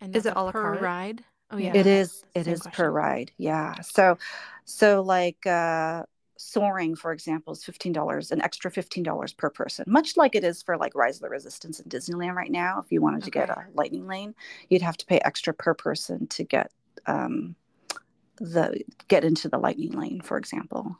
and 0.00 0.12
Is 0.12 0.26
that's 0.26 0.26
it 0.26 0.34
a 0.36 0.36
per 0.44 0.74
carte? 0.74 0.82
ride? 0.82 1.24
Oh 1.50 1.56
Yeah. 1.56 1.70
yeah. 1.72 1.80
It 1.80 1.86
is 1.86 2.24
it 2.34 2.46
Same 2.46 2.54
is 2.54 2.66
per 2.68 2.90
ride. 2.90 3.32
Yeah. 3.38 3.80
So 3.82 4.18
so 4.64 5.02
like 5.02 5.46
uh 5.46 6.04
soaring 6.38 6.96
for 6.96 7.12
example 7.12 7.52
is 7.52 7.64
$15 7.64 8.32
an 8.32 8.42
extra 8.42 8.70
$15 8.70 9.32
per 9.32 9.48
person 9.50 9.84
much 9.86 10.16
like 10.16 10.34
it 10.34 10.42
is 10.42 10.62
for 10.62 10.76
like 10.76 10.94
rise 10.96 11.16
of 11.16 11.22
the 11.22 11.28
resistance 11.28 11.78
in 11.78 11.88
disneyland 11.88 12.34
right 12.34 12.50
now 12.50 12.80
if 12.84 12.90
you 12.90 13.00
wanted 13.00 13.22
to 13.22 13.30
get 13.30 13.48
a 13.48 13.64
lightning 13.74 14.08
lane 14.08 14.34
you'd 14.68 14.82
have 14.82 14.96
to 14.96 15.06
pay 15.06 15.20
extra 15.24 15.54
per 15.54 15.72
person 15.72 16.26
to 16.26 16.42
get 16.42 16.72
um 17.06 17.54
the 18.38 18.82
get 19.08 19.24
into 19.24 19.48
the 19.48 19.58
lightning 19.58 19.92
lane 19.92 20.20
for 20.20 20.36
example 20.38 20.96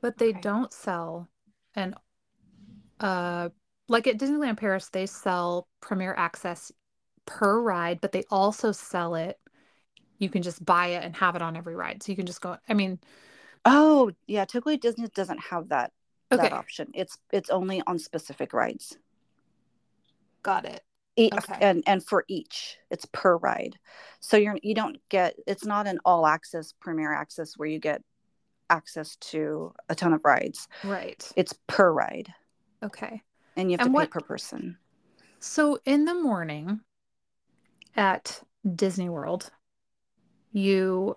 But 0.00 0.18
they 0.18 0.28
Okay. 0.28 0.40
don't 0.40 0.72
sell 0.72 1.28
and 1.74 1.94
uh 3.00 3.48
like 3.88 4.06
at 4.08 4.18
Disneyland 4.18 4.56
Paris, 4.56 4.88
they 4.88 5.06
sell 5.06 5.68
Premier 5.80 6.12
Access 6.16 6.72
per 7.24 7.60
ride, 7.60 8.00
but 8.00 8.10
they 8.12 8.24
also 8.30 8.72
sell 8.72 9.14
it. 9.14 9.38
You 10.18 10.28
can 10.30 10.42
just 10.42 10.64
buy 10.64 10.88
it 10.88 11.04
and 11.04 11.14
have 11.16 11.36
it 11.36 11.42
on 11.42 11.56
every 11.56 11.76
ride. 11.76 12.02
So 12.02 12.10
you 12.12 12.16
can 12.16 12.26
just 12.26 12.40
go. 12.40 12.56
I 12.68 12.74
mean, 12.74 12.98
oh 13.66 14.12
yeah 14.26 14.44
totally 14.46 14.76
disney 14.78 15.08
doesn't 15.08 15.40
have 15.40 15.68
that 15.70 15.92
okay, 16.32 16.42
that 16.42 16.52
option 16.52 16.88
it's 16.94 17.18
it's 17.32 17.50
only 17.50 17.82
on 17.86 17.98
specific 17.98 18.52
rides 18.54 18.96
got 20.42 20.64
it. 20.64 20.82
E- 21.18 21.30
Okay. 21.32 21.56
and 21.60 21.82
and 21.86 22.04
for 22.04 22.24
each 22.28 22.76
it's 22.90 23.06
per 23.06 23.36
ride 23.38 23.78
so 24.20 24.36
you're 24.36 24.58
you 24.62 24.74
don't 24.74 24.98
get 25.08 25.34
it's 25.46 25.64
not 25.64 25.86
an 25.86 25.98
all 26.04 26.26
access 26.26 26.74
premier 26.80 27.12
access 27.12 27.56
where 27.56 27.68
you 27.68 27.78
get 27.78 28.02
access 28.70 29.16
to 29.16 29.72
a 29.88 29.94
ton 29.94 30.12
of 30.12 30.24
rides 30.24 30.68
Right. 30.84 31.30
it's 31.36 31.54
per 31.66 31.92
ride 31.92 32.32
Okay. 32.82 33.22
and 33.56 33.70
you 33.70 33.76
have 33.78 33.86
And 33.86 33.92
to 33.92 33.94
what- 33.94 34.10
pay 34.10 34.20
per 34.20 34.26
person 34.26 34.78
So 35.38 35.78
in 35.84 36.04
the 36.04 36.14
morning 36.14 36.80
at 37.94 38.42
Disney 38.74 39.08
World, 39.08 39.50
you 40.52 41.16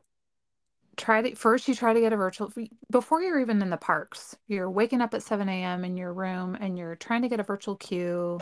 try 0.98 1.22
to 1.22 1.36
first 1.36 1.68
you 1.68 1.74
try 1.76 1.94
to 1.94 2.00
get 2.02 2.14
a 2.14 2.18
virtual 2.18 2.52
before 2.92 3.22
you're 3.22 3.40
even 3.40 3.62
in 3.62 3.70
the 3.70 3.78
parks. 3.78 4.36
You're 4.48 4.70
waking 4.70 5.02
up 5.02 5.14
at 5.14 5.24
7 5.24 5.48
a.m. 5.48 5.84
in 5.86 5.96
your 5.98 6.14
room 6.14 6.56
and 6.60 6.78
you're 6.78 6.96
trying 6.98 7.22
to 7.22 7.30
get 7.30 7.40
a 7.40 7.44
virtual 7.44 7.76
queue. 7.78 8.40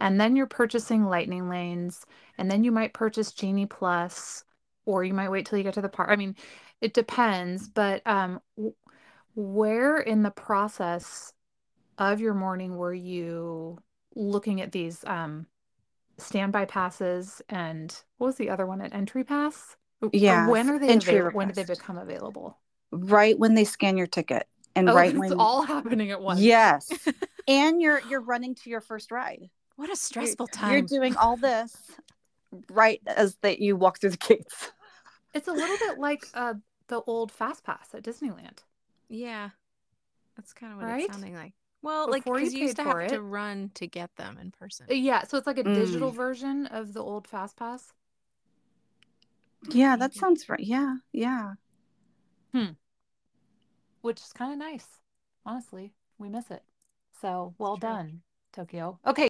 And 0.00 0.20
then 0.20 0.34
you're 0.36 0.46
purchasing 0.46 1.04
lightning 1.04 1.48
lanes, 1.48 2.04
and 2.38 2.50
then 2.50 2.64
you 2.64 2.72
might 2.72 2.94
purchase 2.94 3.32
Genie 3.32 3.66
Plus, 3.66 4.44
or 4.86 5.04
you 5.04 5.14
might 5.14 5.28
wait 5.30 5.46
till 5.46 5.56
you 5.58 5.62
get 5.64 5.74
to 5.74 5.80
the 5.82 5.88
park. 5.88 6.08
I 6.10 6.16
mean, 6.16 6.34
it 6.84 6.92
depends, 6.94 7.68
but 7.68 8.02
um, 8.06 8.40
where 9.34 9.98
in 9.98 10.22
the 10.22 10.30
process 10.30 11.32
of 11.98 12.20
your 12.20 12.34
morning 12.34 12.76
were 12.76 12.92
you 12.94 13.78
looking 14.14 14.60
at 14.60 14.70
these 14.72 15.04
um 15.06 15.46
standby 16.18 16.64
passes 16.66 17.42
and 17.48 18.02
what 18.18 18.28
was 18.28 18.36
the 18.36 18.50
other 18.50 18.66
one 18.66 18.80
an 18.80 18.92
entry 18.92 19.24
pass? 19.24 19.76
Or 20.02 20.10
Yeah, 20.12 20.48
when 20.48 20.68
are 20.70 20.78
they 20.78 20.88
entry 20.90 21.16
available? 21.16 21.38
When 21.38 21.48
did 21.48 21.56
they 21.56 21.64
become 21.74 21.98
available? 21.98 22.58
right 22.92 23.36
when 23.38 23.54
they 23.54 23.64
scan 23.64 23.96
your 23.96 24.06
ticket 24.06 24.46
and 24.76 24.88
Oh, 24.88 24.94
right 24.94 25.10
it's 25.10 25.18
when 25.18 25.32
it's 25.32 25.40
all 25.40 25.62
happening 25.62 26.10
at 26.12 26.20
once. 26.20 26.40
yes 26.40 26.90
and 27.48 27.80
you're 27.82 28.00
you're 28.08 28.20
running 28.20 28.54
to 28.56 28.70
your 28.70 28.80
first 28.80 29.10
ride 29.10 29.48
What 29.76 29.86
a 29.86 29.88
You're- 29.88 29.96
stressful 29.96 30.48
you're 30.70 30.82
doing 30.82 31.16
all 31.16 31.36
this 31.50 31.76
right 32.70 33.00
as 33.06 33.36
that 33.42 33.58
you 33.58 33.74
walk 33.74 33.98
through 34.00 34.10
the 34.10 34.16
gates 34.18 34.70
It's 35.32 35.48
a 35.48 35.52
little 35.52 35.76
bit 35.76 35.98
like 35.98 36.28
uh 36.34 36.54
the 36.88 37.00
old 37.02 37.32
Fast 37.32 37.64
Pass 37.64 37.94
at 37.94 38.02
Disneyland. 38.02 38.58
yeah. 39.08 39.50
That's 40.36 40.52
kind 40.52 40.72
of 40.72 40.78
what 40.78 40.88
Right? 40.88 41.04
it's 41.04 41.12
sounding 41.12 41.34
like. 41.34 41.52
Well, 41.82 42.10
like 42.10 42.24
Before 42.24 42.38
you 42.38 42.44
because 42.46 42.54
you, 42.54 42.62
used 42.62 42.76
to 42.76 42.82
have 42.82 42.92
for 42.94 43.08
to 43.08 43.20
run 43.20 43.70
to 43.74 43.86
get 43.86 44.16
them 44.16 44.36
in 44.40 44.50
person. 44.50 44.86
Yeah, 44.88 45.22
so 45.24 45.36
it's 45.38 45.46
like 45.46 45.58
a 45.58 45.62
digital 45.62 46.10
Mm. 46.10 46.16
version 46.16 46.66
of 46.66 46.92
the 46.92 47.02
old 47.02 47.28
Fast 47.28 47.56
Pass. 47.56 47.92
yeah 49.70 49.96
that 49.96 50.12
sounds 50.14 50.48
right 50.48 50.60
yeah 50.60 50.96
yeah 51.12 51.52
Hmm. 52.52 52.72
which 54.02 54.20
is 54.20 54.32
kind 54.32 54.52
of 54.52 54.58
nice. 54.58 54.86
Honestly, 55.46 55.92
we 56.18 56.28
miss 56.28 56.50
it. 56.50 56.62
So 57.20 57.54
well 57.58 57.76
done, 57.76 58.22
Tokyo. 58.52 58.98
Okay. 59.06 59.28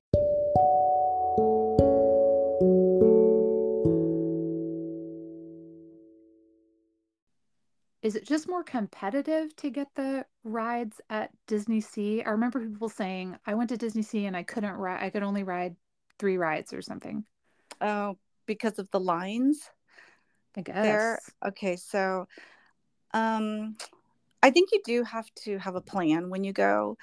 Is 8.04 8.16
it 8.16 8.26
just 8.26 8.48
more 8.48 8.62
competitive 8.62 9.56
to 9.56 9.70
get 9.70 9.88
the 9.94 10.26
rides 10.44 11.00
at 11.08 11.30
Disney 11.46 11.80
Sea? 11.80 12.22
I 12.22 12.30
remember 12.30 12.60
people 12.60 12.90
saying, 12.90 13.38
I 13.46 13.54
went 13.54 13.70
to 13.70 13.78
Disney 13.78 14.02
Sea 14.02 14.26
and 14.26 14.36
I 14.36 14.42
couldn't 14.42 14.74
ride, 14.74 15.02
I 15.02 15.08
could 15.08 15.22
only 15.22 15.42
ride 15.42 15.74
three 16.18 16.36
rides 16.36 16.72
or 16.74 16.82
something. 16.82 17.24
oh 17.80 18.16
because 18.46 18.78
of 18.78 18.90
the 18.90 19.00
lines 19.00 19.70
I 20.56 20.60
guess. 20.60 20.82
there 20.82 21.20
okay 21.46 21.76
so 21.76 22.28
um 23.14 23.74
i 24.42 24.50
think 24.50 24.70
you 24.72 24.80
do 24.84 25.02
have 25.02 25.26
to 25.34 25.58
have 25.58 25.74
a 25.74 25.80
plan 25.80 26.28
when 26.28 26.44
you 26.44 26.52
go 26.52 26.96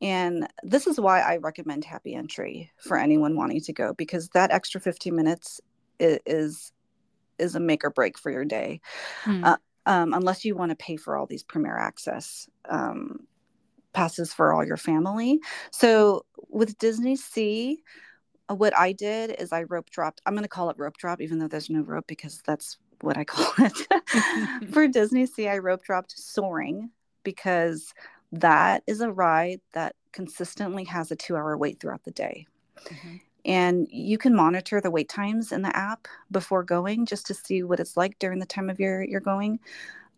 and 0.00 0.46
this 0.62 0.86
is 0.86 1.00
why 1.00 1.20
i 1.20 1.36
recommend 1.38 1.84
happy 1.84 2.14
entry 2.14 2.70
for 2.78 2.96
anyone 2.96 3.36
wanting 3.36 3.60
to 3.60 3.72
go 3.72 3.92
because 3.94 4.28
that 4.30 4.52
extra 4.52 4.80
15 4.80 5.14
minutes 5.14 5.60
is 5.98 6.72
is 7.38 7.54
a 7.56 7.60
make 7.60 7.84
or 7.84 7.90
break 7.90 8.16
for 8.18 8.30
your 8.30 8.44
day 8.44 8.80
Hmm. 9.24 9.42
uh, 9.42 9.56
um, 9.86 10.12
unless 10.14 10.44
you 10.44 10.54
want 10.54 10.70
to 10.70 10.76
pay 10.76 10.96
for 10.96 11.16
all 11.16 11.26
these 11.26 11.42
premier 11.42 11.76
access 11.76 12.48
um, 12.68 13.26
passes 13.92 14.32
for 14.32 14.52
all 14.52 14.64
your 14.64 14.76
family 14.76 15.40
so 15.70 16.24
with 16.48 16.76
disney 16.78 17.16
sea 17.16 17.82
what 18.48 18.76
I 18.76 18.92
did 18.92 19.34
is 19.38 19.52
I 19.52 19.62
rope 19.64 19.90
dropped. 19.90 20.20
I'm 20.26 20.34
going 20.34 20.44
to 20.44 20.48
call 20.48 20.70
it 20.70 20.78
rope 20.78 20.96
drop, 20.96 21.20
even 21.20 21.38
though 21.38 21.48
there's 21.48 21.70
no 21.70 21.80
rope 21.80 22.06
because 22.06 22.42
that's 22.44 22.78
what 23.00 23.16
I 23.16 23.24
call 23.24 23.52
it. 23.58 24.70
For 24.72 24.86
Disney 24.86 25.26
Sea, 25.26 25.48
I 25.48 25.58
rope 25.58 25.84
dropped 25.84 26.12
soaring 26.12 26.90
because 27.22 27.94
that 28.32 28.82
is 28.86 29.00
a 29.00 29.10
ride 29.10 29.60
that 29.72 29.94
consistently 30.12 30.84
has 30.84 31.10
a 31.10 31.16
two 31.16 31.36
hour 31.36 31.56
wait 31.56 31.80
throughout 31.80 32.04
the 32.04 32.10
day. 32.10 32.46
Mhm. 32.86 33.20
And 33.44 33.86
you 33.90 34.18
can 34.18 34.34
monitor 34.34 34.80
the 34.80 34.90
wait 34.90 35.08
times 35.08 35.52
in 35.52 35.62
the 35.62 35.76
app 35.76 36.08
before 36.30 36.62
going 36.62 37.06
just 37.06 37.26
to 37.26 37.34
see 37.34 37.62
what 37.62 37.80
it's 37.80 37.96
like 37.96 38.18
during 38.18 38.38
the 38.38 38.46
time 38.46 38.70
of 38.70 38.80
year 38.80 39.02
you're 39.02 39.20
going. 39.20 39.60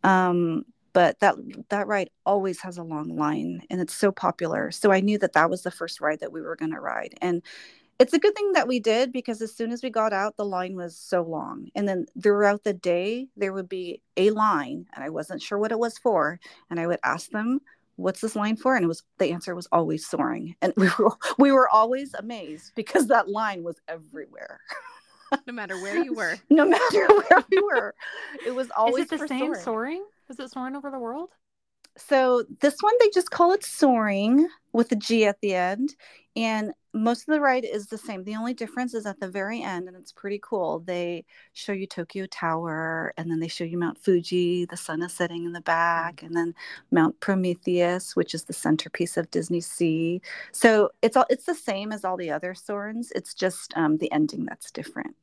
Um, 0.04 0.64
but 0.92 1.20
that 1.20 1.34
that 1.68 1.86
ride 1.86 2.10
always 2.24 2.60
has 2.62 2.78
a 2.78 2.82
long 2.82 3.16
line 3.16 3.62
and 3.68 3.80
it's 3.82 3.94
so 3.94 4.10
popular. 4.10 4.70
So 4.70 4.92
I 4.92 5.00
knew 5.00 5.18
that 5.18 5.34
that 5.34 5.50
was 5.50 5.62
the 5.62 5.70
first 5.70 6.00
ride 6.00 6.20
that 6.20 6.32
we 6.32 6.40
were 6.40 6.56
going 6.56 6.72
to 6.72 6.80
ride. 6.80 7.14
And 7.20 7.42
it's 7.98 8.12
a 8.12 8.18
good 8.18 8.34
thing 8.34 8.52
that 8.52 8.68
we 8.68 8.78
did 8.80 9.12
because 9.12 9.40
as 9.40 9.54
soon 9.54 9.72
as 9.72 9.82
we 9.82 9.90
got 9.90 10.12
out, 10.12 10.36
the 10.36 10.44
line 10.44 10.76
was 10.76 10.96
so 10.96 11.22
long. 11.22 11.68
And 11.74 11.88
then 11.88 12.06
throughout 12.22 12.64
the 12.64 12.74
day, 12.74 13.28
there 13.36 13.52
would 13.52 13.68
be 13.68 14.02
a 14.16 14.30
line, 14.30 14.86
and 14.94 15.02
I 15.02 15.10
wasn't 15.10 15.42
sure 15.42 15.58
what 15.58 15.72
it 15.72 15.78
was 15.78 15.96
for. 15.98 16.38
And 16.70 16.78
I 16.78 16.86
would 16.86 17.00
ask 17.04 17.30
them, 17.30 17.60
What's 17.96 18.20
this 18.20 18.36
line 18.36 18.56
for? 18.56 18.76
And 18.76 18.84
it 18.84 18.88
was 18.88 19.02
the 19.18 19.32
answer 19.32 19.54
was 19.54 19.68
always 19.72 20.06
soaring. 20.06 20.54
And 20.62 20.72
we 20.76 20.88
were 20.98 21.10
we 21.38 21.52
were 21.52 21.68
always 21.68 22.14
amazed 22.14 22.72
because 22.74 23.06
that 23.08 23.28
line 23.28 23.62
was 23.62 23.80
everywhere. 23.88 24.60
no 25.46 25.52
matter 25.52 25.76
where 25.82 26.02
you 26.02 26.14
were. 26.14 26.36
no 26.50 26.66
matter 26.66 27.06
where 27.08 27.44
we 27.50 27.60
were. 27.60 27.94
It 28.46 28.54
was 28.54 28.70
always 28.76 29.06
Is 29.06 29.12
it 29.12 29.20
the 29.20 29.28
same 29.28 29.40
soaring. 29.54 29.62
soaring? 29.62 30.04
Is 30.28 30.38
it 30.40 30.50
soaring 30.50 30.76
over 30.76 30.90
the 30.90 30.98
world? 30.98 31.30
So 31.96 32.44
this 32.60 32.76
one 32.80 32.94
they 33.00 33.10
just 33.12 33.30
call 33.30 33.52
it 33.52 33.64
soaring 33.64 34.48
with 34.72 34.92
a 34.92 34.96
G 34.96 35.24
at 35.24 35.40
the 35.40 35.54
end. 35.54 35.96
And 36.36 36.72
most 36.92 37.22
of 37.22 37.32
the 37.32 37.40
ride 37.40 37.64
is 37.64 37.86
the 37.86 37.96
same. 37.96 38.24
The 38.24 38.36
only 38.36 38.52
difference 38.52 38.92
is 38.92 39.06
at 39.06 39.20
the 39.20 39.28
very 39.28 39.62
end, 39.62 39.88
and 39.88 39.96
it's 39.96 40.12
pretty 40.12 40.38
cool. 40.42 40.80
They 40.80 41.24
show 41.54 41.72
you 41.72 41.86
Tokyo 41.86 42.26
Tower, 42.26 43.14
and 43.16 43.30
then 43.30 43.40
they 43.40 43.48
show 43.48 43.64
you 43.64 43.78
Mount 43.78 43.98
Fuji. 43.98 44.66
The 44.66 44.76
sun 44.76 45.02
is 45.02 45.14
setting 45.14 45.46
in 45.46 45.52
the 45.52 45.62
back, 45.62 46.22
and 46.22 46.34
then 46.36 46.54
Mount 46.90 47.18
Prometheus, 47.20 48.14
which 48.14 48.34
is 48.34 48.44
the 48.44 48.52
centerpiece 48.52 49.16
of 49.16 49.30
Disney 49.30 49.60
Sea. 49.60 50.20
So 50.52 50.90
it's 51.00 51.16
all 51.16 51.26
it's 51.30 51.46
the 51.46 51.54
same 51.54 51.90
as 51.90 52.04
all 52.04 52.18
the 52.18 52.30
other 52.30 52.52
Soarin's. 52.54 53.12
It's 53.12 53.32
just 53.32 53.72
um, 53.76 53.96
the 53.96 54.12
ending 54.12 54.44
that's 54.44 54.70
different. 54.70 55.16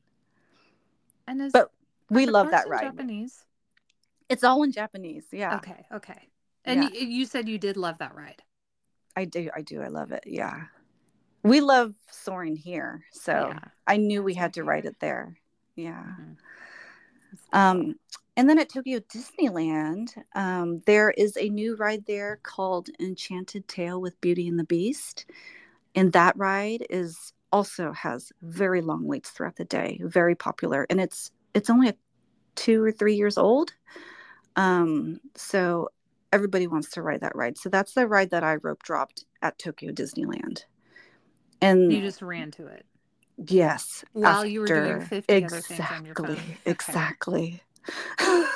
And 1.28 1.40
is 1.40 1.52
But 1.52 1.70
we 2.10 2.26
love 2.26 2.50
that 2.50 2.68
ride. 2.68 2.82
Japanese. 2.82 3.44
It's 4.28 4.42
all 4.42 4.62
in 4.64 4.72
Japanese. 4.72 5.26
Yeah, 5.30 5.56
Okay, 5.56 5.86
okay. 5.92 6.28
And 6.64 6.82
Yeah. 6.82 7.00
you 7.00 7.26
said 7.26 7.48
you 7.48 7.58
did 7.58 7.76
love 7.76 7.98
that 7.98 8.14
ride. 8.14 8.42
I 9.16 9.24
do. 9.26 9.50
I 9.54 9.62
do. 9.62 9.82
I 9.82 9.88
love 9.88 10.12
it. 10.12 10.24
Yeah, 10.26 10.64
we 11.42 11.60
love 11.60 11.94
soaring 12.10 12.56
here, 12.56 13.04
so 13.12 13.48
Yeah. 13.50 13.58
I 13.86 13.96
knew 13.96 14.22
we 14.22 14.34
had 14.34 14.54
to 14.54 14.64
write 14.64 14.84
favorite. 14.84 14.94
it 14.94 15.00
there. 15.00 15.38
Yeah. 15.76 16.04
Mhm. 16.18 16.36
Um, 17.52 17.94
and 18.36 18.48
then 18.48 18.58
at 18.58 18.68
Tokyo 18.68 18.98
Disneyland, 19.00 20.10
um, 20.34 20.80
there 20.86 21.10
is 21.10 21.36
a 21.36 21.48
new 21.48 21.76
ride 21.76 22.04
there 22.06 22.40
called 22.42 22.88
Enchanted 22.98 23.68
Tale 23.68 24.00
with 24.00 24.20
Beauty 24.20 24.48
and 24.48 24.58
the 24.58 24.64
Beast. 24.64 25.26
And 25.94 26.12
that 26.12 26.36
ride 26.36 26.86
is 26.90 27.32
also 27.52 27.92
has 27.92 28.32
very 28.42 28.80
long 28.80 29.04
waits 29.06 29.30
throughout 29.30 29.56
the 29.56 29.64
day, 29.64 30.00
very 30.02 30.34
popular. 30.34 30.86
And 30.90 31.00
it's 31.00 31.30
it's 31.54 31.70
only 31.70 31.88
a, 31.90 31.94
two 32.56 32.82
or 32.82 32.90
three 32.90 33.14
years 33.14 33.38
old. 33.38 33.72
Um, 34.56 35.20
so 35.36 35.90
everybody 36.34 36.66
wants 36.66 36.90
to 36.90 37.02
ride 37.02 37.20
that 37.20 37.34
ride. 37.36 37.56
So 37.56 37.68
that's 37.68 37.94
the 37.94 38.06
ride 38.06 38.30
that 38.30 38.42
I 38.44 38.56
rope 38.56 38.82
dropped 38.82 39.24
at 39.40 39.58
Tokyo 39.58 39.92
Disneyland. 39.92 40.64
And 41.60 41.92
you 41.92 42.00
just 42.00 42.20
ran 42.20 42.50
to 42.52 42.66
it. 42.66 42.84
yes, 43.46 44.04
While 44.12 44.44
you 44.44 44.60
were 44.60 44.66
doing 44.66 44.92
after- 44.92 45.06
50 45.06 45.44
other 45.44 45.60
things 45.60 45.80
on 45.90 46.04
your 46.04 46.14
phone. 46.14 46.26
exactly, 46.32 46.42
Okay. 46.66 46.70
exactly. 46.70 47.62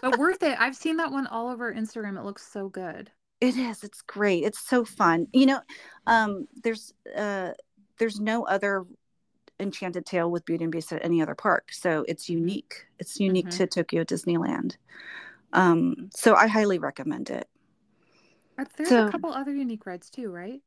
But 0.00 0.16
worth 0.16 0.44
it. 0.44 0.56
I've 0.60 0.76
seen 0.76 0.96
that 0.98 1.10
one 1.10 1.26
all 1.26 1.48
over 1.48 1.74
Instagram. 1.74 2.16
It 2.16 2.24
looks 2.24 2.46
so 2.46 2.68
good. 2.68 3.10
It 3.40 3.56
is. 3.56 3.82
It's 3.82 4.00
great. 4.02 4.44
It's 4.44 4.60
so 4.60 4.84
fun. 4.84 5.26
You 5.32 5.46
know, 5.46 5.60
um, 6.06 6.46
there's 6.62 6.94
uh, 7.16 7.50
there's 7.98 8.20
no 8.20 8.44
other 8.46 8.84
Enchanted 9.58 10.06
Tale 10.06 10.30
with 10.30 10.44
Beauty 10.44 10.62
and 10.62 10.70
Beast 10.72 10.92
at 10.92 11.04
any 11.04 11.20
other 11.20 11.34
park, 11.34 11.72
so 11.72 12.04
it's 12.06 12.28
unique. 12.28 12.86
It's 13.00 13.18
unique 13.18 13.46
Mhm. 13.46 13.56
to 13.56 13.66
Tokyo 13.66 14.04
Disneyland. 14.04 14.76
Um, 15.52 16.10
so 16.14 16.34
I 16.34 16.46
highly 16.46 16.78
recommend 16.78 17.30
it. 17.30 17.48
There's 18.76 18.88
So- 18.88 19.06
a 19.06 19.10
couple 19.10 19.32
other 19.32 19.54
unique 19.54 19.86
rides 19.86 20.10
too, 20.10 20.30
right? 20.30 20.60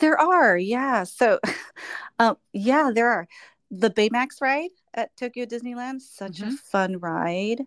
There 0.00 0.18
are, 0.20 0.56
yeah. 0.58 1.04
So, 1.04 1.38
um, 2.18 2.36
yeah, 2.52 2.90
there 2.92 3.08
are. 3.08 3.28
The 3.70 3.90
Baymax 3.90 4.40
ride 4.40 4.70
at 4.94 5.14
Tokyo 5.16 5.44
Disneyland, 5.44 6.00
such 6.00 6.40
a 6.40 6.46
Mhm. 6.46 6.58
fun 6.58 6.98
ride. 6.98 7.66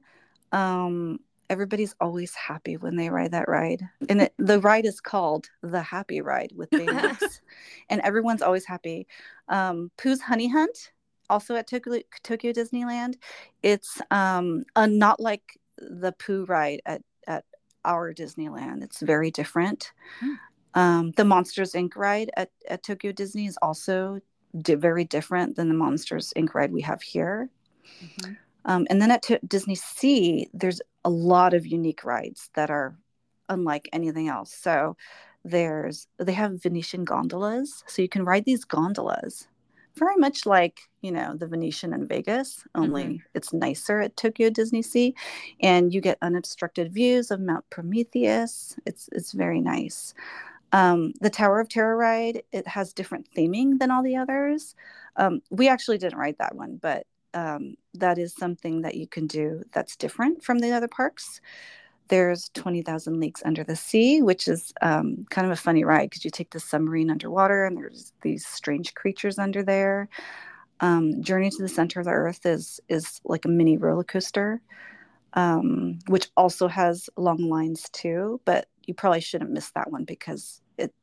Um, 0.51 1.19
everybody's 1.49 1.95
always 2.01 2.33
happy 2.33 2.75
when 2.75 2.95
they 2.95 3.09
ride 3.09 3.31
that 3.31 3.47
ride, 3.47 3.87
and 4.09 4.23
it, 4.23 4.33
the 4.37 4.59
ride 4.59 4.85
is 4.85 4.99
called 4.99 5.49
the 5.61 5.81
Happy 5.81 6.19
Ride 6.21 6.51
with 6.55 6.69
Baymax, 6.71 7.21
and 7.89 8.01
everyone's 8.01 8.41
always 8.41 8.65
happy. 8.65 9.07
Um, 9.47 9.91
Pooh's 9.97 10.21
Honey 10.21 10.47
Hunt, 10.47 10.91
also 11.29 11.55
at 11.55 11.67
Tokyo, 11.67 12.01
Tokyo 12.23 12.51
Disneyland. 12.51 13.15
It's 13.63 14.01
um, 14.11 14.63
a, 14.75 14.87
not 14.87 15.19
like 15.19 15.59
the 15.77 16.11
Pooh 16.13 16.45
ride 16.45 16.81
at 16.85 17.01
at 17.27 17.45
our 17.85 18.13
Disneyland. 18.13 18.83
It's 18.83 18.99
very 19.01 19.31
different. 19.31 19.91
Hmm. 20.19 20.33
Um, 20.73 21.11
the 21.17 21.25
Monsters 21.25 21.73
Inc. 21.73 21.95
ride 21.95 22.31
at, 22.37 22.49
at 22.69 22.83
Tokyo 22.83 23.11
Disney 23.11 23.45
is 23.45 23.57
also 23.61 24.21
di- 24.57 24.75
very 24.75 25.03
different 25.03 25.55
than 25.55 25.67
the 25.67 25.73
Monsters 25.75 26.31
Inc. 26.37 26.53
ride 26.53 26.71
we 26.71 26.81
have 26.81 27.01
here. 27.01 27.49
Mhm. 28.01 28.37
Um, 28.65 28.87
and 28.89 29.01
then 29.01 29.11
at 29.11 29.23
to- 29.23 29.39
Disney 29.45 29.75
Sea, 29.75 30.49
there's 30.53 30.81
a 31.03 31.09
lot 31.09 31.53
of 31.53 31.65
unique 31.65 32.05
rides 32.05 32.49
that 32.53 32.69
are 32.69 32.95
unlike 33.49 33.89
anything 33.91 34.29
else. 34.29 34.53
So 34.53 34.95
there's 35.43 36.07
they 36.17 36.33
have 36.33 36.61
Venetian 36.61 37.03
gondolas, 37.03 37.83
so 37.87 38.01
you 38.01 38.09
can 38.09 38.23
ride 38.23 38.45
these 38.45 38.63
gondolas, 38.63 39.47
very 39.95 40.15
much 40.17 40.45
like 40.45 40.81
you 41.01 41.11
know 41.11 41.35
the 41.35 41.47
Venetian 41.47 41.93
in 41.93 42.07
Vegas, 42.07 42.63
only 42.75 43.21
it's 43.33 43.53
nicer 43.53 43.99
at 43.99 44.17
Tokyo 44.17 44.49
Disney 44.49 44.81
Sea, 44.81 45.15
and 45.61 45.93
you 45.93 46.01
get 46.01 46.17
unobstructed 46.21 46.93
views 46.93 47.31
of 47.31 47.39
Mount 47.39 47.69
Prometheus. 47.69 48.75
It's 48.85 49.09
it's 49.11 49.31
very 49.31 49.61
nice. 49.61 50.13
Um, 50.73 51.13
the 51.19 51.29
Tower 51.29 51.59
of 51.59 51.69
Terror 51.69 51.97
ride 51.97 52.43
it 52.51 52.67
has 52.67 52.93
different 52.93 53.27
theming 53.35 53.79
than 53.79 53.91
all 53.91 54.03
the 54.03 54.15
others. 54.15 54.75
Um, 55.17 55.41
we 55.49 55.67
actually 55.67 55.97
didn't 55.97 56.19
ride 56.19 56.37
that 56.39 56.55
one, 56.55 56.77
but 56.81 57.05
um, 57.33 57.75
that 57.93 58.17
is 58.17 58.33
something 58.33 58.81
that 58.81 58.95
you 58.95 59.07
can 59.07 59.27
do 59.27 59.63
that's 59.73 59.95
different 59.95 60.43
from 60.43 60.59
the 60.59 60.71
other 60.71 60.87
parks. 60.87 61.41
There's 62.11 62.49
20,000 62.55 63.21
Leagues 63.21 63.41
Under 63.45 63.63
the 63.63 63.77
Sea, 63.77 64.21
which 64.21 64.49
is 64.49 64.73
um, 64.81 65.25
kind 65.29 65.47
of 65.47 65.51
a 65.53 65.55
funny 65.55 65.85
ride 65.85 66.09
because 66.09 66.25
you 66.25 66.29
take 66.29 66.51
the 66.51 66.59
submarine 66.59 67.09
underwater 67.09 67.63
and 67.63 67.77
there's 67.77 68.11
these 68.21 68.45
strange 68.45 68.93
creatures 68.95 69.39
under 69.39 69.63
there. 69.63 70.09
Um, 70.81 71.23
Journey 71.23 71.49
to 71.49 71.61
the 71.61 71.69
Center 71.69 72.01
of 72.01 72.07
the 72.07 72.11
Earth 72.11 72.45
is 72.45 72.81
is 72.89 73.21
like 73.23 73.45
a 73.45 73.47
mini 73.47 73.77
roller 73.77 74.03
coaster, 74.03 74.61
um, 75.35 75.99
which 76.07 76.27
also 76.35 76.67
has 76.67 77.09
long 77.15 77.49
lines 77.49 77.87
too. 77.93 78.41
But 78.43 78.67
you 78.85 78.93
probably 78.93 79.21
shouldn't 79.21 79.51
miss 79.51 79.71
that 79.71 79.89
one 79.89 80.03
because 80.03 80.61
it 80.77 80.93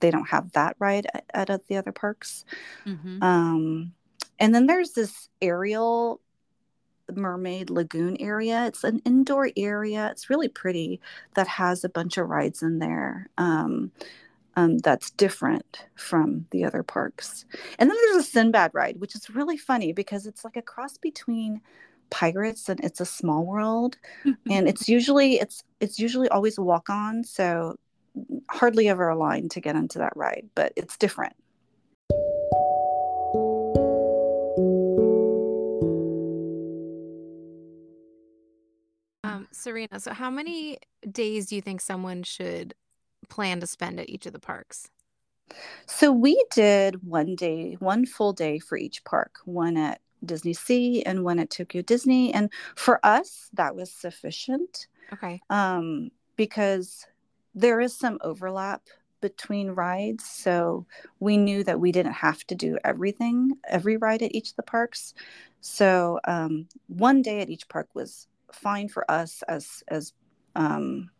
they 0.00 0.10
don't 0.10 0.28
have 0.28 0.52
that 0.52 0.76
ride 0.78 1.06
at, 1.32 1.48
at 1.48 1.66
the 1.68 1.78
other 1.78 1.92
parks. 1.92 2.44
Mhm. 2.84 3.22
Um, 3.22 3.94
and 4.38 4.54
then 4.54 4.66
there's 4.66 4.92
this 4.92 5.30
aerial 5.40 6.20
mermaid 7.12 7.70
lagoon 7.70 8.16
area. 8.20 8.66
It's 8.66 8.84
an 8.84 9.00
indoor 9.04 9.50
area. 9.56 10.08
It's 10.10 10.30
really 10.30 10.48
pretty 10.48 11.00
that 11.34 11.48
has 11.48 11.84
a 11.84 11.88
bunch 11.88 12.18
of 12.18 12.28
rides 12.28 12.62
in 12.62 12.78
there. 12.78 13.28
Um, 13.38 13.92
um, 14.56 14.78
that's 14.78 15.10
different 15.12 15.86
from 15.94 16.46
the 16.50 16.64
other 16.64 16.82
parks. 16.82 17.44
And 17.78 17.88
then 17.88 17.96
there's 17.96 18.24
a 18.24 18.28
Sinbad 18.28 18.72
ride, 18.74 19.00
which 19.00 19.14
is 19.14 19.30
really 19.30 19.56
funny 19.56 19.92
because 19.92 20.26
it's 20.26 20.44
like 20.44 20.56
a 20.56 20.62
cross 20.62 20.98
between 20.98 21.60
pirates 22.10 22.68
and 22.68 22.80
it's 22.80 23.00
a 23.00 23.06
small 23.06 23.46
world 23.46 23.96
and 24.50 24.68
it's 24.68 24.88
usually 24.88 25.34
it's 25.34 25.62
it's 25.78 25.98
usually 25.98 26.28
always 26.28 26.58
a 26.58 26.62
walk 26.62 26.90
on 26.90 27.22
so 27.24 27.76
hardly 28.50 28.88
ever 28.88 29.08
a 29.08 29.16
line 29.16 29.48
to 29.48 29.60
get 29.60 29.76
into 29.76 29.98
that 29.98 30.12
ride 30.16 30.44
but 30.56 30.72
it's 30.76 30.96
different 30.96 31.34
Serena, 39.52 39.98
so 39.98 40.12
how 40.12 40.30
many 40.30 40.78
days 41.10 41.46
do 41.46 41.56
you 41.56 41.62
think 41.62 41.80
someone 41.80 42.22
should 42.22 42.74
plan 43.28 43.60
to 43.60 43.66
spend 43.66 44.00
at 44.00 44.08
each 44.08 44.26
of 44.26 44.32
the 44.32 44.38
parks? 44.38 44.90
So 45.86 46.12
we 46.12 46.42
did 46.52 47.04
one 47.06 47.34
day, 47.34 47.76
one 47.80 48.06
full 48.06 48.32
day 48.32 48.58
for 48.58 48.76
each 48.78 49.04
park, 49.04 49.38
one 49.44 49.76
at 49.76 50.00
Disney 50.24 50.52
Sea 50.52 51.02
and 51.02 51.24
one 51.24 51.38
at 51.38 51.50
Tokyo 51.50 51.82
Disney. 51.82 52.32
And 52.32 52.52
for 52.76 53.04
us, 53.04 53.48
that 53.54 53.74
was 53.74 53.90
sufficient 53.92 54.86
Okay. 55.12 55.42
um, 55.50 56.10
because 56.36 57.06
there 57.54 57.80
is 57.80 57.96
some 57.96 58.18
overlap 58.22 58.82
between 59.20 59.70
rides. 59.70 60.24
So 60.24 60.86
we 61.18 61.36
knew 61.36 61.64
that 61.64 61.80
we 61.80 61.92
didn't 61.92 62.12
have 62.12 62.46
to 62.46 62.54
do 62.54 62.78
everything, 62.84 63.52
every 63.68 63.96
ride 63.96 64.22
at 64.22 64.34
each 64.34 64.50
of 64.50 64.56
the 64.56 64.62
parks. 64.62 65.14
So 65.60 66.20
um, 66.24 66.68
one 66.86 67.20
day 67.22 67.40
at 67.40 67.50
each 67.50 67.68
park 67.68 67.88
was 67.94 68.28
fine 68.52 68.88
for 68.88 69.08
us 69.10 69.42
as 69.48 69.82
as 69.88 70.12
um, 70.56 71.10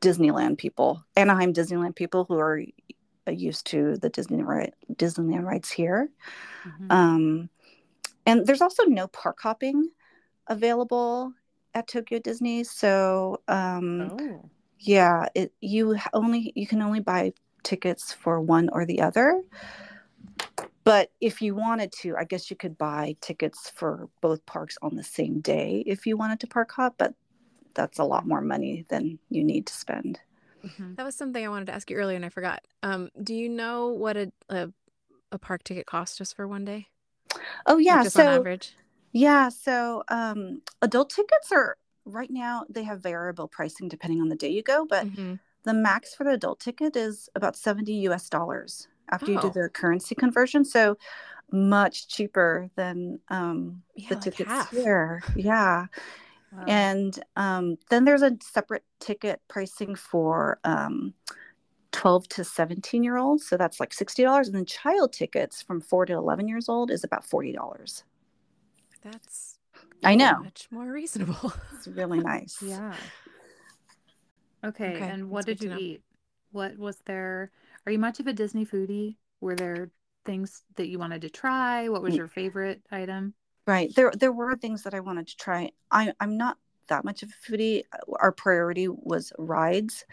Disneyland 0.00 0.58
people, 0.58 1.04
Anaheim 1.16 1.52
Disneyland 1.52 1.96
people 1.96 2.24
who 2.24 2.38
are 2.38 2.62
used 3.28 3.66
to 3.66 3.96
the 3.96 4.08
Disney 4.08 4.42
ride, 4.42 4.74
Disneyland 4.92 5.44
rides 5.44 5.70
here. 5.70 6.08
Mhm. 6.64 6.92
Um, 6.92 7.50
and 8.24 8.46
there's 8.46 8.60
also 8.60 8.84
no 8.84 9.08
park 9.08 9.38
hopping 9.40 9.90
available 10.48 11.32
at 11.74 11.88
Tokyo 11.88 12.18
Disney. 12.18 12.64
So 12.64 13.40
um, 13.48 14.10
oh. 14.20 14.50
yeah, 14.78 15.26
it 15.34 15.52
you 15.60 15.96
only 16.12 16.52
you 16.54 16.66
can 16.66 16.82
only 16.82 17.00
buy 17.00 17.32
tickets 17.62 18.12
for 18.12 18.40
one 18.40 18.68
or 18.72 18.84
the 18.86 19.00
other. 19.00 19.42
But 20.86 21.12
if 21.20 21.42
you 21.42 21.54
wanted 21.56 21.92
to, 22.02 22.16
I 22.16 22.24
guess 22.24 22.50
you 22.50 22.56
could 22.56 22.78
buy 22.78 23.16
tickets 23.20 23.70
for 23.70 24.08
both 24.22 24.46
parks 24.46 24.78
on 24.82 24.96
the 24.96 25.04
same 25.04 25.40
day 25.42 25.84
if 25.86 26.06
you 26.06 26.16
wanted 26.16 26.40
to 26.40 26.48
park 26.48 26.72
hop, 26.72 26.96
but 26.98 27.14
that's 27.74 27.98
a 28.00 28.04
lot 28.04 28.26
more 28.26 28.40
money 28.42 28.86
than 28.88 29.18
you 29.28 29.44
need 29.44 29.66
to 29.68 29.74
spend. 29.74 30.20
Mhm. 30.64 30.96
That 30.96 31.04
was 31.04 31.14
something 31.16 31.44
I 31.44 31.48
wanted 31.48 31.66
to 31.66 31.74
ask 31.74 31.90
you 31.90 31.96
earlier 31.96 32.16
and 32.16 32.24
I 32.24 32.28
forgot. 32.30 32.64
Um, 32.82 33.10
do 33.22 33.34
you 33.34 33.48
know 33.48 33.88
what 33.88 34.16
a 34.16 34.32
a, 34.48 34.72
a 35.32 35.38
park 35.38 35.64
ticket 35.64 35.86
costs 35.86 36.18
just 36.18 36.36
for 36.36 36.48
one 36.48 36.64
day? 36.64 36.88
Oh 37.66 37.78
Like, 37.78 37.84
yeah, 37.86 38.02
just 38.02 38.16
on 38.16 38.22
so 38.22 38.28
average. 38.28 38.74
yeah, 39.12 39.50
so 39.50 40.04
um 40.10 40.62
adult 40.82 41.10
tickets 41.10 41.52
are 41.52 41.76
right 42.06 42.30
now 42.30 42.64
they 42.70 42.84
have 42.84 43.02
variable 43.02 43.48
pricing 43.48 43.88
depending 43.88 44.20
on 44.22 44.28
the 44.30 44.36
day 44.36 44.50
you 44.50 44.62
go, 44.62 44.86
but 44.86 45.08
Mm-hmm. 45.08 45.34
the 45.64 45.74
max 45.74 46.14
for 46.14 46.24
the 46.24 46.32
adult 46.32 46.60
ticket 46.60 46.96
is 46.96 47.28
about 47.34 47.56
70 47.56 47.94
US 48.08 48.28
dollars 48.30 48.88
after 49.10 49.32
you 49.32 49.40
do 49.40 49.48
Oh. 49.48 49.50
the 49.50 49.68
currency 49.68 50.14
conversion. 50.14 50.64
So 50.64 50.96
much 51.52 52.08
cheaper 52.08 52.70
than 52.76 53.20
um, 53.28 53.82
Yeah, 53.94 54.08
the 54.10 54.14
like 54.16 54.24
tickets 54.24 54.50
half. 54.50 54.70
here. 54.70 55.22
Yeah. 55.34 55.86
Wow. 56.52 56.64
And 56.66 57.18
um, 57.36 57.76
then 57.90 58.04
there's 58.04 58.22
a 58.22 58.36
separate 58.42 58.84
ticket 59.00 59.40
pricing 59.48 59.94
for 59.94 60.58
um, 60.64 61.14
12 61.92 62.28
to 62.30 62.44
17 62.44 63.02
year 63.04 63.16
olds. 63.16 63.46
So 63.46 63.56
that's 63.56 63.80
like 63.80 63.90
$60. 63.90 64.46
And 64.46 64.54
then 64.54 64.64
child 64.66 65.12
tickets 65.12 65.62
from 65.62 65.80
4 65.80 66.06
to 66.06 66.14
11 66.14 66.48
years 66.48 66.68
old 66.68 66.90
is 66.90 67.04
about 67.04 67.24
$40. 67.24 68.02
That's 69.02 69.58
I 70.04 70.14
know. 70.14 70.40
much 70.42 70.68
more 70.70 70.90
reasonable. 70.90 71.52
It's 71.76 71.86
really 71.88 72.20
nice. 72.20 72.58
yeah. 72.62 72.94
Okay, 74.64 74.96
Okay, 74.96 75.08
and 75.08 75.30
what 75.30 75.46
that's 75.46 75.60
did 75.60 75.62
you 75.62 75.70
know. 75.70 75.78
eat? 75.78 76.02
What 76.52 76.76
was 76.78 76.96
there? 77.04 77.50
Are 77.86 77.92
you 77.92 77.98
much 77.98 78.20
of 78.20 78.26
a 78.26 78.32
Disney 78.32 78.66
foodie? 78.66 79.16
Were 79.40 79.54
there 79.54 79.90
things 80.24 80.62
that 80.74 80.88
you 80.88 80.98
wanted 80.98 81.22
to 81.22 81.30
try? 81.30 81.88
What 81.88 82.02
was 82.02 82.16
your 82.16 82.26
favorite 82.28 82.82
item? 82.90 83.34
Right. 83.66 83.94
There 83.94 84.12
there 84.18 84.32
were 84.32 84.56
things 84.56 84.82
that 84.82 84.94
I 84.94 85.00
wanted 85.00 85.28
to 85.28 85.36
try. 85.36 85.70
I 85.90 86.12
I'm 86.20 86.36
not 86.36 86.58
that 86.88 87.04
much 87.04 87.22
of 87.22 87.30
a 87.30 87.52
foodie. 87.52 87.82
Our 88.20 88.32
priority 88.32 88.88
was 88.88 89.32
rides 89.38 90.04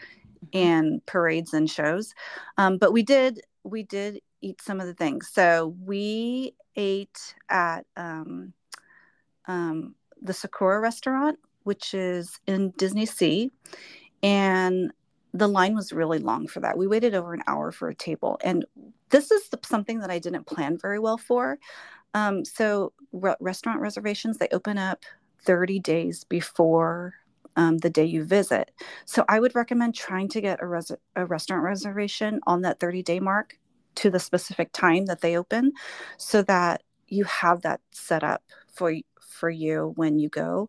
and 0.52 1.04
parades 1.06 1.54
and 1.54 1.68
shows. 1.68 2.14
Um, 2.58 2.78
but 2.78 2.92
we 2.92 3.02
did 3.02 3.40
we 3.64 3.82
did 3.82 4.20
eat 4.40 4.60
some 4.60 4.80
of 4.80 4.86
the 4.86 4.94
things. 4.94 5.28
So 5.32 5.74
we 5.84 6.54
ate 6.76 7.34
at 7.48 7.86
um, 7.96 8.52
um, 9.46 9.94
the 10.20 10.34
Sakura 10.34 10.80
restaurant, 10.80 11.38
which 11.62 11.94
is 11.94 12.38
in 12.46 12.70
Disney 12.76 13.06
Sea, 13.06 13.50
and 14.22 14.92
the 15.34 15.48
line 15.48 15.74
was 15.74 15.92
really 15.92 16.20
long 16.20 16.46
for 16.46 16.60
that. 16.60 16.78
We 16.78 16.86
waited 16.86 17.14
over 17.14 17.34
an 17.34 17.42
hour 17.48 17.72
for 17.72 17.88
a 17.88 17.94
table, 17.94 18.38
and 18.44 18.64
this 19.10 19.30
is 19.32 19.50
something 19.64 19.98
that 19.98 20.10
I 20.10 20.20
didn't 20.20 20.46
plan 20.46 20.78
very 20.78 21.00
well 21.00 21.18
for. 21.18 21.58
Um, 22.14 22.44
so 22.44 22.92
re- 23.12 23.36
restaurant 23.40 23.80
reservations 23.80 24.38
they 24.38 24.48
open 24.52 24.78
up 24.78 25.04
30 25.44 25.80
days 25.80 26.24
before 26.24 27.14
um, 27.56 27.78
the 27.78 27.90
day 27.90 28.04
you 28.04 28.24
visit. 28.24 28.70
So 29.06 29.24
I 29.28 29.40
would 29.40 29.54
recommend 29.54 29.94
trying 29.94 30.28
to 30.30 30.40
get 30.40 30.62
a, 30.62 30.66
res- 30.66 30.92
a 31.16 31.26
restaurant 31.26 31.64
reservation 31.64 32.40
on 32.46 32.62
that 32.62 32.80
30 32.80 33.02
day 33.02 33.20
mark 33.20 33.58
to 33.96 34.10
the 34.10 34.20
specific 34.20 34.72
time 34.72 35.06
that 35.06 35.20
they 35.20 35.36
open, 35.36 35.72
so 36.18 36.42
that 36.42 36.82
you 37.08 37.24
have 37.24 37.62
that 37.62 37.80
set 37.92 38.24
up 38.24 38.42
for 38.72 38.94
for 39.20 39.50
you 39.50 39.92
when 39.96 40.18
you 40.18 40.28
go. 40.28 40.68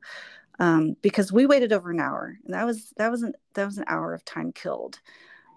Um, 0.60 0.96
because 1.02 1.32
we 1.34 1.46
waited 1.46 1.74
over 1.74 1.92
an 1.92 2.00
hour, 2.00 2.38
and 2.46 2.54
that 2.54 2.66
was 2.66 2.94
that 2.98 3.10
wasn't 3.12 3.36
that 3.56 3.66
was 3.66 3.78
an 3.78 3.86
hour 3.88 4.14
of 4.14 4.24
time 4.24 4.52
killed. 4.54 5.00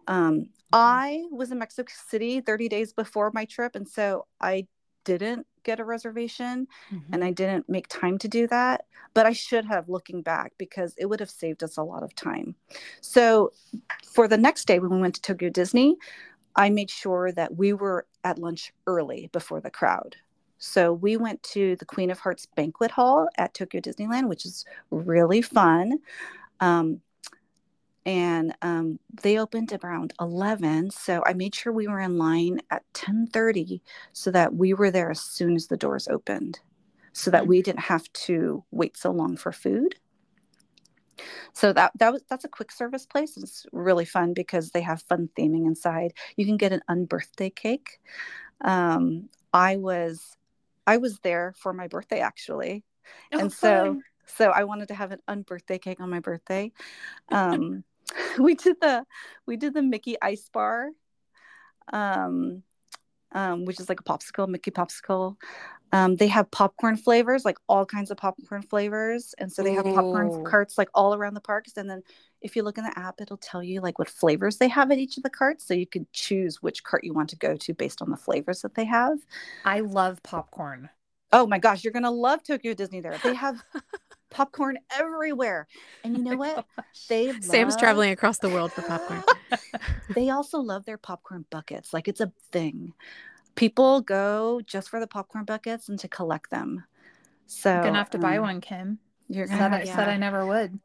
Um, 0.08 0.48
I 0.72 1.24
was 1.30 1.50
in 1.52 1.58
Mexico 1.58 1.92
City 2.08 2.40
30 2.40 2.68
days 2.68 2.92
before 2.92 3.30
my 3.32 3.44
trip, 3.44 3.74
and 3.76 3.88
so 3.88 4.26
I 4.40 4.66
didn't 5.04 5.46
get 5.64 5.80
a 5.80 5.84
reservation 5.84 6.66
and 7.12 7.24
I 7.24 7.30
didn't 7.30 7.68
make 7.68 7.88
time 7.88 8.18
to 8.18 8.28
do 8.28 8.46
that. 8.48 8.84
But 9.14 9.26
I 9.26 9.32
should 9.32 9.64
have 9.66 9.88
looking 9.88 10.22
back 10.22 10.52
because 10.58 10.94
it 10.98 11.06
would 11.06 11.20
have 11.20 11.30
saved 11.30 11.62
us 11.62 11.76
a 11.76 11.82
lot 11.82 12.02
of 12.02 12.14
time. 12.14 12.54
So 13.00 13.52
for 14.04 14.28
the 14.28 14.36
next 14.36 14.66
day 14.66 14.78
when 14.78 14.90
we 14.90 15.00
went 15.00 15.14
to 15.14 15.22
Tokyo 15.22 15.48
Disney, 15.50 15.96
I 16.56 16.70
made 16.70 16.90
sure 16.90 17.32
that 17.32 17.56
we 17.56 17.72
were 17.72 18.06
at 18.24 18.38
lunch 18.38 18.72
early 18.86 19.30
before 19.32 19.60
the 19.60 19.70
crowd. 19.70 20.16
So 20.58 20.92
we 20.92 21.16
went 21.16 21.42
to 21.54 21.76
the 21.76 21.84
Queen 21.84 22.10
of 22.10 22.20
Hearts 22.20 22.46
banquet 22.46 22.90
hall 22.90 23.28
at 23.38 23.54
Tokyo 23.54 23.80
Disneyland, 23.80 24.28
which 24.28 24.44
is 24.44 24.64
really 24.90 25.42
fun. 25.42 25.98
Um, 26.60 27.00
and 28.06 28.54
um, 28.62 28.98
they 29.22 29.38
opened 29.38 29.72
around 29.84 30.14
11 30.20 30.90
so 30.90 31.22
i 31.26 31.32
made 31.34 31.54
sure 31.54 31.72
we 31.72 31.86
were 31.86 32.00
in 32.00 32.16
line 32.18 32.60
at 32.70 32.82
10.30 32.94 33.80
so 34.12 34.30
that 34.30 34.54
we 34.54 34.72
were 34.72 34.90
there 34.90 35.10
as 35.10 35.20
soon 35.20 35.54
as 35.54 35.66
the 35.66 35.76
doors 35.76 36.08
opened 36.08 36.60
so 37.12 37.30
that 37.30 37.44
Mhm. 37.44 37.48
we 37.48 37.62
didn't 37.62 37.80
have 37.80 38.10
to 38.12 38.64
wait 38.70 38.96
so 38.96 39.10
long 39.10 39.36
for 39.36 39.52
food 39.52 39.96
so 41.52 41.72
that 41.72 41.92
that 41.98 42.12
was 42.12 42.22
that's 42.30 42.44
a 42.44 42.48
quick 42.48 42.72
service 42.72 43.04
place 43.06 43.36
it's 43.36 43.66
really 43.72 44.06
fun 44.06 44.32
because 44.32 44.70
they 44.70 44.80
have 44.80 45.02
fun 45.02 45.28
theming 45.36 45.66
inside 45.66 46.14
you 46.36 46.46
can 46.46 46.56
get 46.56 46.72
an 46.72 46.82
unbirthday 46.88 47.54
cake 47.54 48.00
um, 48.62 49.28
i 49.52 49.76
was 49.76 50.37
i 50.88 50.96
was 50.96 51.18
there 51.20 51.54
for 51.58 51.72
my 51.72 51.86
birthday 51.86 52.20
actually. 52.20 52.84
Oh, 53.32 53.38
and 53.38 53.52
so 53.52 54.00
so 54.26 54.50
i 54.50 54.64
wanted 54.64 54.88
to 54.88 54.94
have 54.94 55.12
an 55.12 55.20
unbirthday 55.28 55.80
cake 55.80 56.00
on 56.00 56.10
my 56.10 56.20
birthday. 56.20 56.72
Um 57.30 57.84
we 58.38 58.54
did 58.54 58.76
the 58.80 59.04
we 59.46 59.56
did 59.56 59.74
the 59.74 59.82
mickey 59.82 60.16
ice 60.20 60.48
bar 60.52 60.88
um 61.92 62.62
um 63.32 63.64
which 63.66 63.78
is 63.80 63.88
like 63.88 64.00
a 64.00 64.04
popsicle 64.04 64.48
mickey 64.48 64.70
popsicle 64.70 65.36
um 65.92 66.16
they 66.16 66.28
have 66.28 66.50
popcorn 66.50 66.96
flavors 66.96 67.44
like 67.44 67.58
all 67.68 67.86
kinds 67.86 68.10
of 68.10 68.16
popcorn 68.16 68.62
flavors 68.62 69.34
and 69.38 69.50
so 69.52 69.62
they 69.62 69.72
have 69.72 69.84
popcorn 69.84 70.44
carts 70.44 70.78
like 70.78 70.88
all 70.94 71.14
around 71.14 71.34
the 71.34 71.40
parks 71.40 71.76
and 71.76 71.88
then 71.88 72.02
if 72.40 72.54
you 72.54 72.62
look 72.62 72.78
in 72.78 72.84
the 72.84 72.98
app 72.98 73.20
it'll 73.20 73.36
tell 73.36 73.62
you 73.62 73.80
like 73.80 73.98
what 73.98 74.08
flavors 74.08 74.58
they 74.58 74.68
have 74.68 74.90
at 74.90 74.98
each 74.98 75.16
of 75.16 75.22
the 75.22 75.30
carts 75.30 75.66
so 75.66 75.74
you 75.74 75.86
could 75.86 76.10
choose 76.12 76.62
which 76.62 76.84
cart 76.84 77.04
you 77.04 77.12
want 77.12 77.28
to 77.28 77.36
go 77.36 77.56
to 77.56 77.74
based 77.74 78.02
on 78.02 78.10
the 78.10 78.16
flavors 78.16 78.62
that 78.62 78.74
they 78.74 78.84
have 78.84 79.18
I 79.64 79.80
love 79.80 80.22
popcorn. 80.22 80.88
Oh 81.32 81.46
my 81.46 81.58
gosh, 81.58 81.84
you're 81.84 81.92
gonna 81.92 82.10
love 82.10 82.42
Tokyo 82.42 82.74
Disney 82.74 83.00
there. 83.00 83.18
They 83.22 83.34
have 83.34 83.62
popcorn 84.30 84.78
everywhere. 84.90 85.66
And 86.04 86.16
you 86.16 86.22
know 86.24 86.36
what? 86.36 86.64
They 87.08 87.32
Sam's 87.40 87.76
traveling 87.76 88.12
across 88.12 88.38
the 88.38 88.48
world 88.48 88.72
for 88.72 88.82
popcorn. 88.82 89.22
They 90.14 90.30
also 90.30 90.58
love 90.58 90.84
their 90.86 90.96
popcorn 90.96 91.44
buckets. 91.50 91.92
Like 91.92 92.08
it's 92.08 92.20
a 92.20 92.32
thing. 92.50 92.94
People 93.58 94.00
go 94.00 94.60
just 94.64 94.88
for 94.88 95.00
the 95.00 95.06
popcorn 95.06 95.44
buckets 95.44 95.88
and 95.88 95.98
to 95.98 96.08
collect 96.08 96.50
them. 96.50 96.84
So 97.46 97.70
I'm 97.70 97.82
gonna 97.82 97.98
have 97.98 98.10
to 98.10 98.18
buy 98.18 98.36
um, 98.36 98.42
one, 98.44 98.60
Kim. 98.60 98.98
You're 99.28 99.46
gonna 99.46 99.58
Said 99.58 99.72
I, 99.72 99.82
yeah. 99.82 99.96
said 99.96 100.08
I 100.08 100.16
never 100.16 100.46
would. 100.46 100.78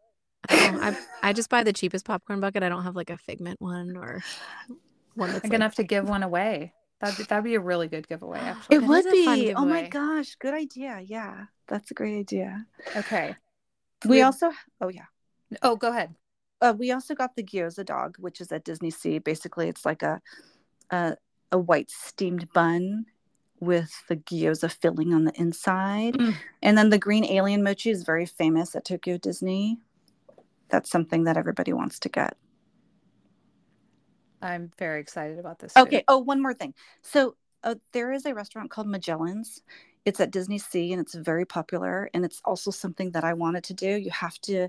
I, 0.49 0.89
I, 0.89 0.97
I 1.30 1.34
just 1.34 1.49
buy 1.49 1.63
the 1.63 1.74
cheapest 1.74 2.05
popcorn 2.05 2.39
bucket. 2.39 2.63
I 2.63 2.69
don't 2.69 2.84
have 2.84 2.95
like 2.95 3.09
a 3.09 3.17
figment 3.17 3.61
one 3.61 3.95
or 3.95 4.24
one 5.15 5.32
that's 5.32 5.45
I'm 5.45 5.51
gonna 5.51 5.63
like, 5.63 5.71
have 5.71 5.76
to 5.76 5.84
give 5.84 6.09
one 6.09 6.24
away. 6.24 6.74
That'd 6.99 7.17
be, 7.17 7.24
that'd 7.26 7.43
be 7.43 7.55
a 7.55 7.59
really 7.59 7.88
good 7.88 8.07
giveaway, 8.07 8.39
actually. 8.41 8.78
It 8.78 8.80
That 8.80 8.89
would 8.89 9.05
is 9.05 9.05
a 9.05 9.24
fun 9.26 9.39
be. 9.39 9.53
Oh 9.53 9.65
my 9.65 9.88
gosh, 9.89 10.36
good 10.36 10.53
idea. 10.53 11.01
Yeah, 11.05 11.45
that's 11.67 11.91
a 11.91 11.93
great 11.93 12.17
idea. 12.17 12.65
Okay. 12.95 13.36
We 14.05 14.09
We- 14.17 14.21
also, 14.24 14.51
oh 14.82 14.88
yeah, 14.89 15.05
Oh, 15.61 15.76
go 15.76 15.89
ahead. 15.89 16.15
uh, 16.61 16.74
we 16.78 16.91
also 16.91 17.13
got 17.13 17.36
the 17.36 17.43
gyoza 17.43 17.86
dog, 17.86 18.15
which 18.19 18.41
is 18.41 18.51
at 18.51 18.63
Disney 18.63 18.89
Sea. 18.89 19.19
Basically, 19.19 19.69
it's 19.69 19.86
like 19.86 20.01
a 20.01 20.21
a, 20.89 21.15
a 21.54 21.58
white 21.58 21.89
steamed 21.89 22.51
bun 22.51 23.06
with 23.60 24.04
the 24.10 24.18
gyoza 24.18 24.70
filling 24.70 25.14
on 25.14 25.24
the 25.24 25.39
inside, 25.39 26.16
Mm. 26.16 26.36
and 26.62 26.78
then 26.78 26.89
the 26.89 26.97
green 26.97 27.24
alien 27.24 27.64
mochi 27.64 27.91
is 27.91 28.04
very 28.04 28.26
famous 28.26 28.76
at 28.76 28.84
Tokyo 28.84 29.18
Disney. 29.18 29.78
That's 30.70 30.89
something 30.89 31.24
that 31.26 31.38
everybody 31.38 31.72
wants 31.72 31.99
to 31.99 32.10
get. 32.10 32.36
I'm 34.41 34.72
very 34.78 34.99
excited 34.99 35.39
about 35.39 35.60
this. 35.60 35.72
food. 35.74 35.84
Okay. 35.84 36.04
Oh, 36.10 36.18
one 36.18 36.41
more 36.41 36.54
thing. 36.54 36.74
So 37.01 37.36
uh, 37.64 37.76
there 37.93 38.12
is 38.12 38.26
a 38.26 38.34
restaurant 38.34 38.70
called 38.70 38.88
Magellan's. 38.88 39.62
It's 40.06 40.20
at 40.20 40.32
Disney 40.32 40.58
Sea 40.58 40.91
and 40.91 41.01
it's 41.01 41.16
very 41.16 41.45
popular. 41.45 42.10
And 42.14 42.26
it's 42.26 42.41
also 42.43 42.72
something 42.72 43.12
that 43.12 43.24
I 43.24 43.34
wanted 43.34 43.64
to 43.66 43.74
do. 43.74 43.88
You 43.88 44.12
have 44.12 44.39
to 44.41 44.68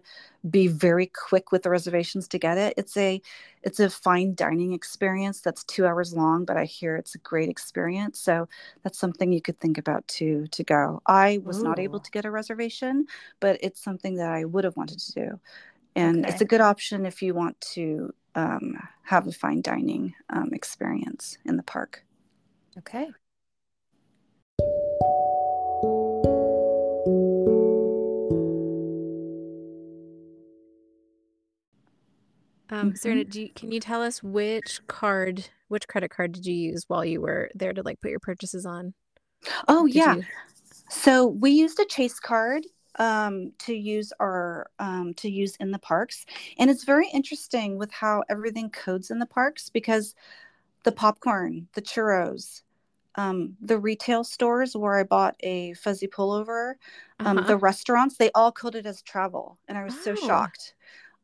be 0.49 0.69
very 0.69 1.07
quick 1.07 1.51
with 1.53 1.63
the 1.63 1.71
reservations 1.71 2.29
to 2.29 2.39
get 2.39 2.59
it. 2.59 2.75
It's 2.77 2.97
a 2.97 3.21
it's 3.63 3.81
a 3.81 3.91
fine 3.91 4.35
dining 4.35 4.73
experience 4.73 5.41
that's 5.41 5.65
two 5.65 5.87
hours 5.87 6.15
long, 6.15 6.45
but 6.45 6.57
I 6.57 6.65
hear 6.65 6.97
it's 6.97 7.15
a 7.15 7.19
great 7.19 7.49
experience. 7.49 8.21
So 8.21 8.49
that's 8.83 8.99
something 8.99 9.33
you 9.33 9.41
could 9.41 9.59
think 9.59 9.79
about 9.79 10.07
too 10.07 10.47
to 10.49 10.63
go. 10.63 11.03
I 11.07 11.41
was 11.45 11.63
not 11.63 11.79
able 11.79 12.01
to 12.01 12.11
get 12.11 12.25
a 12.25 12.31
reservation, 12.31 13.07
but 13.41 13.59
it's 13.63 13.83
something 13.83 14.17
that 14.17 14.31
I 14.31 14.45
would 14.45 14.65
have 14.65 14.77
wanted 14.77 14.99
to 15.01 15.13
do. 15.13 15.41
And 15.97 16.27
it's 16.27 16.41
a 16.41 16.45
good 16.45 16.61
option 16.61 17.07
if 17.07 17.23
you 17.23 17.35
want 17.35 17.61
to 17.73 18.13
um, 18.35 18.77
have 19.05 19.27
a 19.27 19.33
fine 19.33 19.63
dining 19.63 20.15
um, 20.31 20.51
experience 20.53 21.39
in 21.45 21.57
the 21.57 21.63
park. 21.63 22.05
Okay. 22.79 23.11
Um, 32.75 32.91
Mhm. 32.93 32.99
Serena, 32.99 33.25
do 33.25 33.43
you, 33.43 33.49
can 33.55 33.71
you 33.71 33.79
tell 33.79 34.03
us 34.03 34.23
which 34.23 34.85
card, 34.89 35.49
which 35.69 35.87
credit 35.87 36.11
card 36.11 36.33
did 36.33 36.45
you 36.45 36.55
use 36.55 36.85
while 36.89 37.05
you 37.05 37.21
were 37.21 37.49
there 37.55 37.73
to 37.73 37.83
like 37.83 38.01
put 38.01 38.11
your 38.11 38.19
purchases 38.21 38.67
on? 38.67 38.95
Oh 39.69 39.87
Did 39.87 39.95
yeah. 39.95 40.15
you- 40.17 40.25
So 40.91 41.27
we 41.29 41.51
used 41.51 41.79
a 41.79 41.85
Chase 41.85 42.19
card 42.19 42.67
um, 42.99 43.53
to 43.59 43.75
use 43.75 44.13
our 44.21 44.67
um, 44.79 45.15
to 45.15 45.29
use 45.29 45.57
in 45.57 45.71
the 45.73 45.79
parks, 45.79 46.27
and 46.59 46.71
it's 46.71 46.85
very 46.85 47.09
interesting 47.13 47.77
with 47.79 47.91
how 47.93 48.23
everything 48.29 48.71
codes 48.71 49.11
in 49.11 49.19
the 49.19 49.27
parks 49.27 49.69
because 49.69 50.15
the 50.85 50.93
popcorn, 50.93 51.67
the 51.75 51.83
churros, 51.83 52.63
um, 53.17 53.57
the 53.61 53.79
retail 53.79 54.23
stores 54.25 54.77
where 54.77 54.95
I 54.97 55.03
bought 55.05 55.35
a 55.41 55.73
fuzzy 55.75 56.07
pullover, 56.07 56.75
um, 57.21 57.39
Uh-huh. 57.39 57.47
the 57.49 57.57
restaurants, 57.57 58.17
they 58.17 58.31
all 58.35 58.53
coded 58.53 58.87
as 58.87 59.03
travel. 59.03 59.59
And 59.69 59.77
I 59.79 59.85
was 59.85 59.99
so 60.05 60.13
Oh. 60.13 60.15
shocked. 60.17 60.75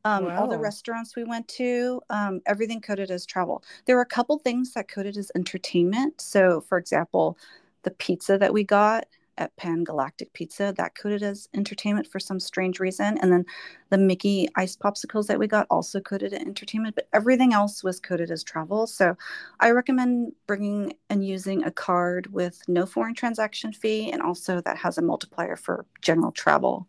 Um, 0.05 0.31
All 0.31 0.49
the 0.49 0.59
restaurants 0.59 1.15
we 1.15 1.25
went 1.25 1.47
to, 1.49 2.01
um, 2.11 2.41
everything 2.47 2.81
coded 2.81 3.11
as 3.11 3.27
travel. 3.27 3.63
There 3.85 3.97
were 3.97 4.03
a 4.03 4.07
couple 4.07 4.39
things 4.39 4.73
that 4.73 4.89
coded 4.89 5.17
as 5.17 5.31
entertainment. 5.35 6.21
So, 6.21 6.63
for 6.63 6.79
example, 6.79 7.37
the 7.83 7.91
pizza 7.91 8.39
that 8.39 8.53
we 8.53 8.65
got 8.65 9.07
at 9.41 9.57
Pan 9.57 9.85
Galactic 9.85 10.33
Pizza, 10.35 10.73
that 10.77 10.95
coded 10.95 11.23
as 11.23 11.49
entertainment 11.55 12.07
for 12.07 12.21
some 12.21 12.39
strange 12.39 12.79
reason. 12.79 13.19
And 13.19 13.33
then 13.33 13.45
the 13.89 13.99
Mickey 13.99 14.49
ice 14.55 14.77
popsicles 14.77 15.27
that 15.27 15.39
we 15.39 15.47
got 15.47 15.67
also 15.71 15.99
coded 15.99 16.35
as 16.35 16.41
entertainment, 16.41 16.95
but 16.95 17.09
everything 17.13 17.55
else 17.55 17.83
was 17.83 17.99
coded 17.99 18.31
as 18.31 18.45
travel. 18.45 18.87
So 18.87 19.17
I 19.59 19.71
recommend 19.71 20.35
bringing 20.47 20.93
and 21.09 21.27
using 21.27 21.65
a 21.65 21.71
card 21.71 22.33
with 22.33 22.63
no 22.69 22.85
foreign 22.85 23.15
transaction 23.15 23.73
fee 23.73 24.13
and 24.13 24.21
also 24.21 24.61
that 24.61 24.77
has 24.77 24.99
a 24.99 25.03
multiplier 25.03 25.57
for 25.57 25.87
general 26.03 26.33
travel 26.33 26.87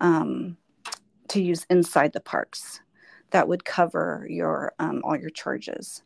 um, 0.00 0.56
to 1.30 1.42
use 1.42 1.66
inside 1.70 2.12
the 2.12 2.20
parks. 2.20 2.80
That 3.30 3.48
would 3.48 3.64
cover 3.64 4.26
your 4.28 4.72
um, 4.78 5.02
all 5.04 5.16
your 5.16 5.30
charges. 5.30 6.02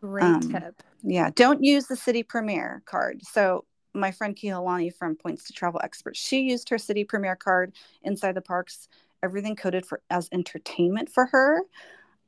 Great 0.00 0.22
Um, 0.22 0.40
tip. 0.40 0.82
Yeah, 1.02 1.30
don't 1.34 1.62
use 1.62 1.86
the 1.86 1.94
Citi 1.94 2.26
Premier 2.26 2.82
card. 2.86 3.22
So 3.22 3.64
my 3.92 4.10
friend 4.10 4.34
Kihalani 4.34 4.92
from 4.94 5.16
Points 5.16 5.44
to 5.44 5.52
Travel 5.52 5.80
Experts, 5.84 6.18
she 6.18 6.40
used 6.40 6.68
her 6.70 6.76
Citi 6.76 7.06
Premier 7.06 7.36
card 7.36 7.74
inside 8.02 8.34
the 8.34 8.40
parks. 8.40 8.88
Everything 9.22 9.56
coded 9.56 9.86
for 9.86 10.00
as 10.10 10.28
entertainment 10.32 11.08
for 11.08 11.26
her, 11.26 11.62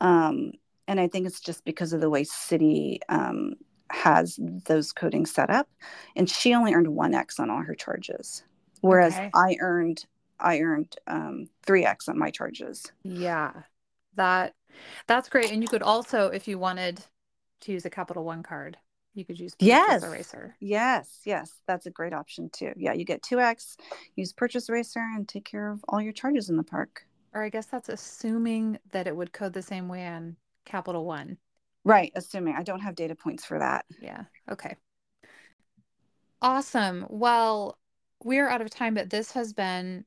um, 0.00 0.52
and 0.88 1.00
I 1.00 1.08
think 1.08 1.26
it's 1.26 1.40
just 1.40 1.64
because 1.64 1.92
of 1.92 2.00
the 2.00 2.08
way 2.10 2.24
Citi 2.24 2.98
um, 3.08 3.54
has 3.90 4.38
those 4.66 4.92
coding 4.92 5.26
set 5.26 5.50
up. 5.50 5.68
And 6.14 6.28
she 6.28 6.54
only 6.54 6.72
earned 6.74 6.88
one 6.88 7.14
X 7.14 7.38
on 7.38 7.50
all 7.50 7.62
her 7.62 7.74
charges, 7.74 8.44
whereas 8.80 9.14
Okay. 9.14 9.30
I 9.34 9.56
earned 9.60 10.06
I 10.38 10.60
earned 10.60 10.94
um, 11.06 11.48
three 11.66 11.84
X 11.84 12.08
on 12.08 12.18
my 12.18 12.30
charges. 12.30 12.92
Yeah. 13.02 13.52
That 14.16 14.54
that's 15.06 15.28
great. 15.28 15.52
And 15.52 15.62
you 15.62 15.68
could 15.68 15.82
also, 15.82 16.28
if 16.28 16.48
you 16.48 16.58
wanted 16.58 17.02
to 17.62 17.72
use 17.72 17.84
a 17.84 17.90
Capital 17.90 18.24
One 18.24 18.42
card, 18.42 18.76
you 19.14 19.24
could 19.24 19.38
use 19.38 19.54
Purchase 19.54 19.68
Yes. 19.68 20.02
Eraser. 20.04 20.54
Yes, 20.60 21.20
yes, 21.24 21.50
that's 21.66 21.86
a 21.86 21.90
great 21.90 22.12
option 22.12 22.50
too. 22.50 22.72
Yeah, 22.76 22.92
you 22.92 23.04
get 23.04 23.22
2x, 23.22 23.76
use 24.14 24.32
Purchase 24.32 24.68
Eraser, 24.68 25.00
and 25.00 25.26
take 25.26 25.44
care 25.44 25.70
of 25.70 25.82
all 25.88 26.00
your 26.00 26.12
charges 26.12 26.50
in 26.50 26.56
the 26.56 26.62
park. 26.62 27.06
Or 27.32 27.42
I 27.42 27.48
guess 27.48 27.66
that's 27.66 27.88
assuming 27.88 28.78
that 28.92 29.06
it 29.06 29.16
would 29.16 29.32
code 29.32 29.54
the 29.54 29.62
same 29.62 29.88
way 29.88 30.06
on 30.06 30.36
Capital 30.64 31.04
One. 31.04 31.38
Right, 31.84 32.12
assuming 32.14 32.54
I 32.56 32.62
don't 32.62 32.80
have 32.80 32.94
data 32.94 33.14
points 33.14 33.44
for 33.44 33.58
that. 33.58 33.86
Yeah. 34.00 34.24
Okay. 34.50 34.76
Awesome. 36.42 37.06
Well, 37.08 37.78
we're 38.22 38.48
out 38.48 38.60
of 38.60 38.70
time, 38.70 38.94
but 38.94 39.10
this 39.10 39.32
has 39.32 39.52
been 39.52 40.04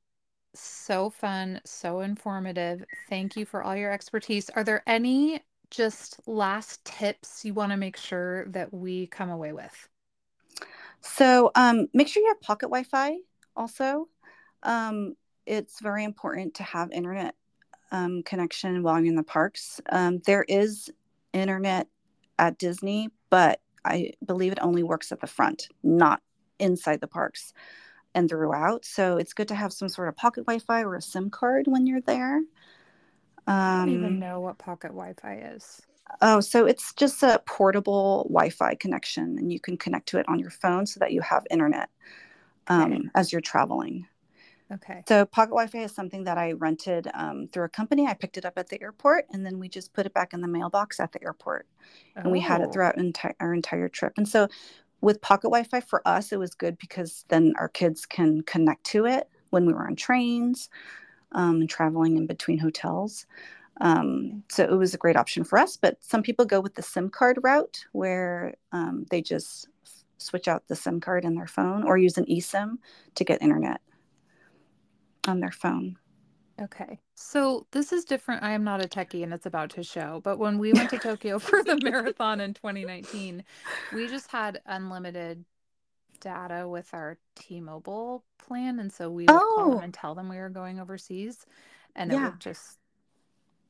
so 0.55 1.09
fun, 1.09 1.61
so 1.65 2.01
informative. 2.01 2.83
Thank 3.09 3.35
you 3.35 3.45
for 3.45 3.63
all 3.63 3.75
your 3.75 3.91
expertise. 3.91 4.49
Are 4.51 4.63
there 4.63 4.83
any 4.87 5.41
just 5.69 6.19
last 6.27 6.83
tips 6.85 7.45
you 7.45 7.53
want 7.53 7.71
to 7.71 7.77
make 7.77 7.97
sure 7.97 8.45
that 8.47 8.73
we 8.73 9.07
come 9.07 9.29
away 9.29 9.53
with? 9.53 9.87
So 11.01 11.51
um, 11.55 11.87
make 11.93 12.07
sure 12.07 12.21
you 12.21 12.29
have 12.29 12.41
pocket 12.41 12.67
Wi 12.67 12.83
Fi 12.83 13.17
also. 13.55 14.07
Um, 14.63 15.15
it's 15.45 15.79
very 15.79 16.03
important 16.03 16.55
to 16.55 16.63
have 16.63 16.91
internet 16.91 17.35
um, 17.91 18.23
connection 18.23 18.83
while 18.83 18.99
you're 18.99 19.07
in 19.07 19.15
the 19.15 19.23
parks. 19.23 19.79
Um, 19.89 20.19
there 20.25 20.45
is 20.47 20.91
internet 21.33 21.87
at 22.37 22.57
Disney, 22.57 23.09
but 23.29 23.61
I 23.85 24.13
believe 24.25 24.51
it 24.51 24.59
only 24.61 24.83
works 24.83 25.11
at 25.11 25.21
the 25.21 25.27
front, 25.27 25.69
not 25.83 26.21
inside 26.59 27.01
the 27.01 27.07
parks 27.07 27.53
and 28.15 28.29
throughout. 28.29 28.85
So 28.85 29.17
it's 29.17 29.33
good 29.33 29.47
to 29.49 29.55
have 29.55 29.73
some 29.73 29.89
sort 29.89 30.07
of 30.09 30.15
pocket 30.15 30.45
Wi 30.45 30.59
Fi 30.59 30.83
or 30.83 30.95
a 30.95 31.01
SIM 31.01 31.29
card 31.29 31.67
when 31.67 31.87
you're 31.87 32.01
there. 32.01 32.41
I 33.65 33.71
don't 33.71 33.87
even 33.89 34.19
Um, 34.19 34.19
know 34.19 34.41
what 34.41 34.57
pocket 34.57 34.89
Wi-Fi 34.89 35.35
is. 35.55 35.81
Oh, 36.21 36.39
so 36.39 36.65
it's 36.65 36.93
just 36.93 37.21
a 37.23 37.41
portable 37.45 38.23
Wi-Fi 38.29 38.75
connection, 38.75 39.37
and 39.37 39.53
you 39.53 39.59
can 39.59 39.77
connect 39.77 40.07
to 40.09 40.17
it 40.17 40.27
on 40.27 40.39
your 40.39 40.49
phone 40.49 40.85
so 40.85 40.99
that 40.99 41.11
you 41.13 41.21
have 41.21 41.45
internet 41.51 41.89
um, 42.67 43.03
Okay. 43.03 43.11
as 43.15 43.31
you're 43.31 43.41
traveling. 43.41 44.07
Okay. 44.71 45.05
So 45.07 45.25
Pocket 45.25 45.49
Wi-Fi 45.51 45.83
is 45.83 45.95
something 45.95 46.25
that 46.25 46.37
I 46.37 46.51
rented 46.51 47.07
um, 47.13 47.47
through 47.51 47.65
a 47.65 47.69
company. 47.69 48.05
I 48.05 48.13
picked 48.13 48.37
it 48.37 48.45
up 48.45 48.57
at 48.57 48.69
the 48.69 48.81
airport, 48.81 49.25
and 49.31 49.45
then 49.45 49.57
we 49.57 49.67
just 49.67 49.93
put 49.93 50.05
it 50.05 50.13
back 50.13 50.33
in 50.33 50.41
the 50.41 50.47
mailbox 50.47 50.99
at 50.99 51.11
the 51.11 51.23
airport, 51.23 51.67
and 52.23 52.31
we 52.31 52.39
had 52.39 52.61
it 52.61 52.71
Oh, 52.71 52.71
throughout 52.71 52.97
enti- 52.97 53.33
our 53.39 53.53
entire 53.53 53.89
trip. 53.89 54.13
And 54.17 54.27
so, 54.27 54.47
with 55.01 55.21
Pocket 55.21 55.47
Wi-Fi 55.47 55.81
for 55.81 56.01
us, 56.07 56.31
it 56.31 56.39
was 56.39 56.53
good 56.53 56.77
because 56.77 57.25
then 57.29 57.53
our 57.57 57.69
kids 57.69 58.05
can 58.05 58.41
connect 58.41 58.83
to 58.87 59.05
it 59.05 59.29
when 59.49 59.65
we 59.65 59.73
were 59.73 59.87
on 59.87 59.95
trains 59.95 60.69
um, 61.31 61.61
and 61.61 61.69
traveling 61.69 62.17
in 62.17 62.27
between 62.27 62.57
hotels. 62.57 63.25
Um, 63.81 64.43
so 64.49 64.63
it 64.63 64.71
was 64.71 64.93
a 64.93 64.97
great 64.97 65.15
option 65.15 65.43
for 65.43 65.57
us. 65.57 65.77
But 65.77 65.97
some 66.03 66.21
people 66.21 66.45
go 66.45 66.59
with 66.59 66.75
the 66.75 66.81
SIM 66.81 67.09
card 67.09 67.39
route 67.43 67.85
where 67.93 68.55
um, 68.71 69.05
they 69.09 69.21
just 69.21 69.67
switch 70.17 70.47
out 70.47 70.67
the 70.67 70.75
SIM 70.75 70.99
card 70.99 71.23
in 71.23 71.35
their 71.35 71.47
phone 71.47 71.83
or 71.83 71.97
use 71.97 72.17
an 72.17 72.25
eSIM 72.25 72.77
to 73.15 73.23
get 73.23 73.41
internet 73.41 73.81
on 75.27 75.39
their 75.39 75.51
phone. 75.51 75.97
Okay. 76.61 76.99
So 77.15 77.67
this 77.71 77.91
is 77.91 78.05
different. 78.05 78.43
I 78.43 78.51
am 78.51 78.63
not 78.63 78.83
a 78.83 78.87
techie 78.87 79.23
and 79.23 79.33
it's 79.33 79.45
about 79.45 79.69
to 79.71 79.83
show. 79.83 80.21
But 80.23 80.37
when 80.39 80.57
we 80.57 80.73
went 80.73 80.89
to 80.91 80.97
Tokyo 80.97 81.39
for 81.39 81.63
the 81.63 81.77
marathon 81.83 82.39
in 82.41 82.53
2019, 82.53 83.43
we 83.93 84.07
just 84.07 84.31
had 84.31 84.61
unlimited 84.65 85.43
data 86.21 86.67
with 86.67 86.89
our 86.93 87.17
T-Mobile 87.35 88.23
plan. 88.37 88.79
And 88.79 88.91
so 88.91 89.09
we 89.09 89.25
would 89.25 89.29
call 89.55 89.69
them 89.71 89.77
Oh, 89.77 89.79
and 89.83 89.93
tell 89.93 90.15
them 90.15 90.29
we 90.29 90.37
were 90.37 90.49
going 90.49 90.79
overseas. 90.79 91.45
And 91.95 92.11
it 92.11 92.15
would 92.21 92.39
just, 92.39 92.77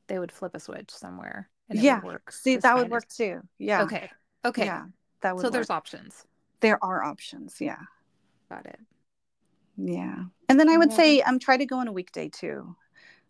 they 0.06 0.18
would 0.18 0.32
flip 0.32 0.54
a 0.54 0.60
switch 0.60 0.90
somewhere 0.90 1.48
and 1.68 1.78
it 1.78 1.82
Yeah. 1.82 1.96
would 1.96 2.04
work 2.04 2.32
See, 2.32 2.56
that 2.56 2.76
would 2.76 2.90
work 2.90 3.08
too. 3.08 3.40
Yeah. 3.58 3.82
Okay. 3.82 4.10
Okay. 4.44 4.64
Yeah. 4.66 4.86
That 5.22 5.36
would 5.36 5.42
So 5.42 5.50
there's 5.50 5.70
options. 5.70 6.24
There 6.60 6.82
are 6.84 7.02
options. 7.02 7.60
Yeah. 7.60 7.78
Got 8.48 8.66
it. 8.66 8.78
Yeah. 9.82 10.24
And 10.48 10.58
then 10.60 10.68
I 10.68 10.76
would 10.76 10.90
Yeah. 10.90 10.96
say 10.96 11.20
um 11.22 11.38
try 11.38 11.56
to 11.56 11.66
go 11.66 11.78
on 11.78 11.88
a 11.88 11.92
weekday 11.92 12.28
too. 12.28 12.76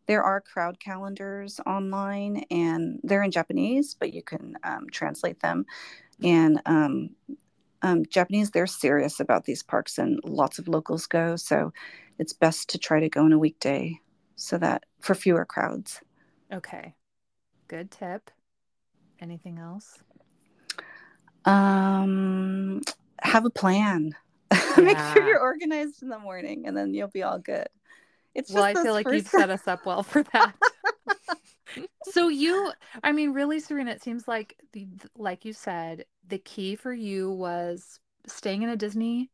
There 0.06 0.22
are 0.24 0.40
crowd 0.40 0.80
calendars 0.80 1.60
online 1.66 2.44
and 2.50 2.98
they're 3.04 3.22
in 3.22 3.30
Japanese, 3.30 3.94
but 3.94 4.12
you 4.12 4.22
can 4.22 4.56
um, 4.64 4.88
translate 4.90 5.40
them. 5.40 5.66
And 6.22 6.60
um, 6.66 7.10
um, 7.82 8.04
Japanese, 8.06 8.50
they're 8.50 8.66
serious 8.66 9.20
about 9.20 9.44
these 9.44 9.62
parks 9.62 9.98
and 9.98 10.18
lots 10.24 10.58
of 10.58 10.66
locals 10.66 11.06
go. 11.06 11.36
So 11.36 11.72
it's 12.18 12.32
best 12.32 12.68
to 12.70 12.78
try 12.78 12.98
to 13.00 13.08
go 13.08 13.24
on 13.24 13.32
a 13.32 13.38
weekday 13.38 14.00
so 14.34 14.58
that 14.58 14.84
for 15.00 15.14
fewer 15.14 15.44
crowds. 15.44 16.00
Okay. 16.52 16.94
Good 17.68 17.90
tip. 17.92 18.30
Anything 19.20 19.58
else? 19.58 19.98
Um, 21.44 22.80
have 23.22 23.44
a 23.44 23.50
plan. 23.50 24.16
Make 24.78 24.98
sure 24.98 25.26
you're 25.26 25.40
organized 25.40 26.02
in 26.02 26.08
the 26.08 26.18
morning 26.18 26.66
and 26.66 26.76
then 26.76 26.92
you'll 26.94 27.08
be 27.08 27.22
all 27.22 27.38
good. 27.38 27.68
It's 28.34 28.52
Well, 28.52 28.64
I 28.64 28.74
feel 28.74 28.92
like 28.92 29.06
you've 29.10 29.26
set 29.26 29.50
us 29.50 29.66
up 29.66 29.86
well 29.86 30.02
for 30.02 30.22
that. 30.32 30.54
So 32.02 32.28
you, 32.28 32.72
I 33.04 33.12
mean, 33.12 33.32
really, 33.32 33.60
Serena, 33.60 33.92
it 33.92 34.02
seems 34.02 34.26
like 34.26 34.56
the, 34.72 34.88
like 35.16 35.44
you 35.44 35.52
said, 35.52 36.04
the 36.26 36.38
key 36.38 36.74
for 36.74 36.92
you 36.92 37.30
was 37.30 38.00
staying 38.26 38.62
in 38.62 38.68
a 38.68 38.76
Disney 38.76 39.30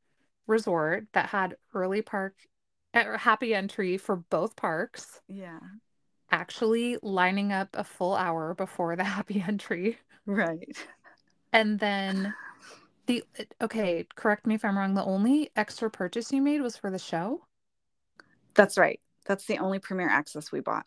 resort 0.46 1.06
that 1.12 1.26
had 1.30 1.56
early 1.74 2.02
park 2.02 2.34
uh, 2.94 3.16
happy 3.18 3.54
entry 3.54 3.96
for 3.96 4.16
both 4.16 4.56
parks, 4.56 5.20
Yeah. 5.28 5.58
actually 6.30 6.98
lining 7.02 7.52
up 7.52 7.68
a 7.74 7.84
full 7.84 8.14
hour 8.14 8.54
before 8.54 8.96
the 8.96 9.04
happy 9.04 9.42
entry. 9.46 9.98
Right. 10.26 10.76
And 11.52 11.78
then 11.78 12.34
the, 13.06 13.24
okay, 13.60 14.06
correct 14.14 14.46
me 14.46 14.54
if 14.54 14.64
I'm 14.64 14.78
wrong, 14.78 14.94
the 14.94 15.04
only 15.04 15.50
extra 15.56 15.90
purchase 15.90 16.32
you 16.32 16.42
made 16.42 16.60
was 16.60 16.76
for 16.76 16.90
the 16.90 16.98
show? 16.98 17.46
That's 18.54 18.78
right. 18.78 19.00
That's 19.26 19.46
the 19.46 19.58
only 19.58 19.78
premiere 19.78 20.08
access 20.08 20.50
we 20.52 20.60
bought. 20.60 20.86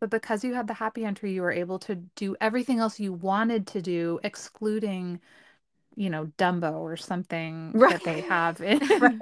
But 0.00 0.10
because 0.10 0.44
you 0.44 0.54
had 0.54 0.66
the 0.66 0.74
happy 0.74 1.04
entry, 1.04 1.32
you 1.32 1.42
were 1.42 1.52
able 1.52 1.78
to 1.80 1.96
do 2.16 2.36
everything 2.40 2.78
else 2.78 3.00
you 3.00 3.12
wanted 3.12 3.66
to 3.68 3.82
do, 3.82 4.20
excluding, 4.22 5.20
you 5.96 6.10
know, 6.10 6.26
Dumbo 6.38 6.74
or 6.80 6.96
something 6.96 7.76
Right. 7.78 7.94
that 7.94 8.04
they 8.04 8.20
have 8.22 8.60
in 8.60 8.80
right. 9.00 9.14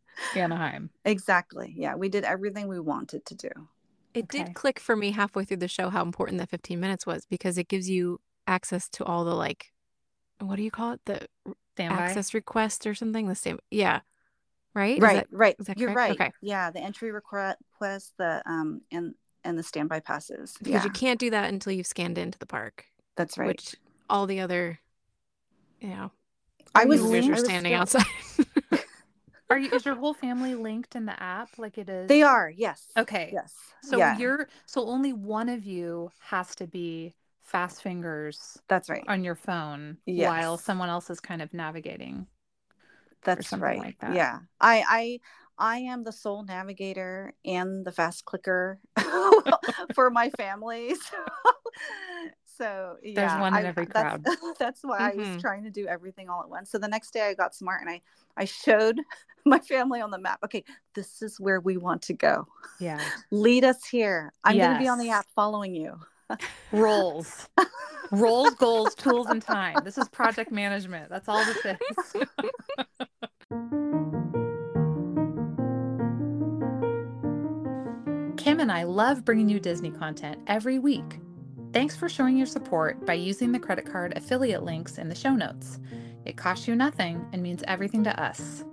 Anaheim. 0.34 0.90
Exactly. 1.04 1.74
Yeah. 1.76 1.94
We 1.96 2.08
did 2.08 2.24
everything 2.24 2.68
we 2.68 2.80
wanted 2.80 3.24
to 3.26 3.34
do. 3.34 3.50
It 4.12 4.24
Okay. 4.24 4.28
did 4.28 4.54
click 4.54 4.80
for 4.80 4.96
me 4.96 5.12
halfway 5.12 5.44
through 5.44 5.58
the 5.58 5.68
show 5.68 5.90
how 5.90 6.02
important 6.02 6.38
that 6.38 6.50
15 6.50 6.80
minutes 6.80 7.06
was 7.06 7.26
because 7.26 7.58
it 7.58 7.68
gives 7.68 7.88
you 7.88 8.20
access 8.46 8.88
to 8.90 9.04
all 9.04 9.24
the 9.24 9.34
like 9.34 9.72
what 10.40 10.56
do 10.56 10.62
you 10.62 10.70
call 10.70 10.92
it? 10.92 11.00
The 11.06 11.28
Standby. 11.86 12.02
access 12.04 12.34
request 12.34 12.86
or 12.86 12.94
something? 12.94 13.28
The 13.28 13.34
same. 13.34 13.58
Yeah. 13.70 14.00
Right? 14.74 15.00
Right. 15.00 15.14
that- 15.16 15.26
right. 15.30 15.56
that 15.60 15.78
You're 15.78 15.92
right. 15.92 16.12
Okay. 16.12 16.30
Yeah. 16.40 16.70
The 16.70 16.80
entry 16.80 17.10
request, 17.10 18.12
the 18.18 18.42
um 18.46 18.82
and 18.90 19.14
and 19.44 19.58
the 19.58 19.62
standby 19.62 20.00
passes. 20.00 20.54
because 20.58 20.72
Yeah. 20.72 20.84
you 20.84 20.90
can't 20.90 21.18
do 21.18 21.30
that 21.30 21.48
until 21.52 21.72
you've 21.72 21.86
scanned 21.86 22.18
into 22.18 22.38
the 22.38 22.46
park, 22.46 22.84
That's 23.16 23.38
right. 23.38 23.46
which 23.48 23.74
all 24.08 24.26
the 24.26 24.40
other, 24.40 24.78
you 25.80 25.88
know, 25.88 26.10
I 26.74 26.84
was, 26.84 27.00
you 27.00 27.14
you're 27.14 27.24
I 27.24 27.28
was 27.36 27.44
standing 27.44 27.72
still- 27.86 28.02
outside. 28.02 28.06
Are 29.50 29.58
you 29.58 29.70
is 29.72 29.84
your 29.84 29.96
whole 29.96 30.14
family 30.14 30.54
linked 30.54 30.94
in 30.94 31.06
the 31.06 31.20
app 31.20 31.48
like 31.58 31.76
it 31.76 31.88
is? 31.88 32.06
They 32.08 32.22
are, 32.22 32.48
yes. 32.48 32.84
Okay. 32.96 33.30
Yes. 33.32 33.52
So 33.82 33.98
yeah, 33.98 34.16
you're 34.16 34.46
so 34.66 34.86
only 34.86 35.12
one 35.12 35.48
of 35.48 35.64
you 35.64 36.12
has 36.20 36.54
to 36.56 36.68
be 36.68 37.14
fast 37.50 37.82
fingers 37.82 38.58
that's 38.68 38.88
right. 38.88 39.04
on 39.08 39.24
your 39.24 39.34
phone 39.34 39.96
while 40.06 40.56
someone 40.56 40.88
else 40.88 41.10
is 41.10 41.18
kind 41.20 41.42
of 41.42 41.52
navigating. 41.52 42.26
That's 43.22 43.52
right. 43.52 43.78
like 43.78 43.98
that. 43.98 44.14
Yeah. 44.14 44.38
I 44.60 44.84
I 44.88 45.20
I 45.58 45.78
am 45.80 46.04
the 46.04 46.12
sole 46.12 46.44
navigator 46.44 47.34
and 47.44 47.84
the 47.84 47.92
fast 47.92 48.24
clicker 48.24 48.78
for 49.94 50.10
my 50.10 50.30
family. 50.30 50.94
So, 52.44 52.66
so 52.66 52.96
yeah, 53.02 53.40
one 53.40 53.56
in 53.56 53.64
I- 53.64 53.68
every 53.68 53.86
that's- 53.86 54.20
crowd. 54.22 54.36
That's 54.58 54.80
why 54.82 54.98
I 54.98 55.12
Mhm. 55.12 55.16
was 55.16 55.40
trying 55.40 55.64
to 55.64 55.70
do 55.70 55.86
everything 55.86 56.28
all 56.28 56.42
at 56.42 56.50
once. 56.50 56.70
So 56.70 56.76
the 56.76 56.88
next 56.88 57.10
day 57.12 57.22
I 57.28 57.32
got 57.32 57.54
smart 57.54 57.80
and 57.80 57.88
I 57.88 58.02
I 58.36 58.44
showed 58.44 59.00
my 59.46 59.58
family 59.58 60.02
on 60.02 60.10
the 60.10 60.18
map. 60.18 60.40
Okay, 60.44 60.62
this 60.94 61.22
is 61.22 61.40
where 61.40 61.60
we 61.60 61.78
want 61.78 62.02
to 62.02 62.12
go. 62.12 62.46
Yeah. 62.78 63.00
Lead 63.30 63.64
us 63.64 63.82
here. 63.86 64.30
I'm 64.44 64.58
going 64.58 64.74
to 64.74 64.78
be 64.78 64.88
on 64.88 64.98
the 64.98 65.08
app 65.08 65.24
following 65.34 65.74
you. 65.74 65.98
Roles. 66.72 67.48
Roles, 68.10 68.54
goals, 68.54 68.94
tools, 68.94 69.28
and 69.28 69.40
time. 69.40 69.76
This 69.84 69.96
is 69.96 70.08
project 70.08 70.50
management. 70.50 71.10
That's 71.10 71.28
all 71.28 71.44
this 71.44 71.64
is. 71.64 71.76
Kim 78.36 78.58
and 78.58 78.72
I 78.72 78.82
love 78.82 79.24
bringing 79.24 79.48
you 79.48 79.60
Disney 79.60 79.90
content 79.90 80.40
every 80.46 80.78
week. 80.78 81.20
Thanks 81.72 81.96
for 81.96 82.08
showing 82.08 82.36
your 82.36 82.46
support 82.46 83.06
by 83.06 83.14
using 83.14 83.52
the 83.52 83.60
credit 83.60 83.86
card 83.86 84.16
affiliate 84.16 84.64
links 84.64 84.98
in 84.98 85.08
the 85.08 85.14
show 85.14 85.34
notes. 85.36 85.78
It 86.24 86.36
costs 86.36 86.66
you 86.66 86.74
nothing 86.74 87.24
and 87.32 87.42
means 87.42 87.62
everything 87.68 88.02
to 88.04 88.20
us. 88.20 88.64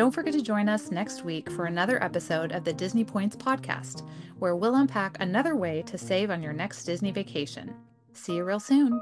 Don't 0.00 0.12
forget 0.12 0.32
to 0.32 0.40
join 0.40 0.66
us 0.66 0.90
next 0.90 1.26
week 1.26 1.50
for 1.50 1.66
another 1.66 2.02
episode 2.02 2.52
of 2.52 2.64
the 2.64 2.72
Disney 2.72 3.04
Points 3.04 3.36
podcast, 3.36 4.02
where 4.38 4.56
we'll 4.56 4.76
unpack 4.76 5.18
another 5.20 5.54
way 5.54 5.82
to 5.82 5.98
save 5.98 6.30
on 6.30 6.42
your 6.42 6.54
next 6.54 6.84
Disney 6.84 7.10
vacation. 7.10 7.74
See 8.14 8.36
you 8.36 8.44
real 8.44 8.60
soon. 8.60 8.98